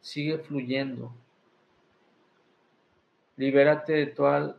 sigue 0.00 0.38
fluyendo. 0.38 1.12
Libérate 3.36 3.92
de 3.92 4.06
toda 4.06 4.56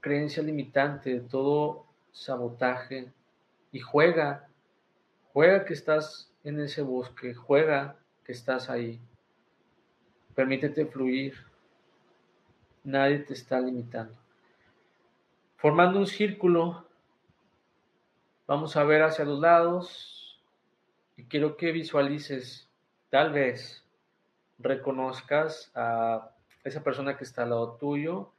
creencia 0.00 0.42
limitante, 0.42 1.10
de 1.10 1.20
todo 1.20 1.86
sabotaje 2.12 3.12
y 3.70 3.80
juega, 3.80 4.48
juega 5.32 5.64
que 5.64 5.74
estás 5.74 6.32
en 6.44 6.60
ese 6.60 6.82
bosque, 6.82 7.34
juega 7.34 7.96
que 8.24 8.32
estás 8.32 8.70
ahí. 8.70 9.00
Permítete 10.38 10.86
fluir. 10.86 11.34
Nadie 12.84 13.18
te 13.18 13.32
está 13.32 13.58
limitando. 13.58 14.14
Formando 15.56 15.98
un 15.98 16.06
círculo, 16.06 16.86
vamos 18.46 18.76
a 18.76 18.84
ver 18.84 19.02
hacia 19.02 19.24
los 19.24 19.40
lados 19.40 20.40
y 21.16 21.24
quiero 21.24 21.56
que 21.56 21.72
visualices, 21.72 22.68
tal 23.10 23.32
vez 23.32 23.84
reconozcas 24.60 25.72
a 25.74 26.30
esa 26.62 26.84
persona 26.84 27.16
que 27.16 27.24
está 27.24 27.42
al 27.42 27.50
lado 27.50 27.72
tuyo, 27.72 28.30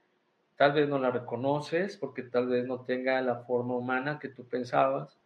tal 0.55 0.71
vez 0.71 0.87
no 0.87 0.99
la 0.99 1.11
reconoces 1.11 1.97
porque 1.97 2.23
tal 2.23 2.47
vez 2.47 2.65
no 2.65 2.79
tenga 2.79 3.19
la 3.21 3.39
forma 3.39 3.75
humana 3.75 4.19
que 4.19 4.29
tú 4.29 4.45
pensabas, 4.45 5.19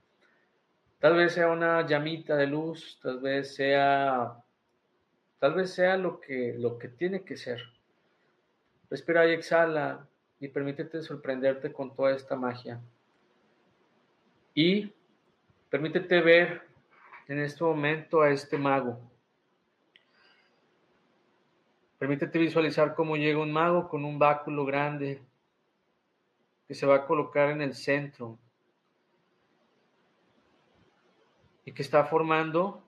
tal 0.98 1.18
vez 1.18 1.34
sea 1.34 1.50
una 1.50 1.86
llamita 1.86 2.36
de 2.36 2.48
luz, 2.48 2.98
tal 3.00 3.20
vez 3.20 3.54
sea, 3.54 4.44
tal 5.44 5.56
vez 5.56 5.74
sea 5.74 5.98
lo 5.98 6.22
que, 6.22 6.56
lo 6.58 6.78
que 6.80 6.88
tiene 6.88 7.26
que 7.26 7.36
ser. 7.36 7.62
Respira 8.90 9.28
y 9.28 9.34
exhala 9.34 10.08
y 10.40 10.48
permítete 10.48 11.02
sorprenderte 11.02 11.74
con 11.74 11.94
toda 11.94 12.16
esta 12.16 12.38
magia. 12.38 12.80
Y 14.54 14.94
permítete 15.70 16.22
ver 16.22 16.62
en 17.28 17.40
este 17.40 17.62
momento 17.62 18.22
a 18.22 18.30
este 18.30 18.58
mago 18.58 19.02
Permítete 21.98 22.40
visualizar 22.40 22.96
cómo 22.96 23.18
llega 23.18 23.42
un 23.42 23.52
mago 23.52 23.90
con 23.90 24.06
un 24.06 24.18
báculo 24.18 24.64
grande 24.64 25.22
que 26.70 26.74
se 26.74 26.86
va 26.86 26.96
a 26.96 27.06
colocar 27.06 27.50
en 27.50 27.62
el 27.62 27.74
centro 27.74 28.40
y 31.66 31.74
que 31.74 31.82
está 31.82 32.06
formando 32.06 32.82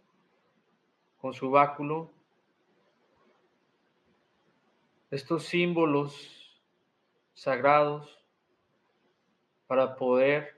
con 1.18 1.34
su 1.34 1.52
báculo 1.52 2.15
estos 5.16 5.46
símbolos 5.46 6.62
sagrados 7.34 8.22
para 9.66 9.96
poder 9.96 10.56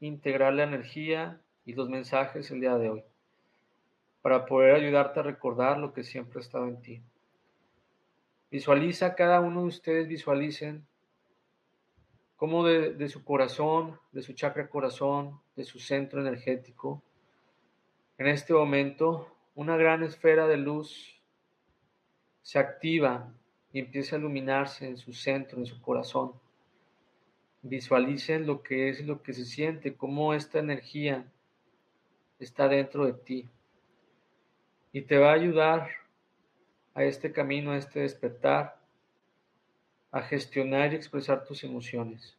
integrar 0.00 0.52
la 0.52 0.64
energía 0.64 1.40
y 1.64 1.72
los 1.72 1.88
mensajes 1.88 2.50
el 2.50 2.60
día 2.60 2.76
de 2.76 2.90
hoy, 2.90 3.04
para 4.20 4.44
poder 4.44 4.74
ayudarte 4.74 5.20
a 5.20 5.22
recordar 5.22 5.78
lo 5.78 5.94
que 5.94 6.04
siempre 6.04 6.38
ha 6.38 6.42
estado 6.42 6.68
en 6.68 6.80
ti. 6.82 7.02
Visualiza, 8.50 9.14
cada 9.14 9.40
uno 9.40 9.62
de 9.62 9.68
ustedes 9.68 10.06
visualicen 10.06 10.86
cómo 12.36 12.66
de, 12.66 13.08
su 13.08 13.24
corazón, 13.24 13.98
de 14.12 14.20
su 14.20 14.34
chakra 14.34 14.68
corazón, 14.68 15.40
de 15.56 15.64
su 15.64 15.78
centro 15.78 16.20
energético, 16.20 17.02
en 18.18 18.26
este 18.26 18.52
momento 18.52 19.34
una 19.54 19.78
gran 19.78 20.02
esfera 20.02 20.46
de 20.46 20.58
luz 20.58 21.22
se 22.42 22.58
activa 22.58 23.32
y 23.72 23.80
empieza 23.80 24.16
a 24.16 24.18
iluminarse 24.18 24.86
en 24.86 24.96
su 24.96 25.12
centro, 25.12 25.58
en 25.58 25.66
su 25.66 25.80
corazón. 25.80 26.32
Visualicen 27.62 28.46
lo 28.46 28.62
que 28.62 28.88
es 28.88 29.04
lo 29.06 29.22
que 29.22 29.32
se 29.32 29.44
siente, 29.44 29.96
cómo 29.96 30.34
esta 30.34 30.58
energía 30.58 31.24
está 32.38 32.68
dentro 32.68 33.06
de 33.06 33.14
ti. 33.14 33.48
Y 34.92 35.02
te 35.02 35.16
va 35.16 35.30
a 35.30 35.34
ayudar 35.34 35.88
a 36.94 37.04
este 37.04 37.32
camino, 37.32 37.72
a 37.72 37.78
este 37.78 38.00
despertar, 38.00 38.78
a 40.10 40.20
gestionar 40.22 40.92
y 40.92 40.96
expresar 40.96 41.44
tus 41.44 41.64
emociones. 41.64 42.36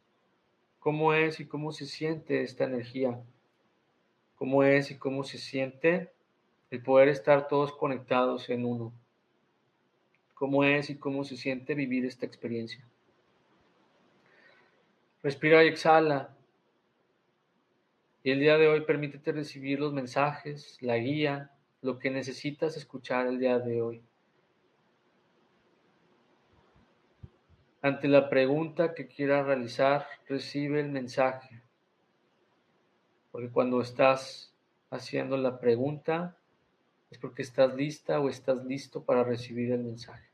¿Cómo 0.79 1.13
es 1.13 1.39
y 1.39 1.47
cómo 1.47 1.71
se 1.71 1.87
siente 1.87 2.43
esta 2.43 2.65
energía? 2.65 3.19
¿Cómo 4.35 4.63
es 4.63 4.91
y 4.91 4.97
cómo 4.97 5.23
se 5.23 5.37
siente 5.37 6.11
el 6.69 6.83
poder 6.83 7.07
estar 7.07 7.47
todos 7.47 7.71
conectados 7.71 8.49
en 8.49 8.65
uno? 8.65 8.93
¿Cómo 10.43 10.65
es 10.65 10.89
y 10.89 10.97
cómo 10.97 11.23
se 11.23 11.37
siente 11.37 11.73
vivir 11.73 12.03
esta 12.03 12.25
experiencia? 12.25 12.85
Respira 15.21 15.63
y 15.63 15.69
exhala. 15.69 16.35
Y 18.25 18.31
el 18.31 18.41
día 18.41 18.57
de 18.57 18.67
hoy 18.67 18.81
permítete 18.81 19.31
recibir 19.31 19.79
los 19.79 19.93
mensajes, 19.93 20.77
la 20.81 20.97
guía, 20.97 21.49
lo 21.81 21.97
que 21.97 22.09
necesitas 22.09 22.75
escuchar 22.75 23.27
el 23.27 23.39
día 23.39 23.57
de 23.57 23.81
hoy. 23.81 24.03
Ante 27.81 28.09
la 28.09 28.29
pregunta 28.29 28.93
que 28.93 29.07
quieras 29.07 29.45
realizar, 29.45 30.05
recibe 30.27 30.81
el 30.81 30.89
mensaje. 30.91 31.61
Porque 33.31 33.47
cuando 33.47 33.79
estás 33.79 34.53
haciendo 34.89 35.37
la 35.37 35.57
pregunta, 35.57 36.35
es 37.09 37.17
porque 37.17 37.43
estás 37.43 37.73
lista 37.73 38.19
o 38.19 38.27
estás 38.27 38.65
listo 38.65 39.05
para 39.05 39.23
recibir 39.23 39.71
el 39.71 39.85
mensaje. 39.85 40.33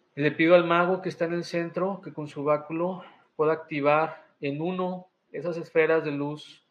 le 0.15 0.31
pido 0.31 0.55
al 0.55 0.65
mago 0.65 1.01
que 1.01 1.09
está 1.09 1.25
en 1.25 1.33
el 1.33 1.43
centro 1.43 2.01
que 2.01 2.13
con 2.13 2.27
su 2.27 2.43
báculo 2.43 3.03
pueda 3.35 3.53
activar 3.53 4.25
en 4.41 4.61
uno 4.61 5.07
esas 5.31 5.57
esferas 5.57 6.03
de 6.03 6.11
luz. 6.11 6.65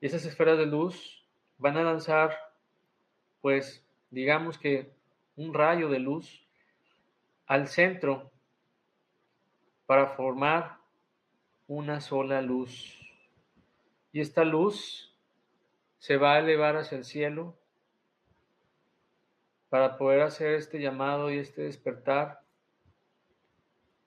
Y 0.00 0.06
esas 0.06 0.24
esferas 0.26 0.58
de 0.58 0.66
luz 0.66 1.26
van 1.56 1.76
a 1.76 1.82
lanzar, 1.82 2.36
pues, 3.40 3.84
digamos 4.10 4.58
que 4.58 4.92
un 5.36 5.54
rayo 5.54 5.88
de 5.88 5.98
luz 5.98 6.46
al 7.46 7.68
centro 7.68 8.30
para 9.86 10.08
formar 10.08 10.76
una 11.66 12.00
sola 12.00 12.42
luz. 12.42 12.94
Y 14.12 14.20
esta 14.20 14.44
luz 14.44 15.16
se 15.98 16.16
va 16.16 16.34
a 16.34 16.38
elevar 16.40 16.76
hacia 16.76 16.98
el 16.98 17.04
cielo 17.04 17.56
para 19.68 19.96
poder 19.96 20.20
hacer 20.20 20.54
este 20.54 20.80
llamado 20.80 21.30
y 21.30 21.38
este 21.38 21.62
despertar 21.62 22.40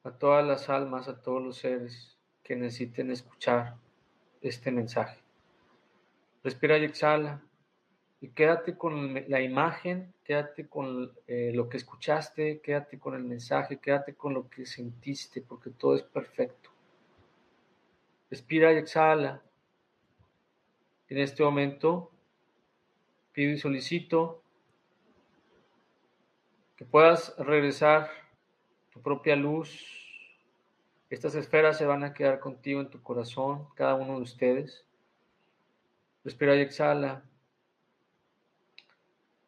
a 0.03 0.11
todas 0.11 0.45
las 0.45 0.69
almas, 0.69 1.07
a 1.07 1.21
todos 1.21 1.41
los 1.41 1.57
seres 1.57 2.17
que 2.43 2.55
necesiten 2.55 3.11
escuchar 3.11 3.75
este 4.41 4.71
mensaje. 4.71 5.19
Respira 6.43 6.77
y 6.77 6.85
exhala 6.85 7.41
y 8.19 8.29
quédate 8.29 8.77
con 8.77 9.13
la 9.27 9.41
imagen, 9.41 10.13
quédate 10.23 10.67
con 10.67 11.11
eh, 11.27 11.51
lo 11.53 11.69
que 11.69 11.77
escuchaste, 11.77 12.61
quédate 12.61 12.99
con 12.99 13.15
el 13.15 13.23
mensaje, 13.23 13.77
quédate 13.77 14.15
con 14.15 14.33
lo 14.33 14.49
que 14.49 14.65
sentiste, 14.65 15.41
porque 15.41 15.69
todo 15.71 15.95
es 15.95 16.03
perfecto. 16.03 16.69
Respira 18.29 18.73
y 18.73 18.77
exhala. 18.77 19.41
En 21.09 21.17
este 21.17 21.43
momento 21.43 22.11
pido 23.33 23.51
y 23.51 23.57
solicito 23.57 24.41
que 26.75 26.85
puedas 26.85 27.35
regresar 27.37 28.09
tu 28.91 29.01
propia 29.01 29.35
luz. 29.35 29.87
Estas 31.09 31.35
esferas 31.35 31.77
se 31.77 31.85
van 31.85 32.03
a 32.03 32.13
quedar 32.13 32.39
contigo 32.39 32.79
en 32.79 32.89
tu 32.89 33.01
corazón, 33.01 33.67
cada 33.75 33.95
uno 33.95 34.17
de 34.17 34.21
ustedes. 34.21 34.85
Respira 36.23 36.55
y 36.55 36.61
exhala. 36.61 37.23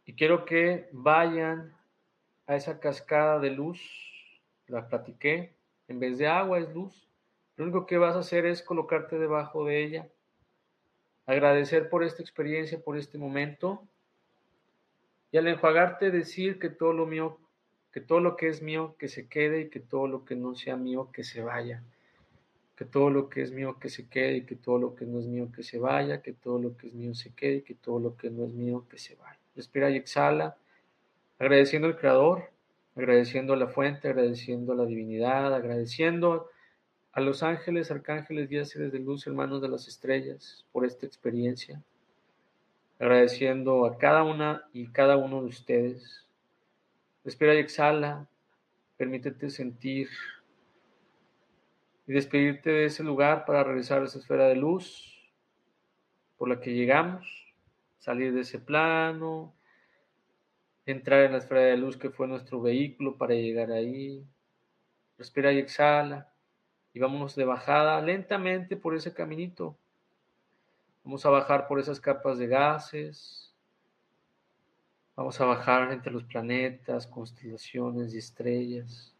Y 0.05 0.13
quiero 0.13 0.43
que 0.43 0.89
vayan 0.91 1.73
a 2.47 2.55
esa 2.55 2.79
cascada 2.79 3.39
de 3.39 3.51
luz. 3.51 3.79
La 4.67 4.87
platiqué. 4.87 5.53
En 5.87 5.99
vez 5.99 6.17
de 6.17 6.27
agua 6.27 6.59
es 6.59 6.73
luz. 6.73 7.07
Lo 7.55 7.65
único 7.65 7.85
que 7.85 7.97
vas 7.97 8.15
a 8.15 8.19
hacer 8.19 8.45
es 8.45 8.63
colocarte 8.63 9.19
debajo 9.19 9.65
de 9.65 9.83
ella. 9.83 10.09
Agradecer 11.25 11.89
por 11.89 12.03
esta 12.03 12.21
experiencia, 12.21 12.81
por 12.81 12.97
este 12.97 13.17
momento. 13.17 13.87
Y 15.31 15.37
al 15.37 15.47
enjuagarte 15.47 16.11
decir 16.11 16.59
que 16.59 16.69
todo 16.69 16.93
lo 16.93 17.05
mío 17.05 17.39
que 17.93 18.01
todo 18.01 18.19
lo 18.19 18.35
que 18.35 18.47
es 18.47 18.63
mío 18.63 18.95
que 18.97 19.07
se 19.07 19.27
quede 19.27 19.61
y 19.61 19.69
que 19.69 19.79
todo 19.79 20.07
lo 20.07 20.25
que 20.25 20.35
no 20.35 20.55
sea 20.55 20.75
mío 20.75 21.09
que 21.13 21.23
se 21.23 21.43
vaya. 21.43 21.83
Que 22.75 22.85
todo 22.85 23.11
lo 23.11 23.29
que 23.29 23.43
es 23.43 23.51
mío 23.51 23.77
que 23.79 23.89
se 23.89 24.07
quede 24.07 24.37
y 24.37 24.41
que 24.45 24.55
todo 24.55 24.79
lo 24.79 24.95
que 24.95 25.05
no 25.05 25.19
es 25.19 25.27
mío 25.27 25.51
que 25.55 25.61
se 25.61 25.77
vaya, 25.77 26.23
que 26.23 26.33
todo 26.33 26.57
lo 26.57 26.75
que 26.75 26.87
es 26.87 26.93
mío 26.93 27.13
se 27.13 27.31
quede 27.35 27.57
y 27.57 27.61
que 27.61 27.75
todo 27.75 27.99
lo 27.99 28.17
que 28.17 28.31
no 28.31 28.45
es 28.45 28.53
mío 28.53 28.85
que 28.89 28.97
se 28.97 29.15
vaya. 29.15 29.37
Respira 29.55 29.91
y 29.91 29.97
exhala, 29.97 30.57
agradeciendo 31.37 31.87
al 31.87 31.95
Creador, 31.95 32.49
agradeciendo 32.95 33.53
a 33.53 33.57
la 33.57 33.67
fuente, 33.67 34.07
agradeciendo 34.07 34.73
a 34.73 34.75
la 34.75 34.85
divinidad, 34.85 35.53
agradeciendo 35.53 36.49
a 37.11 37.21
los 37.21 37.43
ángeles, 37.43 37.91
arcángeles, 37.91 38.49
guías, 38.49 38.69
seres 38.69 38.91
de 38.91 38.99
luz, 38.99 39.27
hermanos 39.27 39.61
de 39.61 39.69
las 39.69 39.87
estrellas, 39.87 40.65
por 40.71 40.83
esta 40.83 41.05
experiencia, 41.05 41.79
agradeciendo 42.97 43.85
a 43.85 43.99
cada 43.99 44.23
una 44.23 44.67
y 44.73 44.87
cada 44.87 45.15
uno 45.17 45.43
de 45.43 45.49
ustedes 45.49 46.23
Respira 47.23 47.55
y 47.55 47.59
exhala. 47.59 48.27
Permítete 48.97 49.49
sentir 49.49 50.09
y 52.05 52.13
despedirte 52.13 52.69
de 52.69 52.85
ese 52.85 53.03
lugar 53.03 53.45
para 53.45 53.63
regresar 53.63 54.01
a 54.01 54.05
esa 54.05 54.19
esfera 54.19 54.47
de 54.47 54.55
luz 54.55 55.31
por 56.37 56.49
la 56.49 56.59
que 56.59 56.73
llegamos, 56.73 57.53
salir 57.99 58.33
de 58.33 58.41
ese 58.41 58.59
plano, 58.59 59.53
entrar 60.85 61.21
en 61.21 61.31
la 61.31 61.37
esfera 61.37 61.61
de 61.61 61.77
luz 61.77 61.95
que 61.95 62.09
fue 62.09 62.27
nuestro 62.27 62.61
vehículo 62.61 63.17
para 63.17 63.33
llegar 63.33 63.71
ahí. 63.71 64.25
Respira 65.17 65.53
y 65.53 65.59
exhala 65.59 66.29
y 66.93 66.99
vámonos 66.99 67.35
de 67.35 67.45
bajada 67.45 68.01
lentamente 68.01 68.75
por 68.75 68.95
ese 68.95 69.13
caminito. 69.13 69.77
Vamos 71.03 71.25
a 71.25 71.29
bajar 71.29 71.67
por 71.67 71.79
esas 71.79 71.99
capas 71.99 72.37
de 72.37 72.47
gases, 72.47 73.52
Vamos 75.15 75.39
a 75.39 75.45
bajar 75.45 75.91
entre 75.91 76.11
los 76.11 76.23
planetas, 76.23 77.05
constelaciones 77.05 78.15
y 78.15 78.17
estrellas. 78.17 79.13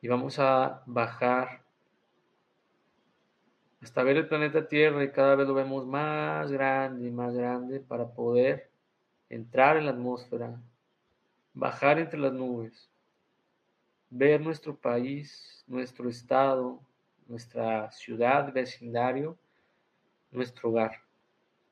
Y 0.00 0.06
vamos 0.06 0.38
a 0.38 0.82
bajar 0.86 1.62
hasta 3.82 4.04
ver 4.04 4.18
el 4.18 4.28
planeta 4.28 4.68
Tierra 4.68 5.02
y 5.02 5.10
cada 5.10 5.34
vez 5.34 5.48
lo 5.48 5.54
vemos 5.54 5.84
más 5.84 6.50
grande 6.52 7.08
y 7.08 7.10
más 7.10 7.34
grande 7.34 7.80
para 7.80 8.06
poder 8.06 8.70
entrar 9.28 9.76
en 9.76 9.86
la 9.86 9.90
atmósfera, 9.90 10.60
bajar 11.52 11.98
entre 11.98 12.20
las 12.20 12.32
nubes, 12.32 12.88
ver 14.10 14.40
nuestro 14.40 14.76
país, 14.76 15.64
nuestro 15.66 16.08
estado, 16.08 16.80
nuestra 17.26 17.90
ciudad, 17.90 18.52
vecindario, 18.52 19.36
nuestro 20.30 20.70
hogar 20.70 21.02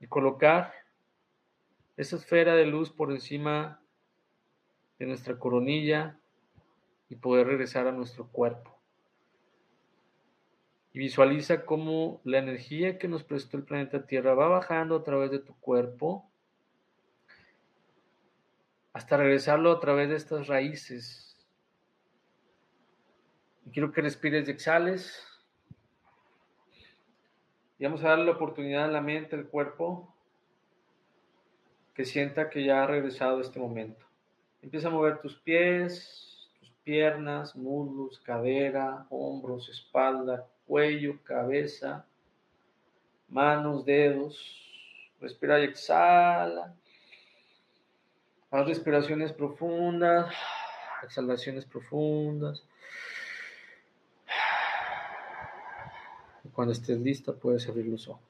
y 0.01 0.09
colocar 0.09 0.84
esa 1.97 2.17
esfera 2.17 2.55
de 2.55 2.67
luz 2.67 2.91
por 2.91 3.11
encima 3.13 3.81
de 4.99 5.07
nuestra 5.07 5.39
coronilla 5.39 6.19
y 7.09 7.17
poder 7.17 7.47
regresar 7.47 7.87
a 7.87 7.93
nuestro 7.93 8.29
cuerpo. 8.29 8.77
Y 10.93 10.99
visualiza 10.99 11.65
cómo 11.65 12.21
la 12.25 12.39
energía 12.39 12.99
que 12.99 13.09
nos 13.09 13.25
prestó 13.25 13.57
el 13.57 13.65
planeta 13.65 14.07
Tierra 14.07 14.35
va 14.35 14.49
bajando 14.49 14.97
a 14.97 15.05
través 15.05 15.31
de 15.31 15.41
tu 15.41 15.55
cuerpo 15.59 16.31
hasta 18.93 19.17
regresarlo 19.17 19.73
a 19.73 19.81
través 19.81 20.09
de 20.09 20.17
estas 20.17 20.47
raíces. 20.47 21.37
Y 23.67 23.71
quiero 23.71 23.91
que 23.91 24.03
respires 24.03 24.47
y 24.47 24.53
exhales. 24.53 25.27
Y 27.77 27.85
vamos 27.85 28.05
a 28.05 28.11
darle 28.11 28.27
la 28.27 28.33
oportunidad 28.33 28.85
a 28.85 28.89
la 28.89 29.01
mente, 29.01 29.35
al 29.35 29.49
cuerpo, 29.49 30.14
que 31.95 32.05
sienta 32.05 32.51
que 32.51 32.65
ya 32.65 32.83
ha 32.83 32.87
regresado 32.87 33.41
este 33.41 33.59
momento. 33.61 34.05
Empieza 34.63 34.89
a 34.89 34.91
mover 34.91 35.21
tus 35.21 35.37
pies, 35.37 36.49
tus 36.59 36.71
piernas, 36.83 37.55
muslos, 37.55 38.19
cadera, 38.19 39.07
hombros, 39.11 39.69
espalda, 39.69 40.47
cuello, 40.67 41.23
cabeza, 41.23 42.05
manos, 43.29 43.85
dedos. 43.85 44.61
Respira 45.21 45.61
y 45.61 45.65
exhala. 45.65 46.75
Haz 48.51 48.67
respiraciones 48.67 49.33
profundas, 49.33 50.35
exhalaciones 51.03 51.65
profundas. 51.65 52.63
Cuando 56.53 56.73
estés 56.73 57.01
lista, 57.01 57.33
puedes 57.33 57.69
abrir 57.69 57.87
los 57.87 58.07
ojos. 58.09 58.23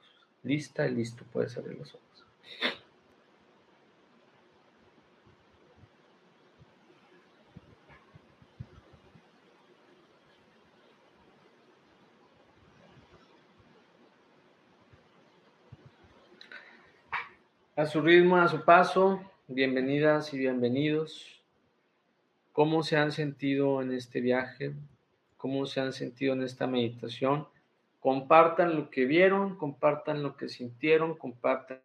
Lista 0.42 0.86
y 0.86 0.94
listo, 0.94 1.24
puedes 1.30 1.56
abrir 1.58 1.78
los 1.78 1.94
ojos. 1.94 2.13
A 17.84 17.86
su 17.86 18.00
ritmo, 18.00 18.36
a 18.36 18.48
su 18.48 18.64
paso, 18.64 19.20
bienvenidas 19.46 20.32
y 20.32 20.38
bienvenidos. 20.38 21.44
¿Cómo 22.50 22.82
se 22.82 22.96
han 22.96 23.12
sentido 23.12 23.82
en 23.82 23.92
este 23.92 24.22
viaje? 24.22 24.72
¿Cómo 25.36 25.66
se 25.66 25.82
han 25.82 25.92
sentido 25.92 26.32
en 26.32 26.44
esta 26.44 26.66
meditación? 26.66 27.46
Compartan 28.00 28.74
lo 28.74 28.88
que 28.88 29.04
vieron, 29.04 29.58
compartan 29.58 30.22
lo 30.22 30.34
que 30.34 30.48
sintieron, 30.48 31.18
compartan 31.18 31.82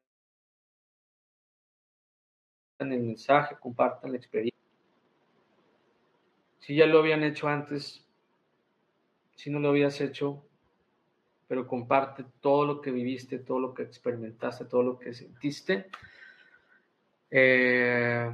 el 2.80 2.88
mensaje, 2.88 3.58
compartan 3.60 4.12
la 4.12 4.18
experiencia. 4.20 4.58
Si 6.60 6.76
ya 6.76 6.86
lo 6.86 7.00
habían 7.00 7.26
hecho 7.26 7.50
antes, 7.50 8.08
si 9.36 9.50
no 9.50 9.60
lo 9.60 9.68
habías 9.68 10.00
hecho, 10.00 10.49
pero 11.50 11.66
comparte 11.66 12.24
todo 12.41 12.64
lo 12.64 12.80
que 12.80 12.91
viviste, 12.91 13.39
todo 13.39 13.60
lo 13.60 13.74
que 13.74 13.82
experimentaste, 13.82 14.66
todo 14.66 14.84
lo 14.84 15.00
que 15.00 15.16
sentiste. 15.16 15.88
Eh, 17.32 18.32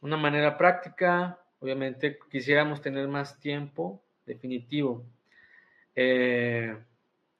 una 0.00 0.16
manera 0.16 0.56
práctica, 0.56 1.38
obviamente 1.58 2.18
quisiéramos 2.30 2.80
tener 2.80 3.06
más 3.08 3.38
tiempo, 3.40 4.02
definitivo. 4.24 5.04
Eh, 5.94 6.74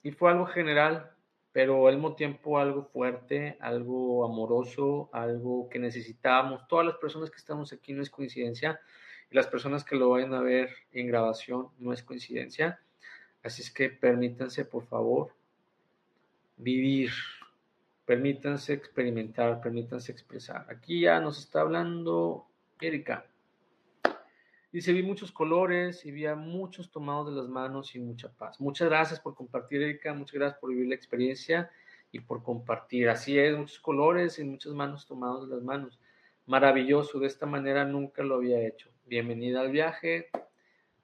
y 0.02 0.10
fue 0.10 0.32
algo 0.32 0.44
general, 0.44 1.10
pero 1.50 1.88
al 1.88 1.94
mismo 1.94 2.14
tiempo 2.14 2.58
algo 2.58 2.84
fuerte, 2.84 3.56
algo 3.60 4.26
amoroso, 4.26 5.08
algo 5.14 5.70
que 5.70 5.78
necesitábamos. 5.78 6.68
Todas 6.68 6.84
las 6.84 6.96
personas 6.96 7.30
que 7.30 7.38
estamos 7.38 7.72
aquí 7.72 7.94
no 7.94 8.02
es 8.02 8.10
coincidencia 8.10 8.78
y 9.30 9.34
las 9.34 9.46
personas 9.46 9.82
que 9.82 9.96
lo 9.96 10.10
vayan 10.10 10.34
a 10.34 10.42
ver 10.42 10.68
en 10.92 11.06
grabación 11.06 11.68
no 11.78 11.94
es 11.94 12.02
coincidencia. 12.02 12.78
Así 13.42 13.62
es 13.62 13.70
que 13.70 13.88
permítanse, 13.88 14.64
por 14.64 14.84
favor, 14.86 15.32
vivir, 16.56 17.10
permítanse 18.04 18.74
experimentar, 18.74 19.60
permítanse 19.60 20.12
expresar. 20.12 20.66
Aquí 20.68 21.02
ya 21.02 21.20
nos 21.20 21.38
está 21.38 21.62
hablando 21.62 22.46
Erika. 22.80 23.26
Dice, 24.72 24.92
vi 24.92 25.02
muchos 25.02 25.32
colores 25.32 26.04
y 26.06 26.12
vi 26.12 26.26
a 26.26 26.36
muchos 26.36 26.90
tomados 26.90 27.28
de 27.28 27.40
las 27.40 27.48
manos 27.48 27.94
y 27.96 27.98
mucha 27.98 28.30
paz. 28.30 28.60
Muchas 28.60 28.88
gracias 28.88 29.18
por 29.18 29.34
compartir, 29.34 29.82
Erika. 29.82 30.14
Muchas 30.14 30.34
gracias 30.34 30.60
por 30.60 30.70
vivir 30.70 30.88
la 30.88 30.94
experiencia 30.94 31.70
y 32.12 32.20
por 32.20 32.42
compartir. 32.42 33.08
Así 33.08 33.38
es, 33.38 33.56
muchos 33.56 33.80
colores 33.80 34.38
y 34.38 34.44
muchas 34.44 34.72
manos 34.72 35.06
tomados 35.06 35.48
de 35.48 35.56
las 35.56 35.64
manos. 35.64 35.98
Maravilloso, 36.46 37.18
de 37.18 37.26
esta 37.26 37.46
manera 37.46 37.84
nunca 37.84 38.22
lo 38.22 38.36
había 38.36 38.60
hecho. 38.60 38.90
Bienvenida 39.06 39.60
al 39.60 39.70
viaje, 39.70 40.28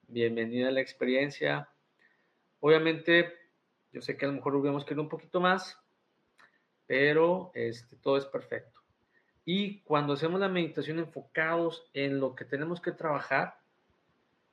bienvenida 0.07 0.69
a 0.69 0.71
la 0.71 0.81
experiencia. 0.81 1.69
Obviamente, 2.59 3.33
yo 3.91 4.01
sé 4.01 4.17
que 4.17 4.25
a 4.25 4.29
lo 4.29 4.35
mejor 4.35 4.55
hubiéramos 4.55 4.85
querido 4.85 5.03
un 5.03 5.09
poquito 5.09 5.39
más, 5.39 5.77
pero 6.85 7.51
este, 7.53 7.95
todo 7.97 8.17
es 8.17 8.25
perfecto. 8.25 8.81
Y 9.45 9.81
cuando 9.81 10.13
hacemos 10.13 10.39
la 10.39 10.49
meditación 10.49 10.99
enfocados 10.99 11.89
en 11.93 12.19
lo 12.19 12.35
que 12.35 12.45
tenemos 12.45 12.81
que 12.81 12.91
trabajar, 12.91 13.57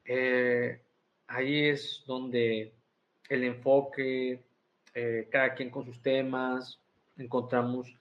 eh, 0.05 0.82
ahí 1.26 1.64
es 1.64 2.05
donde 2.07 2.74
el 3.28 3.44
enfoque, 3.44 4.44
eh, 4.94 5.28
cada 5.30 5.55
quien 5.55 5.70
con 5.70 5.84
sus 5.84 6.00
temas, 6.00 6.80
encontramos 7.16 7.92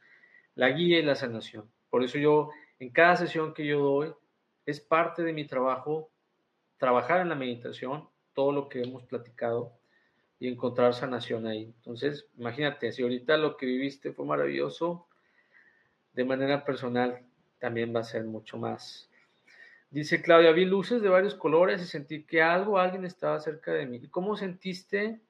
la 0.56 0.70
guía 0.70 1.00
y 1.00 1.04
la 1.04 1.16
sanación. 1.16 1.70
Por 1.90 2.04
eso 2.04 2.18
yo, 2.18 2.52
en 2.80 2.90
cada 2.90 3.16
sesión 3.16 3.54
que 3.54 3.66
yo 3.66 3.80
doy, 3.80 4.14
es 4.66 4.80
parte 4.80 5.24
de 5.24 5.34
mi 5.34 5.46
trabajo 5.46 6.10
trabajar 6.78 7.22
en 7.22 7.30
la 7.30 7.36
meditación, 7.36 8.08
todo 8.34 8.52
lo 8.52 8.70
que 8.70 8.82
hemos 8.82 9.04
platicado 9.04 9.74
y 10.44 10.50
encontrar 10.50 10.94
sanación 10.94 11.48
ahí. 11.48 11.74
Entonces, 11.78 12.28
imagínate, 12.38 12.92
si 12.92 13.02
ahorita 13.02 13.38
lo 13.38 13.56
que 13.56 13.66
viviste 13.66 14.12
fue 14.12 14.26
maravilloso, 14.26 15.08
de 16.12 16.26
manera 16.26 16.66
personal 16.66 17.22
también 17.60 17.96
va 17.96 18.02
a 18.02 18.04
ser 18.04 18.26
mucho 18.26 18.58
más. 18.58 19.10
Dice 19.90 20.22
Claudia, 20.22 20.52
vi 20.52 20.66
luces 20.66 21.02
de 21.02 21.08
varios 21.08 21.34
colores 21.34 21.82
y 21.82 21.86
sentí 21.86 22.24
que 22.24 22.42
algo, 22.42 22.78
alguien 22.78 23.06
estaba 23.06 23.40
cerca 23.40 23.72
de 23.72 23.86
mí. 23.86 24.02
¿Y 24.04 24.10
cómo 24.10 24.36
sentiste 24.36 25.22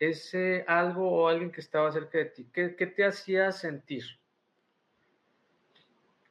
ese 0.00 0.64
algo 0.66 1.08
o 1.08 1.28
alguien 1.28 1.52
que 1.52 1.60
estaba 1.60 1.92
cerca 1.92 2.18
de 2.18 2.24
ti? 2.24 2.48
¿Qué, 2.52 2.74
qué 2.74 2.88
te 2.88 3.04
hacía 3.04 3.52
sentir? 3.52 4.02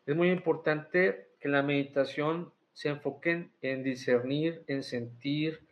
Es 0.06 0.14
muy 0.14 0.30
importante 0.30 1.30
que 1.40 1.48
la 1.48 1.64
meditación 1.64 2.52
se 2.74 2.90
enfoque 2.90 3.48
en 3.62 3.84
discernir, 3.84 4.62
en 4.68 4.84
sentir, 4.84 5.65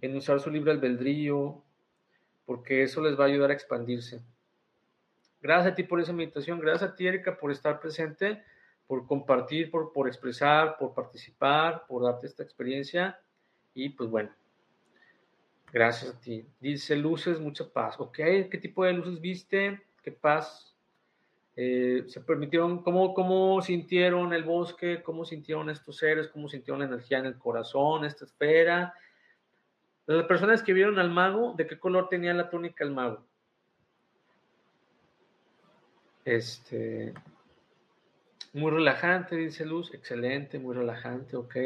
en 0.00 0.16
usar 0.16 0.40
su 0.40 0.50
libre 0.50 0.72
albedrío, 0.72 1.62
porque 2.44 2.82
eso 2.82 3.00
les 3.02 3.18
va 3.18 3.24
a 3.24 3.28
ayudar 3.28 3.50
a 3.50 3.54
expandirse. 3.54 4.22
Gracias 5.40 5.72
a 5.72 5.74
ti 5.74 5.82
por 5.82 6.00
esa 6.00 6.12
meditación, 6.12 6.58
gracias 6.58 6.90
a 6.90 6.94
ti, 6.94 7.06
Erika, 7.06 7.38
por 7.38 7.50
estar 7.50 7.80
presente, 7.80 8.42
por 8.86 9.06
compartir, 9.06 9.70
por, 9.70 9.92
por 9.92 10.08
expresar, 10.08 10.76
por 10.78 10.94
participar, 10.94 11.86
por 11.86 12.04
darte 12.04 12.26
esta 12.26 12.42
experiencia. 12.42 13.20
Y 13.74 13.90
pues 13.90 14.08
bueno, 14.08 14.30
gracias 15.72 16.14
a 16.14 16.20
ti. 16.20 16.46
Dice 16.60 16.96
luces, 16.96 17.38
mucha 17.40 17.68
paz. 17.68 17.96
Ok, 17.98 18.16
¿qué 18.16 18.58
tipo 18.60 18.84
de 18.84 18.94
luces 18.94 19.20
viste? 19.20 19.82
¿Qué 20.02 20.12
paz? 20.12 20.74
Eh, 21.56 22.04
¿Se 22.06 22.20
permitieron, 22.20 22.82
cómo, 22.82 23.14
cómo 23.14 23.60
sintieron 23.62 24.32
el 24.32 24.44
bosque? 24.44 25.02
¿Cómo 25.02 25.24
sintieron 25.24 25.70
estos 25.70 25.96
seres? 25.96 26.28
¿Cómo 26.28 26.48
sintieron 26.48 26.80
la 26.80 26.86
energía 26.86 27.18
en 27.18 27.26
el 27.26 27.38
corazón, 27.38 28.04
esta 28.04 28.24
esfera? 28.24 28.94
Las 30.06 30.26
personas 30.26 30.62
que 30.62 30.72
vieron 30.72 30.98
al 30.98 31.10
mago, 31.10 31.54
¿de 31.56 31.66
qué 31.66 31.78
color 31.78 32.08
tenía 32.08 32.32
la 32.32 32.48
túnica 32.48 32.84
el 32.84 32.92
mago? 32.92 33.26
Este, 36.24 37.12
muy 38.52 38.70
relajante, 38.70 39.36
dice 39.36 39.64
Luz, 39.64 39.92
excelente, 39.92 40.58
muy 40.58 40.74
relajante, 40.74 41.36
ok. 41.36 41.56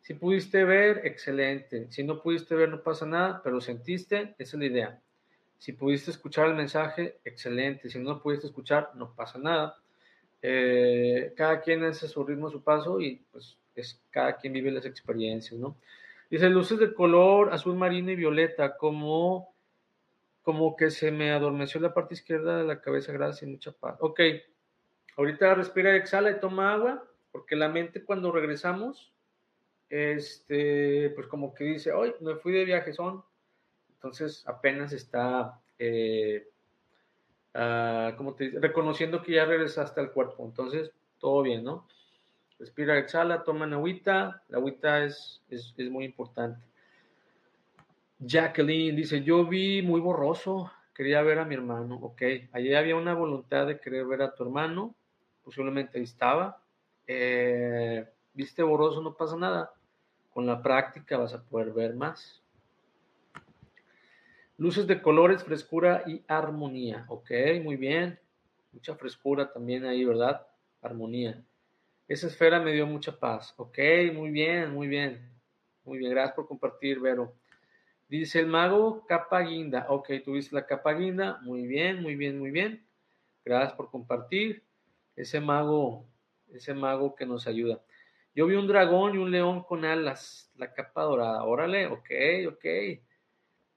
Si 0.00 0.14
pudiste 0.14 0.64
ver, 0.64 1.02
excelente. 1.04 1.86
Si 1.90 2.02
no 2.02 2.20
pudiste 2.20 2.56
ver, 2.56 2.68
no 2.68 2.82
pasa 2.82 3.06
nada, 3.06 3.40
pero 3.42 3.60
sentiste, 3.60 4.34
esa 4.38 4.56
es 4.56 4.60
la 4.60 4.66
idea. 4.66 5.00
Si 5.58 5.72
pudiste 5.72 6.10
escuchar 6.10 6.48
el 6.48 6.54
mensaje, 6.54 7.20
excelente. 7.24 7.88
Si 7.88 8.00
no 8.00 8.20
pudiste 8.20 8.48
escuchar, 8.48 8.90
no 8.96 9.14
pasa 9.14 9.38
nada. 9.38 9.78
Eh, 10.42 11.32
cada 11.36 11.60
quien 11.60 11.84
hace 11.84 12.08
su 12.08 12.24
ritmo, 12.24 12.50
su 12.50 12.64
paso 12.64 13.00
y 13.00 13.24
pues 13.30 13.56
es 13.76 14.02
cada 14.10 14.36
quien 14.36 14.52
vive 14.52 14.72
las 14.72 14.84
experiencias, 14.84 15.58
¿no? 15.58 15.76
Dice 16.32 16.48
luces 16.48 16.78
de 16.78 16.94
color 16.94 17.52
azul 17.52 17.76
marino 17.76 18.10
y 18.10 18.16
violeta, 18.16 18.78
como 18.78 19.54
como 20.40 20.76
que 20.76 20.90
se 20.90 21.10
me 21.10 21.30
adormeció 21.30 21.78
la 21.78 21.92
parte 21.92 22.14
izquierda 22.14 22.56
de 22.56 22.64
la 22.64 22.80
cabeza, 22.80 23.12
gracias 23.12 23.42
y 23.42 23.52
mucha 23.52 23.70
paz. 23.70 23.98
Ok, 24.00 24.18
ahorita 25.18 25.54
respira, 25.54 25.94
exhala 25.94 26.30
y 26.30 26.40
toma 26.40 26.72
agua, 26.72 27.04
porque 27.32 27.54
la 27.54 27.68
mente 27.68 28.02
cuando 28.02 28.32
regresamos, 28.32 29.12
este, 29.90 31.10
pues 31.10 31.26
como 31.26 31.52
que 31.52 31.64
dice, 31.64 31.92
hoy 31.92 32.14
me 32.20 32.36
fui 32.36 32.52
de 32.52 32.64
viaje, 32.64 32.94
son, 32.94 33.22
entonces 33.92 34.42
apenas 34.48 34.94
está, 34.94 35.60
eh, 35.78 36.48
uh, 37.54 38.16
como 38.16 38.34
te 38.34 38.44
dice, 38.44 38.58
reconociendo 38.58 39.22
que 39.22 39.32
ya 39.32 39.44
regresaste 39.44 40.00
al 40.00 40.12
cuerpo, 40.12 40.46
entonces 40.46 40.92
todo 41.18 41.42
bien, 41.42 41.62
¿no? 41.62 41.86
Respira, 42.62 42.96
exhala, 42.96 43.42
toma 43.42 43.64
agüita, 43.66 44.40
la 44.48 44.58
agüita 44.58 45.02
es, 45.02 45.42
es, 45.50 45.74
es 45.76 45.90
muy 45.90 46.04
importante. 46.04 46.64
Jacqueline 48.20 48.94
dice, 48.94 49.24
yo 49.24 49.44
vi 49.44 49.82
muy 49.82 50.00
borroso, 50.00 50.70
quería 50.94 51.22
ver 51.22 51.40
a 51.40 51.44
mi 51.44 51.56
hermano. 51.56 51.96
Ok, 51.96 52.22
allí 52.52 52.72
había 52.72 52.94
una 52.94 53.14
voluntad 53.14 53.66
de 53.66 53.80
querer 53.80 54.06
ver 54.06 54.22
a 54.22 54.32
tu 54.32 54.44
hermano, 54.44 54.94
posiblemente 55.42 55.98
ahí 55.98 56.04
estaba. 56.04 56.62
Eh, 57.08 58.08
viste 58.32 58.62
borroso, 58.62 59.02
no 59.02 59.16
pasa 59.16 59.36
nada. 59.36 59.72
Con 60.32 60.46
la 60.46 60.62
práctica 60.62 61.18
vas 61.18 61.34
a 61.34 61.42
poder 61.42 61.72
ver 61.72 61.96
más. 61.96 62.44
Luces 64.56 64.86
de 64.86 65.02
colores, 65.02 65.42
frescura 65.42 66.04
y 66.06 66.22
armonía. 66.28 67.06
Ok, 67.08 67.32
muy 67.60 67.74
bien. 67.74 68.20
Mucha 68.70 68.94
frescura 68.94 69.52
también 69.52 69.84
ahí, 69.84 70.04
¿verdad? 70.04 70.46
Armonía. 70.80 71.42
Esa 72.12 72.26
esfera 72.26 72.60
me 72.60 72.72
dio 72.74 72.86
mucha 72.86 73.18
paz. 73.18 73.54
Ok, 73.56 73.78
muy 74.12 74.30
bien, 74.30 74.70
muy 74.74 74.86
bien. 74.86 75.32
Muy 75.82 75.96
bien, 75.96 76.10
gracias 76.10 76.34
por 76.34 76.46
compartir, 76.46 77.00
Vero. 77.00 77.32
Dice 78.06 78.38
el 78.40 78.48
mago, 78.48 79.06
capa 79.06 79.40
guinda. 79.40 79.86
Ok, 79.88 80.10
tuviste 80.22 80.54
la 80.54 80.66
capa 80.66 80.92
guinda. 80.92 81.38
Muy 81.40 81.66
bien, 81.66 82.02
muy 82.02 82.14
bien, 82.14 82.38
muy 82.38 82.50
bien. 82.50 82.84
Gracias 83.46 83.72
por 83.72 83.90
compartir. 83.90 84.62
Ese 85.16 85.40
mago, 85.40 86.04
ese 86.52 86.74
mago 86.74 87.14
que 87.14 87.24
nos 87.24 87.46
ayuda. 87.46 87.80
Yo 88.34 88.46
vi 88.46 88.56
un 88.56 88.66
dragón 88.66 89.14
y 89.14 89.16
un 89.16 89.30
león 89.30 89.62
con 89.62 89.86
alas, 89.86 90.52
la 90.56 90.74
capa 90.74 91.04
dorada. 91.04 91.44
Órale, 91.44 91.86
ok, 91.86 92.10
ok. 92.46 92.64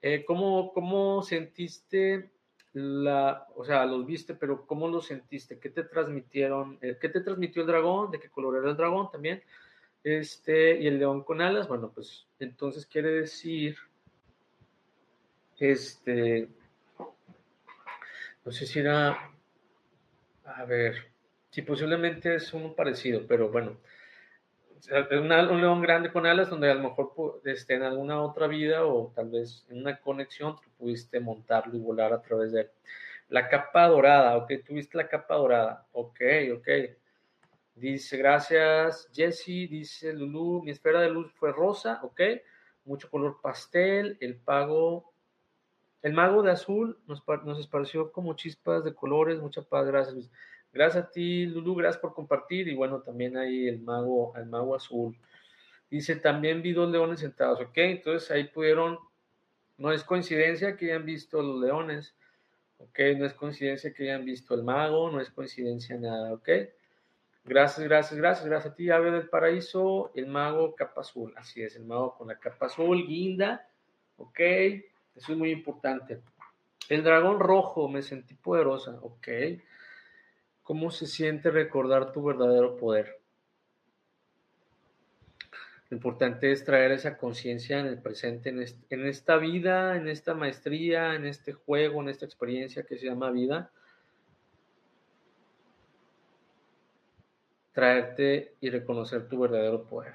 Eh, 0.02 0.24
¿cómo, 0.26 0.74
¿Cómo 0.74 1.22
sentiste 1.22 2.32
la, 2.76 3.46
o 3.56 3.64
sea, 3.64 3.86
los 3.86 4.04
viste, 4.04 4.34
pero 4.34 4.66
cómo 4.66 4.88
los 4.88 5.06
sentiste? 5.06 5.58
¿Qué 5.58 5.70
te 5.70 5.84
transmitieron? 5.84 6.78
Eh, 6.82 6.98
¿Qué 7.00 7.08
te 7.08 7.22
transmitió 7.22 7.62
el 7.62 7.68
dragón? 7.68 8.10
¿De 8.10 8.20
qué 8.20 8.28
color 8.28 8.58
era 8.58 8.70
el 8.70 8.76
dragón 8.76 9.10
también? 9.10 9.42
Este, 10.04 10.78
y 10.80 10.86
el 10.86 10.98
león 10.98 11.24
con 11.24 11.40
alas, 11.40 11.68
bueno, 11.68 11.90
pues 11.94 12.26
entonces 12.38 12.86
quiere 12.86 13.10
decir 13.10 13.76
este, 15.58 16.48
no 18.44 18.52
sé 18.52 18.66
si 18.66 18.80
era, 18.80 19.32
a 20.44 20.64
ver, 20.66 21.12
si 21.50 21.62
posiblemente 21.62 22.34
es 22.34 22.52
uno 22.52 22.74
parecido, 22.74 23.26
pero 23.26 23.48
bueno, 23.48 23.78
un 24.90 25.60
león 25.60 25.80
grande 25.80 26.12
con 26.12 26.26
alas 26.26 26.50
donde 26.50 26.70
a 26.70 26.74
lo 26.74 26.88
mejor 26.88 27.40
este, 27.44 27.74
en 27.74 27.82
alguna 27.82 28.20
otra 28.22 28.46
vida 28.46 28.84
o 28.84 29.12
tal 29.14 29.30
vez 29.30 29.66
en 29.70 29.78
una 29.78 29.98
conexión 29.98 30.56
tú 30.56 30.68
pudiste 30.78 31.20
montarlo 31.20 31.76
y 31.76 31.80
volar 31.80 32.12
a 32.12 32.22
través 32.22 32.52
de 32.52 32.62
él. 32.62 32.70
La 33.28 33.48
capa 33.48 33.88
dorada, 33.88 34.36
ok, 34.36 34.52
tuviste 34.64 34.96
la 34.96 35.08
capa 35.08 35.34
dorada, 35.34 35.86
ok, 35.92 36.20
ok. 36.56 36.68
Dice, 37.74 38.16
gracias 38.16 39.10
Jesse, 39.12 39.68
dice 39.68 40.12
Lulu, 40.12 40.62
mi 40.62 40.70
esfera 40.70 41.00
de 41.00 41.10
luz 41.10 41.32
fue 41.34 41.52
rosa, 41.52 42.00
ok, 42.02 42.20
mucho 42.84 43.10
color 43.10 43.40
pastel, 43.42 44.16
el 44.20 44.36
pago 44.36 45.12
el 46.06 46.12
mago 46.12 46.40
de 46.42 46.52
azul 46.52 46.96
nos, 47.08 47.20
nos 47.44 47.58
esparció 47.58 48.12
como 48.12 48.34
chispas 48.34 48.84
de 48.84 48.94
colores, 48.94 49.40
mucha 49.40 49.62
paz, 49.62 49.86
gracias 49.86 50.30
Gracias 50.76 51.04
a 51.06 51.10
ti, 51.10 51.46
Lulu, 51.46 51.74
gracias 51.76 52.02
por 52.02 52.12
compartir. 52.12 52.68
Y 52.68 52.74
bueno, 52.74 53.00
también 53.00 53.38
ahí 53.38 53.66
el 53.66 53.80
mago, 53.80 54.34
el 54.36 54.44
mago 54.44 54.74
azul. 54.76 55.16
Dice, 55.90 56.16
también 56.16 56.60
vi 56.60 56.72
dos 56.72 56.90
leones 56.90 57.20
sentados, 57.20 57.60
¿ok? 57.60 57.78
Entonces 57.78 58.30
ahí 58.30 58.44
pudieron, 58.44 58.98
no 59.78 59.90
es 59.90 60.04
coincidencia 60.04 60.76
que 60.76 60.92
hayan 60.92 61.06
visto 61.06 61.40
los 61.40 61.62
leones, 61.62 62.14
¿ok? 62.76 62.98
No 63.16 63.24
es 63.24 63.32
coincidencia 63.32 63.94
que 63.94 64.02
hayan 64.02 64.26
visto 64.26 64.54
el 64.54 64.64
mago, 64.64 65.10
no 65.10 65.18
es 65.18 65.30
coincidencia 65.30 65.96
nada, 65.96 66.34
¿ok? 66.34 66.48
Gracias, 67.44 67.86
gracias, 67.86 68.18
gracias, 68.18 68.46
gracias 68.46 68.72
a 68.72 68.76
ti, 68.76 68.90
Ave 68.90 69.12
del 69.12 69.30
Paraíso, 69.30 70.10
el 70.14 70.26
mago 70.26 70.74
capa 70.74 71.00
azul. 71.00 71.32
Así 71.36 71.62
es, 71.62 71.74
el 71.76 71.86
mago 71.86 72.16
con 72.18 72.28
la 72.28 72.38
capa 72.38 72.66
azul, 72.66 73.06
guinda. 73.06 73.66
Ok, 74.18 74.40
eso 74.40 75.32
es 75.32 75.38
muy 75.38 75.52
importante. 75.52 76.20
El 76.90 77.02
dragón 77.02 77.40
rojo, 77.40 77.88
me 77.88 78.02
sentí 78.02 78.34
poderosa. 78.34 78.98
Ok. 79.00 79.28
¿Cómo 80.66 80.90
se 80.90 81.06
siente 81.06 81.52
recordar 81.52 82.10
tu 82.10 82.24
verdadero 82.24 82.76
poder? 82.76 83.20
Lo 85.88 85.94
importante 85.96 86.50
es 86.50 86.64
traer 86.64 86.90
esa 86.90 87.16
conciencia 87.18 87.78
en 87.78 87.86
el 87.86 88.02
presente, 88.02 88.48
en, 88.48 89.06
esta 89.06 89.36
vida, 89.36 89.96
en 89.96 90.08
esta 90.08 90.34
maestría, 90.34 91.14
en 91.14 91.24
este 91.24 91.52
juego, 91.52 92.02
en 92.02 92.08
esta 92.08 92.24
experiencia 92.24 92.82
que 92.82 92.98
se 92.98 93.06
llama 93.06 93.30
vida. 93.30 93.70
Traerte 97.70 98.56
y 98.60 98.68
reconocer 98.68 99.28
tu 99.28 99.38
verdadero 99.38 99.84
poder. 99.84 100.14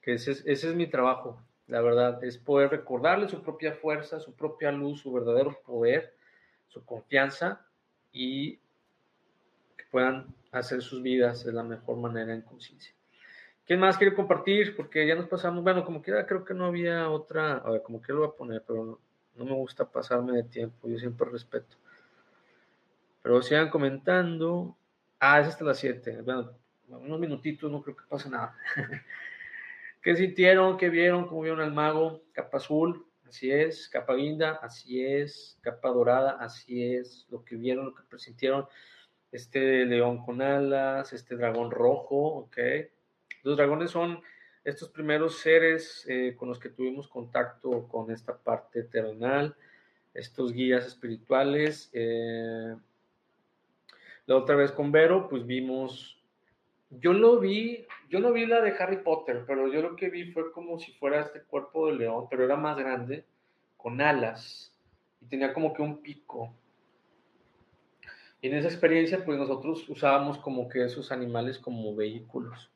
Que 0.00 0.14
ese 0.14 0.30
es, 0.30 0.42
ese 0.46 0.70
es 0.70 0.74
mi 0.74 0.86
trabajo, 0.86 1.38
la 1.66 1.82
verdad, 1.82 2.24
es 2.24 2.38
poder 2.38 2.70
recordarle 2.70 3.28
su 3.28 3.42
propia 3.42 3.74
fuerza, 3.74 4.20
su 4.20 4.34
propia 4.34 4.72
luz, 4.72 5.02
su 5.02 5.12
verdadero 5.12 5.60
poder, 5.66 6.14
su 6.66 6.82
confianza 6.82 7.66
y 8.10 8.58
que 9.76 9.84
puedan 9.90 10.34
hacer 10.52 10.82
sus 10.82 11.02
vidas 11.02 11.44
de 11.44 11.52
la 11.52 11.62
mejor 11.62 11.96
manera 11.98 12.34
en 12.34 12.42
conciencia. 12.42 12.94
¿Quién 13.66 13.80
más 13.80 13.98
quiere 13.98 14.14
compartir? 14.14 14.76
Porque 14.76 15.06
ya 15.06 15.16
nos 15.16 15.28
pasamos, 15.28 15.64
bueno, 15.64 15.84
como 15.84 16.00
quiera, 16.00 16.24
creo 16.24 16.44
que 16.44 16.54
no 16.54 16.66
había 16.66 17.10
otra, 17.10 17.54
a 17.54 17.70
ver, 17.70 17.82
como 17.82 18.00
que 18.00 18.12
lo 18.12 18.20
voy 18.20 18.28
a 18.28 18.36
poner, 18.36 18.62
pero 18.64 19.00
no, 19.34 19.44
me 19.44 19.52
gusta 19.54 19.84
pasarme 19.90 20.36
de 20.36 20.44
tiempo, 20.44 20.88
yo 20.88 20.98
siempre 20.98 21.28
respeto. 21.28 21.76
Pero 23.22 23.42
sigan 23.42 23.68
comentando. 23.68 24.76
Ah, 25.18 25.40
es 25.40 25.48
hasta 25.48 25.64
las 25.64 25.78
7. 25.78 26.22
Bueno, 26.22 26.52
unos 26.88 27.18
minutitos, 27.18 27.70
no 27.70 27.82
creo 27.82 27.96
que 27.96 28.04
pase 28.08 28.30
nada. 28.30 28.56
¿Qué 30.00 30.14
sintieron? 30.14 30.76
¿Qué 30.76 30.88
vieron? 30.88 31.26
¿Cómo 31.26 31.42
vieron 31.42 31.60
al 31.60 31.72
mago? 31.72 32.22
Capa 32.32 32.58
azul, 32.58 33.04
así 33.28 33.50
es. 33.50 33.88
Capa 33.88 34.14
guinda, 34.14 34.52
así 34.62 35.04
es. 35.04 35.58
Capa 35.60 35.88
dorada, 35.88 36.36
así 36.38 36.94
es. 36.94 37.26
Lo 37.30 37.44
que 37.44 37.56
vieron, 37.56 37.86
lo 37.86 37.94
que 37.96 38.04
presintieron. 38.04 38.68
Este 39.32 39.84
león 39.84 40.24
con 40.24 40.42
alas, 40.42 41.12
este 41.12 41.36
dragón 41.36 41.70
rojo, 41.70 42.16
ok 42.16 42.58
los 43.46 43.56
dragones 43.56 43.92
son 43.92 44.20
estos 44.64 44.88
primeros 44.88 45.38
seres 45.38 46.04
eh, 46.08 46.34
con 46.36 46.48
los 46.48 46.58
que 46.58 46.68
tuvimos 46.68 47.06
contacto 47.06 47.86
con 47.86 48.10
esta 48.10 48.36
parte 48.36 48.82
terrenal, 48.82 49.54
estos 50.12 50.52
guías 50.52 50.84
espirituales. 50.84 51.88
Eh, 51.92 52.74
la 54.26 54.36
otra 54.36 54.56
vez 54.56 54.72
con 54.72 54.90
Vero, 54.90 55.28
pues 55.28 55.46
vimos, 55.46 56.20
yo 56.90 57.12
lo 57.12 57.38
vi, 57.38 57.86
yo 58.08 58.18
no 58.18 58.32
vi 58.32 58.46
la 58.46 58.60
de 58.60 58.74
Harry 58.76 58.96
Potter, 58.96 59.44
pero 59.46 59.72
yo 59.72 59.80
lo 59.80 59.94
que 59.94 60.10
vi 60.10 60.32
fue 60.32 60.50
como 60.50 60.80
si 60.80 60.90
fuera 60.94 61.20
este 61.20 61.40
cuerpo 61.42 61.86
de 61.86 61.94
león, 61.94 62.26
pero 62.28 62.44
era 62.44 62.56
más 62.56 62.76
grande, 62.76 63.24
con 63.76 64.00
alas, 64.00 64.76
y 65.20 65.26
tenía 65.26 65.54
como 65.54 65.72
que 65.72 65.82
un 65.82 66.02
pico. 66.02 66.52
En 68.46 68.54
esa 68.54 68.68
experiencia, 68.68 69.24
pues 69.24 69.36
nosotros 69.38 69.88
usábamos 69.88 70.38
como 70.38 70.68
que 70.68 70.84
esos 70.84 71.10
animales 71.10 71.58
como 71.58 71.96
vehículos. 71.96 72.70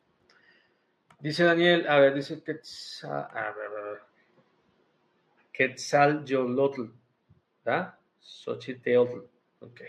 Dice 1.20 1.44
Daniel, 1.44 1.86
a 1.88 1.96
ver, 2.00 2.12
dice 2.12 2.42
Quetzal, 2.42 3.28
a 3.30 3.52
ver, 3.52 3.66
a 3.78 3.84
ver. 3.84 3.98
Quetzal 5.52 6.24
Yolotl, 6.24 6.86
¿verdad? 7.64 7.94
Xochiteotl, 8.18 9.20
ok. 9.60 9.80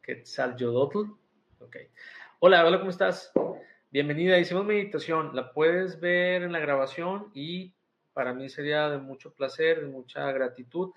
Quetzal 0.00 0.56
Yolotl, 0.56 1.00
ok. 1.60 1.76
Hola, 2.38 2.64
hola, 2.64 2.78
¿cómo 2.78 2.90
estás? 2.90 3.30
Bienvenida, 3.90 4.38
hicimos 4.38 4.64
meditación, 4.64 5.36
la 5.36 5.52
puedes 5.52 6.00
ver 6.00 6.42
en 6.42 6.52
la 6.52 6.58
grabación 6.58 7.30
y 7.34 7.74
para 8.14 8.32
mí 8.32 8.48
sería 8.48 8.88
de 8.88 8.96
mucho 8.96 9.34
placer, 9.34 9.82
de 9.82 9.88
mucha 9.88 10.32
gratitud. 10.32 10.92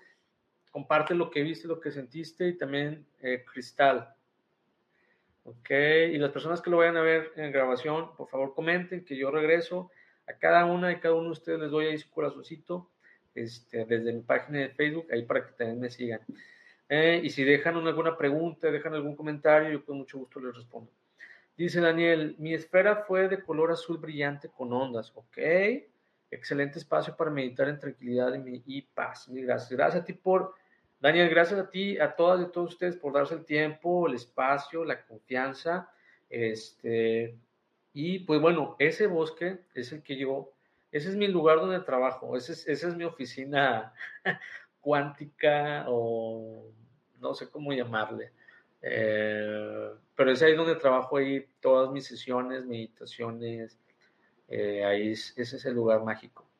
Comparte 0.70 1.14
lo 1.14 1.30
que 1.30 1.42
viste, 1.42 1.68
lo 1.68 1.78
que 1.78 1.90
sentiste 1.90 2.48
y 2.48 2.56
también 2.56 3.06
eh, 3.20 3.44
Cristal, 3.44 4.16
Ok, 5.44 5.70
y 5.70 6.18
las 6.18 6.30
personas 6.30 6.60
que 6.60 6.70
lo 6.70 6.76
vayan 6.78 6.96
a 6.96 7.02
ver 7.02 7.32
en 7.36 7.50
grabación, 7.50 8.14
por 8.16 8.28
favor 8.28 8.54
comenten 8.54 9.04
que 9.04 9.16
yo 9.16 9.30
regreso. 9.30 9.90
A 10.28 10.34
cada 10.34 10.64
una 10.66 10.92
y 10.92 11.00
cada 11.00 11.14
uno 11.14 11.26
de 11.26 11.30
ustedes 11.32 11.58
les 11.58 11.70
doy 11.70 11.86
ahí 11.86 11.98
su 11.98 12.08
corazoncito 12.10 12.90
este, 13.34 13.84
desde 13.84 14.12
mi 14.12 14.20
página 14.20 14.60
de 14.60 14.68
Facebook, 14.68 15.08
ahí 15.10 15.24
para 15.24 15.44
que 15.44 15.52
también 15.52 15.80
me 15.80 15.90
sigan. 15.90 16.20
Eh, 16.88 17.20
y 17.24 17.30
si 17.30 17.42
dejan 17.42 17.76
alguna 17.76 18.16
pregunta, 18.16 18.70
dejan 18.70 18.94
algún 18.94 19.16
comentario, 19.16 19.70
yo 19.70 19.84
con 19.84 19.98
mucho 19.98 20.18
gusto 20.18 20.38
les 20.40 20.54
respondo. 20.54 20.92
Dice 21.56 21.80
Daniel, 21.80 22.36
mi 22.38 22.54
esfera 22.54 23.04
fue 23.06 23.28
de 23.28 23.42
color 23.42 23.72
azul 23.72 23.98
brillante 23.98 24.48
con 24.48 24.72
ondas. 24.72 25.10
Ok, 25.14 25.38
excelente 26.30 26.78
espacio 26.78 27.16
para 27.16 27.30
meditar 27.30 27.68
en 27.68 27.78
tranquilidad 27.78 28.32
y 28.44 28.82
paz. 28.82 29.26
Gracias. 29.28 29.70
Gracias 29.70 30.02
a 30.02 30.04
ti 30.04 30.12
por 30.12 30.54
Daniel, 31.02 31.28
gracias 31.30 31.58
a 31.58 31.68
ti, 31.68 31.98
a 31.98 32.14
todas 32.14 32.40
y 32.40 32.52
todos 32.52 32.74
ustedes 32.74 32.94
por 32.94 33.12
darse 33.12 33.34
el 33.34 33.44
tiempo, 33.44 34.06
el 34.06 34.14
espacio, 34.14 34.84
la 34.84 35.04
confianza. 35.04 35.90
Este, 36.30 37.36
y 37.92 38.20
pues 38.20 38.40
bueno, 38.40 38.76
ese 38.78 39.08
bosque 39.08 39.58
es 39.74 39.90
el 39.90 40.04
que 40.04 40.16
yo, 40.16 40.52
ese 40.92 41.08
es 41.08 41.16
mi 41.16 41.26
lugar 41.26 41.56
donde 41.56 41.80
trabajo, 41.80 42.36
ese 42.36 42.52
es, 42.52 42.68
esa 42.68 42.86
es 42.86 42.94
mi 42.94 43.02
oficina 43.02 43.92
cuántica 44.80 45.86
o 45.88 46.70
no 47.18 47.34
sé 47.34 47.50
cómo 47.50 47.72
llamarle. 47.72 48.30
Eh, 48.80 49.90
pero 50.14 50.30
es 50.30 50.40
ahí 50.40 50.54
donde 50.54 50.76
trabajo 50.76 51.16
ahí 51.16 51.48
todas 51.60 51.90
mis 51.90 52.06
sesiones, 52.06 52.64
meditaciones, 52.64 53.76
eh, 54.46 54.84
ahí 54.84 55.10
ese 55.10 55.40
es 55.40 55.64
el 55.64 55.74
lugar 55.74 56.04
mágico. 56.04 56.51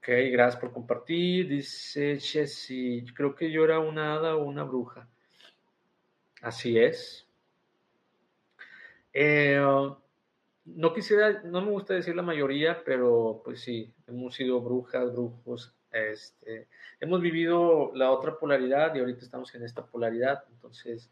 Ok, 0.00 0.08
gracias 0.32 0.58
por 0.58 0.72
compartir. 0.72 1.46
Dice 1.46 2.18
Jessie, 2.18 3.04
creo 3.14 3.34
que 3.34 3.50
yo 3.52 3.64
era 3.64 3.80
una 3.80 4.14
hada 4.14 4.34
o 4.34 4.44
una 4.44 4.64
bruja. 4.64 5.06
Así 6.40 6.78
es. 6.78 7.28
Eh, 9.12 9.60
no 10.64 10.94
quisiera, 10.94 11.42
no 11.42 11.60
me 11.60 11.70
gusta 11.70 11.92
decir 11.92 12.16
la 12.16 12.22
mayoría, 12.22 12.82
pero 12.82 13.42
pues 13.44 13.60
sí, 13.60 13.92
hemos 14.06 14.34
sido 14.34 14.62
brujas, 14.62 15.12
brujos. 15.12 15.74
Este, 15.92 16.68
hemos 16.98 17.20
vivido 17.20 17.90
la 17.94 18.10
otra 18.10 18.38
polaridad 18.38 18.94
y 18.94 19.00
ahorita 19.00 19.22
estamos 19.22 19.54
en 19.54 19.64
esta 19.64 19.84
polaridad. 19.84 20.44
Entonces, 20.50 21.10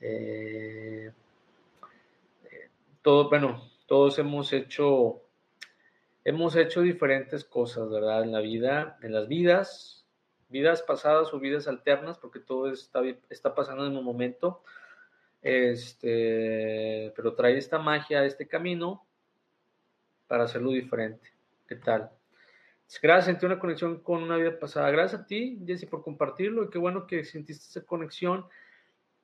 eh, 0.00 1.12
eh, 2.44 2.70
todo, 3.02 3.28
bueno, 3.28 3.70
todos 3.84 4.18
hemos 4.18 4.50
hecho 4.54 5.24
hemos 6.24 6.56
hecho 6.56 6.82
diferentes 6.82 7.44
cosas, 7.44 7.88
¿verdad? 7.90 8.22
En 8.22 8.32
la 8.32 8.40
vida, 8.40 8.98
en 9.02 9.12
las 9.12 9.28
vidas, 9.28 10.06
vidas 10.48 10.82
pasadas 10.82 11.32
o 11.32 11.40
vidas 11.40 11.68
alternas, 11.68 12.18
porque 12.18 12.40
todo 12.40 12.70
está, 12.70 13.00
está 13.28 13.54
pasando 13.54 13.86
en 13.86 13.96
un 13.96 14.04
momento. 14.04 14.62
Este, 15.42 17.12
pero 17.16 17.34
trae 17.34 17.56
esta 17.56 17.78
magia, 17.78 18.24
este 18.24 18.46
camino 18.46 19.06
para 20.26 20.44
hacerlo 20.44 20.70
diferente. 20.70 21.32
¿Qué 21.66 21.76
tal? 21.76 22.10
Gracias, 23.02 23.26
sentí 23.26 23.46
una 23.46 23.58
conexión 23.58 24.00
con 24.00 24.22
una 24.22 24.36
vida 24.36 24.58
pasada. 24.58 24.90
Gracias 24.90 25.22
a 25.22 25.26
ti, 25.26 25.62
Jesse, 25.66 25.86
por 25.86 26.02
compartirlo. 26.02 26.64
Y 26.64 26.70
qué 26.70 26.78
bueno 26.78 27.06
que 27.06 27.24
sentiste 27.24 27.64
esa 27.64 27.86
conexión. 27.86 28.44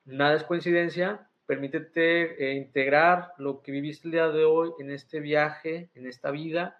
Nada 0.05 0.35
es 0.35 0.43
coincidencia. 0.43 1.29
Permítete 1.45 2.51
eh, 2.51 2.55
integrar 2.55 3.33
lo 3.37 3.61
que 3.61 3.71
viviste 3.71 4.07
el 4.07 4.13
día 4.13 4.29
de 4.29 4.45
hoy 4.45 4.71
en 4.79 4.89
este 4.89 5.19
viaje, 5.19 5.89
en 5.95 6.07
esta 6.07 6.31
vida 6.31 6.79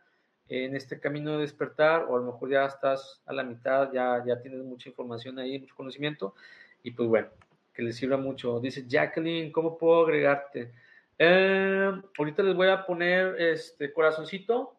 en 0.50 0.76
este 0.76 1.00
camino 1.00 1.34
de 1.34 1.40
despertar, 1.40 2.06
o 2.10 2.16
a 2.16 2.20
lo 2.20 2.32
mejor 2.32 2.50
ya 2.50 2.66
estás 2.66 3.22
a 3.26 3.34
la 3.34 3.44
mitad, 3.44 3.92
ya, 3.92 4.24
ya 4.26 4.40
tienes 4.42 4.64
mucha 4.64 4.90
información 4.90 5.40
ahí, 5.40 5.60
mucho 5.60 5.76
conocimiento, 5.76 6.36
y 6.84 6.92
pues 6.92 7.10
bueno, 7.10 7.28
que 7.74 7.84
les 7.84 7.96
sirva 7.96 8.18
mucho. 8.18 8.60
Dice 8.60 8.86
Jacqueline, 8.88 9.52
¿cómo 9.52 9.78
puedo 9.78 10.04
agregarte? 10.04 10.72
Eh, 11.20 11.92
ahorita 12.18 12.44
les 12.44 12.56
voy 12.56 12.70
a 12.70 12.86
poner 12.86 13.40
este 13.42 13.92
corazoncito 13.94 14.76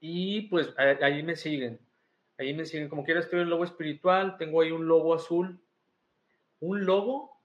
y 0.00 0.42
pues 0.42 0.74
ahí 0.76 1.22
me 1.22 1.36
siguen. 1.36 1.78
Ahí 2.38 2.54
me 2.54 2.64
siguen. 2.64 2.88
Como 2.88 3.04
quiera, 3.04 3.20
estoy 3.20 3.40
en 3.40 3.50
logo 3.50 3.64
espiritual. 3.64 4.36
Tengo 4.38 4.60
ahí 4.62 4.70
un 4.70 4.88
logo 4.88 5.14
azul. 5.14 5.58
Un 6.60 6.84
logo, 6.84 7.38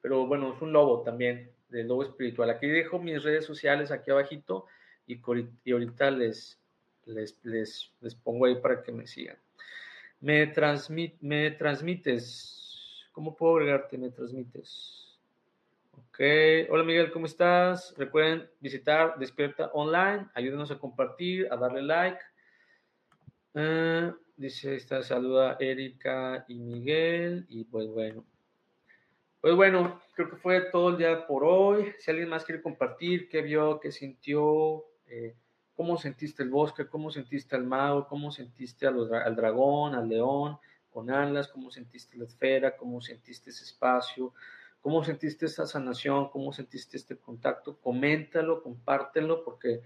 pero 0.00 0.26
bueno, 0.26 0.54
es 0.54 0.60
un 0.60 0.72
lobo 0.72 1.02
también 1.02 1.50
del 1.68 1.88
logo 1.88 2.02
espiritual. 2.02 2.50
Aquí 2.50 2.66
dejo 2.66 2.98
mis 2.98 3.22
redes 3.22 3.44
sociales 3.44 3.90
aquí 3.90 4.10
abajito 4.10 4.66
y, 5.08 5.72
ahorita 5.72 6.10
les, 6.10 6.60
les, 7.06 7.40
les, 7.42 8.14
pongo 8.22 8.44
ahí 8.44 8.56
para 8.56 8.82
que 8.82 8.92
me 8.92 9.06
sigan. 9.06 9.38
Me, 10.20 10.46
transmit, 10.48 11.14
me 11.20 11.50
transmites. 11.52 13.06
¿Cómo 13.12 13.34
puedo 13.34 13.56
agregarte? 13.56 13.96
Me 13.96 14.10
transmites. 14.10 15.18
Ok. 15.92 16.20
Hola 16.68 16.84
Miguel, 16.84 17.10
¿cómo 17.10 17.26
estás? 17.26 17.94
Recuerden 17.96 18.48
visitar 18.60 19.18
Despierta 19.18 19.70
Online. 19.72 20.26
Ayúdenos 20.34 20.70
a 20.70 20.78
compartir, 20.78 21.48
a 21.50 21.56
darle 21.56 21.82
like. 21.82 22.20
Ah, 23.54 24.14
dice, 24.36 24.76
esta 24.76 25.02
saluda 25.02 25.56
Erika 25.58 26.44
y 26.48 26.58
Miguel. 26.58 27.46
Y 27.48 27.64
pues 27.64 27.88
bueno. 27.88 28.26
Pues 29.40 29.54
bueno, 29.54 30.02
creo 30.14 30.28
que 30.28 30.36
fue 30.36 30.60
todo 30.70 30.96
día 30.96 31.26
por 31.26 31.44
hoy. 31.44 31.92
Si 31.98 32.10
alguien 32.10 32.28
más 32.28 32.44
quiere 32.44 32.60
compartir 32.60 33.28
qué 33.28 33.40
vio, 33.40 33.78
qué 33.80 33.92
sintió, 33.92 34.84
eh, 35.08 35.34
cómo 35.76 35.96
sentiste 35.96 36.42
el 36.42 36.50
bosque, 36.50 36.86
cómo 36.86 37.10
sentiste 37.10 37.56
al 37.56 37.64
mago, 37.64 38.08
cómo 38.08 38.30
sentiste 38.32 38.86
al 38.86 39.36
dragón, 39.36 39.94
al 39.94 40.08
león 40.08 40.58
con 40.90 41.10
alas, 41.10 41.48
cómo 41.48 41.70
sentiste 41.70 42.16
la 42.16 42.24
esfera, 42.24 42.76
cómo 42.76 43.00
sentiste 43.00 43.50
ese 43.50 43.64
espacio, 43.64 44.32
cómo 44.80 45.04
sentiste 45.04 45.46
esa 45.46 45.66
sanación, 45.66 46.30
cómo 46.30 46.52
sentiste 46.52 46.96
este 46.96 47.16
contacto, 47.16 47.78
coméntalo, 47.78 48.62
compártelo, 48.62 49.44
porque 49.44 49.82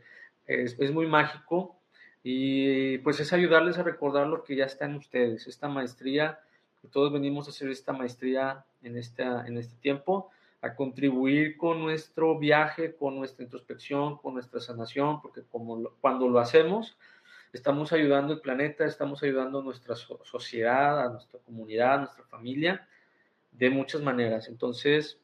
es, 0.46 0.76
es 0.78 0.92
muy 0.92 1.06
mágico. 1.06 1.76
Y 2.22 2.98
pues 2.98 3.18
es 3.20 3.32
ayudarles 3.32 3.78
a 3.78 3.82
recordar 3.82 4.28
lo 4.28 4.44
que 4.44 4.54
ya 4.56 4.64
está 4.64 4.84
en 4.84 4.94
ustedes, 4.94 5.46
esta 5.48 5.68
maestría, 5.68 6.40
que 6.80 6.88
todos 6.88 7.12
venimos 7.12 7.46
a 7.46 7.50
hacer 7.50 7.68
esta 7.68 7.92
maestría 7.92 8.64
en, 8.82 8.96
esta, 8.96 9.46
en 9.46 9.58
este 9.58 9.74
tiempo, 9.76 10.30
a 10.62 10.74
contribuir 10.74 11.56
con 11.56 11.80
nuestro 11.82 12.38
viaje, 12.38 12.94
con 12.94 13.16
nuestra 13.16 13.44
introspección, 13.44 14.16
con 14.18 14.34
nuestra 14.34 14.60
sanación, 14.60 15.20
porque 15.20 15.42
como 15.50 15.90
cuando 16.00 16.28
lo 16.28 16.38
hacemos, 16.38 16.96
estamos 17.52 17.92
ayudando 17.92 18.32
al 18.32 18.40
planeta, 18.40 18.84
estamos 18.84 19.22
ayudando 19.22 19.58
a 19.58 19.62
nuestra 19.62 19.96
sociedad, 19.96 21.04
a 21.04 21.10
nuestra 21.10 21.40
comunidad, 21.40 21.94
a 21.94 21.98
nuestra 21.98 22.24
familia, 22.24 22.88
de 23.50 23.70
muchas 23.70 24.00
maneras. 24.00 24.48
Entonces, 24.48 25.18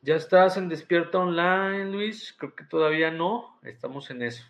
¿Ya 0.00 0.14
estás 0.14 0.56
en 0.56 0.70
Despierta 0.70 1.18
Online, 1.18 1.90
Luis? 1.90 2.32
Creo 2.38 2.54
que 2.54 2.64
todavía 2.64 3.10
no, 3.10 3.58
estamos 3.62 4.10
en 4.10 4.22
eso. 4.22 4.42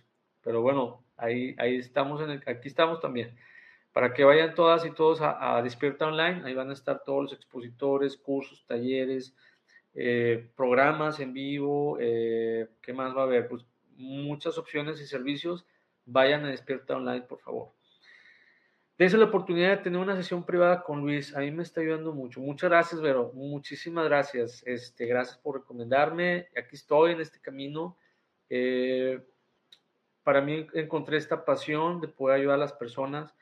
Pero 0.44 0.60
bueno, 0.62 1.02
ahí, 1.16 1.56
ahí 1.58 1.76
estamos, 1.76 2.20
en 2.20 2.30
el, 2.30 2.42
aquí 2.46 2.68
estamos 2.68 3.00
también. 3.00 3.34
Para 3.92 4.14
que 4.14 4.24
vayan 4.24 4.54
todas 4.54 4.84
y 4.84 4.90
todos 4.90 5.20
a, 5.22 5.60
Despierta 5.62 6.06
Online, 6.06 6.42
ahí 6.44 6.54
van 6.54 6.70
a 6.70 6.74
estar 6.74 7.02
todos 7.04 7.22
los 7.22 7.32
expositores, 7.32 8.16
cursos, 8.16 8.64
talleres, 8.66 9.34
eh, 9.94 10.50
programas 10.54 11.18
en 11.20 11.32
vivo, 11.32 11.96
eh, 12.00 12.68
¿qué 12.80 12.92
más 12.92 13.16
va 13.16 13.22
a 13.22 13.24
haber? 13.24 13.48
Pues 13.48 13.64
muchas 13.96 14.58
opciones 14.58 15.00
y 15.00 15.06
servicios. 15.06 15.66
Vayan 16.04 16.44
a 16.44 16.50
Despierta 16.50 16.96
Online, 16.96 17.22
por 17.22 17.40
favor. 17.40 17.72
Dense 18.98 19.16
la 19.16 19.26
oportunidad 19.26 19.70
de 19.70 19.76
tener 19.76 20.00
una 20.00 20.16
sesión 20.16 20.44
privada 20.44 20.82
con 20.82 21.00
Luis. 21.00 21.34
A 21.36 21.38
mí 21.38 21.52
me 21.52 21.62
está 21.62 21.80
ayudando 21.80 22.12
mucho. 22.12 22.40
Muchas 22.40 22.68
gracias, 22.68 23.00
Vero. 23.00 23.30
Muchísimas 23.32 24.04
gracias. 24.06 24.60
Este, 24.66 25.06
gracias 25.06 25.38
por 25.38 25.56
recomendarme. 25.56 26.48
Aquí 26.56 26.74
estoy 26.74 27.12
en 27.12 27.20
este 27.20 27.40
camino. 27.40 27.96
Eh, 28.50 29.24
para 30.24 30.40
mí 30.40 30.66
encontré 30.74 31.16
esta 31.16 31.44
pasión 31.44 32.00
de 32.00 32.08
poder 32.08 32.40
ayudar 32.40 32.56
a 32.56 32.58
las 32.58 32.72
personas 32.72 33.32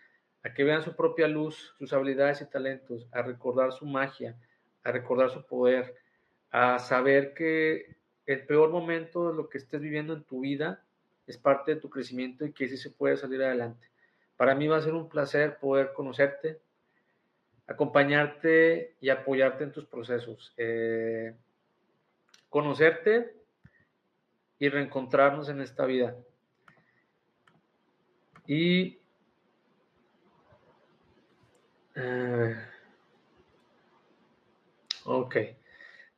a 0.47 0.55
que 0.55 0.63
vean 0.63 0.85
su 0.85 0.95
propia 0.95 1.27
luz, 1.27 1.75
sus 1.77 1.93
habilidades 1.93 2.41
y 2.41 2.47
talentos, 2.49 3.09
a 3.11 3.21
recordar 3.21 3.73
su 3.73 3.85
magia, 3.85 4.37
a 4.85 4.93
recordar 4.93 5.29
su 5.31 5.45
poder, 5.45 5.97
a 6.53 6.79
saber 6.79 7.35
que 7.35 7.97
el 8.27 8.47
peor 8.47 8.71
momento 8.71 9.29
de 9.29 9.37
lo 9.37 9.49
que 9.49 9.59
estés 9.59 9.81
viviendo 9.81 10.15
en 10.15 10.23
tu 10.23 10.41
vida 10.41 10.85
es 11.27 11.37
parte 11.37 11.75
de 11.75 11.81
tu 11.81 11.91
crecimiento 11.91 12.45
y 12.45 12.53
que 12.53 12.69
sí 12.69 12.77
se 12.77 12.91
puede 12.91 13.17
salir 13.17 13.43
adelante. 13.43 13.89
Para 14.37 14.55
mí 14.55 14.69
va 14.69 14.77
a 14.77 14.83
ser 14.83 14.95
un 14.95 15.09
placer 15.09 15.59
poder 15.59 15.93
conocerte, 15.93 16.61
acompañarte 17.67 18.95
y 19.01 19.09
apoyarte 19.09 19.65
en 19.65 19.73
tus 19.73 19.87
procesos. 19.87 20.55
Eh, 20.57 21.35
conocerte 22.49 23.35
y 24.61 24.69
reencontrarnos 24.69 25.49
en 25.49 25.61
esta 25.61 25.87
vida. 25.87 26.17
Y 28.47 29.01
eh, 31.97 32.57
ok. 35.05 35.37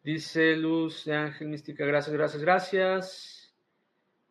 Dice 0.03 0.57
Luz 0.57 1.05
de 1.05 1.15
Ángel 1.15 1.49
Mística, 1.49 1.85
gracias, 1.85 2.15
gracias, 2.15 2.43
gracias. 2.43 3.55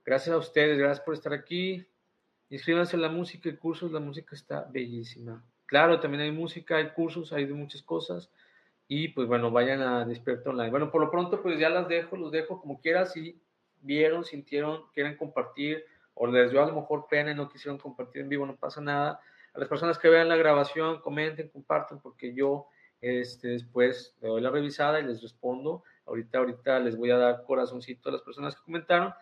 Gracias 0.05 0.33
a 0.33 0.37
ustedes, 0.37 0.77
gracias 0.77 1.01
por 1.01 1.13
estar 1.13 1.33
aquí. 1.33 1.85
Inscríbanse 2.49 2.95
en 2.95 3.01
la 3.01 3.09
música 3.09 3.49
y 3.49 3.57
cursos, 3.57 3.91
la 3.91 3.99
música 3.99 4.35
está 4.35 4.65
bellísima. 4.71 5.43
Claro, 5.65 5.99
también 5.99 6.23
hay 6.23 6.31
música, 6.31 6.77
hay 6.77 6.91
cursos, 6.91 7.33
hay 7.33 7.45
de 7.45 7.53
muchas 7.53 7.83
cosas. 7.83 8.31
Y 8.87 9.09
pues 9.09 9.27
bueno, 9.27 9.51
vayan 9.51 9.81
a 9.81 10.05
Despierta 10.05 10.49
Online. 10.49 10.69
Bueno, 10.69 10.89
por 10.89 11.01
lo 11.01 11.11
pronto 11.11 11.41
pues 11.41 11.59
ya 11.59 11.69
las 11.69 11.89
dejo, 11.89 12.15
los 12.15 12.31
dejo 12.31 12.61
como 12.61 12.79
quieras. 12.79 13.11
Si 13.11 13.37
vieron, 13.81 14.23
sintieron, 14.23 14.83
quieren 14.93 15.17
compartir 15.17 15.83
o 16.13 16.25
les 16.25 16.51
dio 16.51 16.63
a 16.63 16.67
lo 16.67 16.75
mejor 16.75 17.07
pena 17.09 17.31
y 17.31 17.35
no 17.35 17.49
quisieron 17.49 17.77
compartir 17.77 18.21
en 18.21 18.29
vivo, 18.29 18.45
no 18.45 18.55
pasa 18.55 18.79
nada. 18.79 19.19
A 19.53 19.59
las 19.59 19.67
personas 19.67 19.97
que 19.97 20.09
vean 20.09 20.29
la 20.29 20.35
grabación, 20.35 21.01
comenten, 21.01 21.49
compartan, 21.49 21.99
porque 21.99 22.33
yo 22.33 22.67
este, 23.01 23.49
después 23.49 24.15
le 24.21 24.29
doy 24.29 24.41
la 24.41 24.49
revisada 24.49 24.99
y 24.99 25.03
les 25.03 25.21
respondo. 25.21 25.83
Ahorita, 26.05 26.39
ahorita 26.39 26.79
les 26.79 26.95
voy 26.95 27.11
a 27.11 27.17
dar 27.17 27.43
corazoncito 27.43 28.09
a 28.09 28.13
las 28.13 28.21
personas 28.21 28.55
que 28.55 28.63
comentaron. 28.63 29.13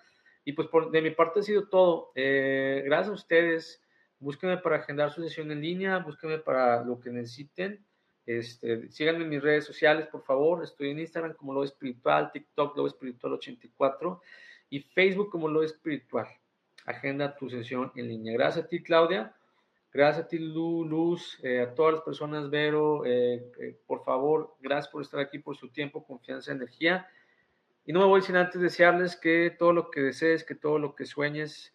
Y 0.44 0.54
pues 0.54 0.68
por, 0.68 0.92
de 0.92 1.02
mi 1.02 1.12
parte 1.12 1.40
ha 1.40 1.44
sido 1.44 1.68
todo. 1.68 2.12
Eh, 2.16 2.84
gracias 2.86 3.10
a 3.10 3.14
ustedes. 3.14 3.82
Búsquenme 4.20 4.58
para 4.58 4.78
agendar 4.78 5.12
su 5.12 5.22
sesión 5.22 5.52
en 5.52 5.62
línea, 5.62 6.00
búsquenme 6.00 6.38
para 6.38 6.84
lo 6.84 7.00
que 7.00 7.10
necesiten. 7.10 7.86
Este, 8.26 8.90
síganme 8.92 9.24
en 9.24 9.30
mis 9.30 9.42
redes 9.42 9.66
sociales, 9.66 10.08
por 10.08 10.24
favor. 10.24 10.64
Estoy 10.64 10.92
en 10.92 11.00
Instagram 11.00 11.34
como 11.34 11.54
Lo 11.54 11.64
Espiritual, 11.64 12.32
TikTok 12.32 12.78
Lo 12.78 12.88
Espiritual 12.88 13.34
84 13.34 14.22
y 14.70 14.80
Facebook 14.80 15.30
como 15.30 15.48
Lo 15.48 15.64
Espiritual. 15.64 16.28
Agenda 16.86 17.36
tu 17.36 17.50
sesión 17.50 17.92
en 17.96 18.08
línea. 18.08 18.34
Gracias 18.34 18.66
a 18.66 18.68
ti, 18.68 18.82
Claudia. 18.82 19.36
Gracias 19.96 20.26
a 20.26 20.28
ti, 20.28 20.40
Luz, 20.40 21.40
eh, 21.42 21.62
a 21.62 21.74
todas 21.74 21.94
las 21.94 22.04
personas, 22.04 22.50
Vero. 22.50 23.06
Eh, 23.06 23.80
por 23.88 24.04
favor, 24.04 24.58
gracias 24.60 24.90
por 24.92 25.02
estar 25.02 25.22
aquí, 25.22 25.40
por 25.40 25.56
su 25.56 25.70
tiempo, 25.70 26.06
confianza, 26.06 26.52
energía. 26.52 27.08
Y 27.86 27.94
no 27.94 28.02
me 28.02 28.06
voy 28.06 28.22
sin 28.22 28.36
antes 28.36 28.60
desearles 28.60 29.16
que 29.16 29.56
todo 29.58 29.72
lo 29.72 29.90
que 29.90 30.02
desees, 30.02 30.44
que 30.44 30.54
todo 30.54 30.80
lo 30.80 30.96
que 30.96 31.06
sueñes, 31.06 31.74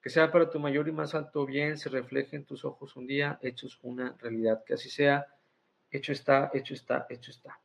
que 0.00 0.10
sea 0.10 0.30
para 0.30 0.48
tu 0.48 0.60
mayor 0.60 0.86
y 0.86 0.92
más 0.92 1.16
alto 1.16 1.44
bien, 1.44 1.76
se 1.76 1.88
refleje 1.88 2.36
en 2.36 2.44
tus 2.44 2.64
ojos 2.64 2.94
un 2.94 3.08
día, 3.08 3.40
hechos 3.42 3.80
una 3.82 4.16
realidad. 4.20 4.62
Que 4.64 4.74
así 4.74 4.88
sea, 4.88 5.26
hecho 5.90 6.12
está, 6.12 6.52
hecho 6.54 6.72
está, 6.72 7.08
hecho 7.10 7.32
está. 7.32 7.58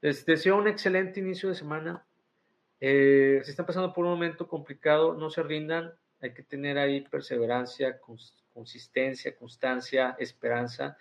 Les 0.00 0.24
deseo 0.24 0.56
un 0.56 0.68
excelente 0.68 1.18
inicio 1.18 1.48
de 1.48 1.56
semana. 1.56 2.06
Eh, 2.78 3.40
si 3.42 3.50
están 3.50 3.66
pasando 3.66 3.92
por 3.92 4.04
un 4.04 4.12
momento 4.12 4.46
complicado, 4.46 5.14
no 5.14 5.30
se 5.30 5.42
rindan. 5.42 5.94
Hay 6.20 6.32
que 6.32 6.44
tener 6.44 6.78
ahí 6.78 7.00
perseverancia, 7.00 7.98
consistencia, 8.58 9.36
constancia, 9.36 10.16
esperanza. 10.18 10.96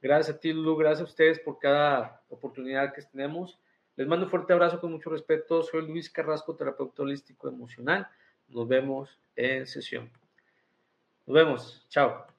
Gracias 0.00 0.34
a 0.34 0.40
ti, 0.40 0.52
Lulu. 0.52 0.76
Gracias 0.76 1.02
a 1.02 1.10
ustedes 1.10 1.38
por 1.40 1.58
cada 1.58 2.22
oportunidad 2.30 2.94
que 2.94 3.02
tenemos. 3.02 3.58
Les 3.96 4.06
mando 4.06 4.24
un 4.24 4.30
fuerte 4.30 4.54
abrazo 4.54 4.80
con 4.80 4.92
mucho 4.92 5.10
respeto. 5.10 5.62
Soy 5.62 5.86
Luis 5.86 6.08
Carrasco, 6.10 6.56
terapeuta 6.56 7.02
holístico 7.02 7.48
emocional. 7.48 8.08
Nos 8.48 8.66
vemos 8.66 9.20
en 9.34 9.66
sesión. 9.66 10.10
Nos 11.26 11.34
vemos. 11.34 11.86
Chao. 11.90 12.35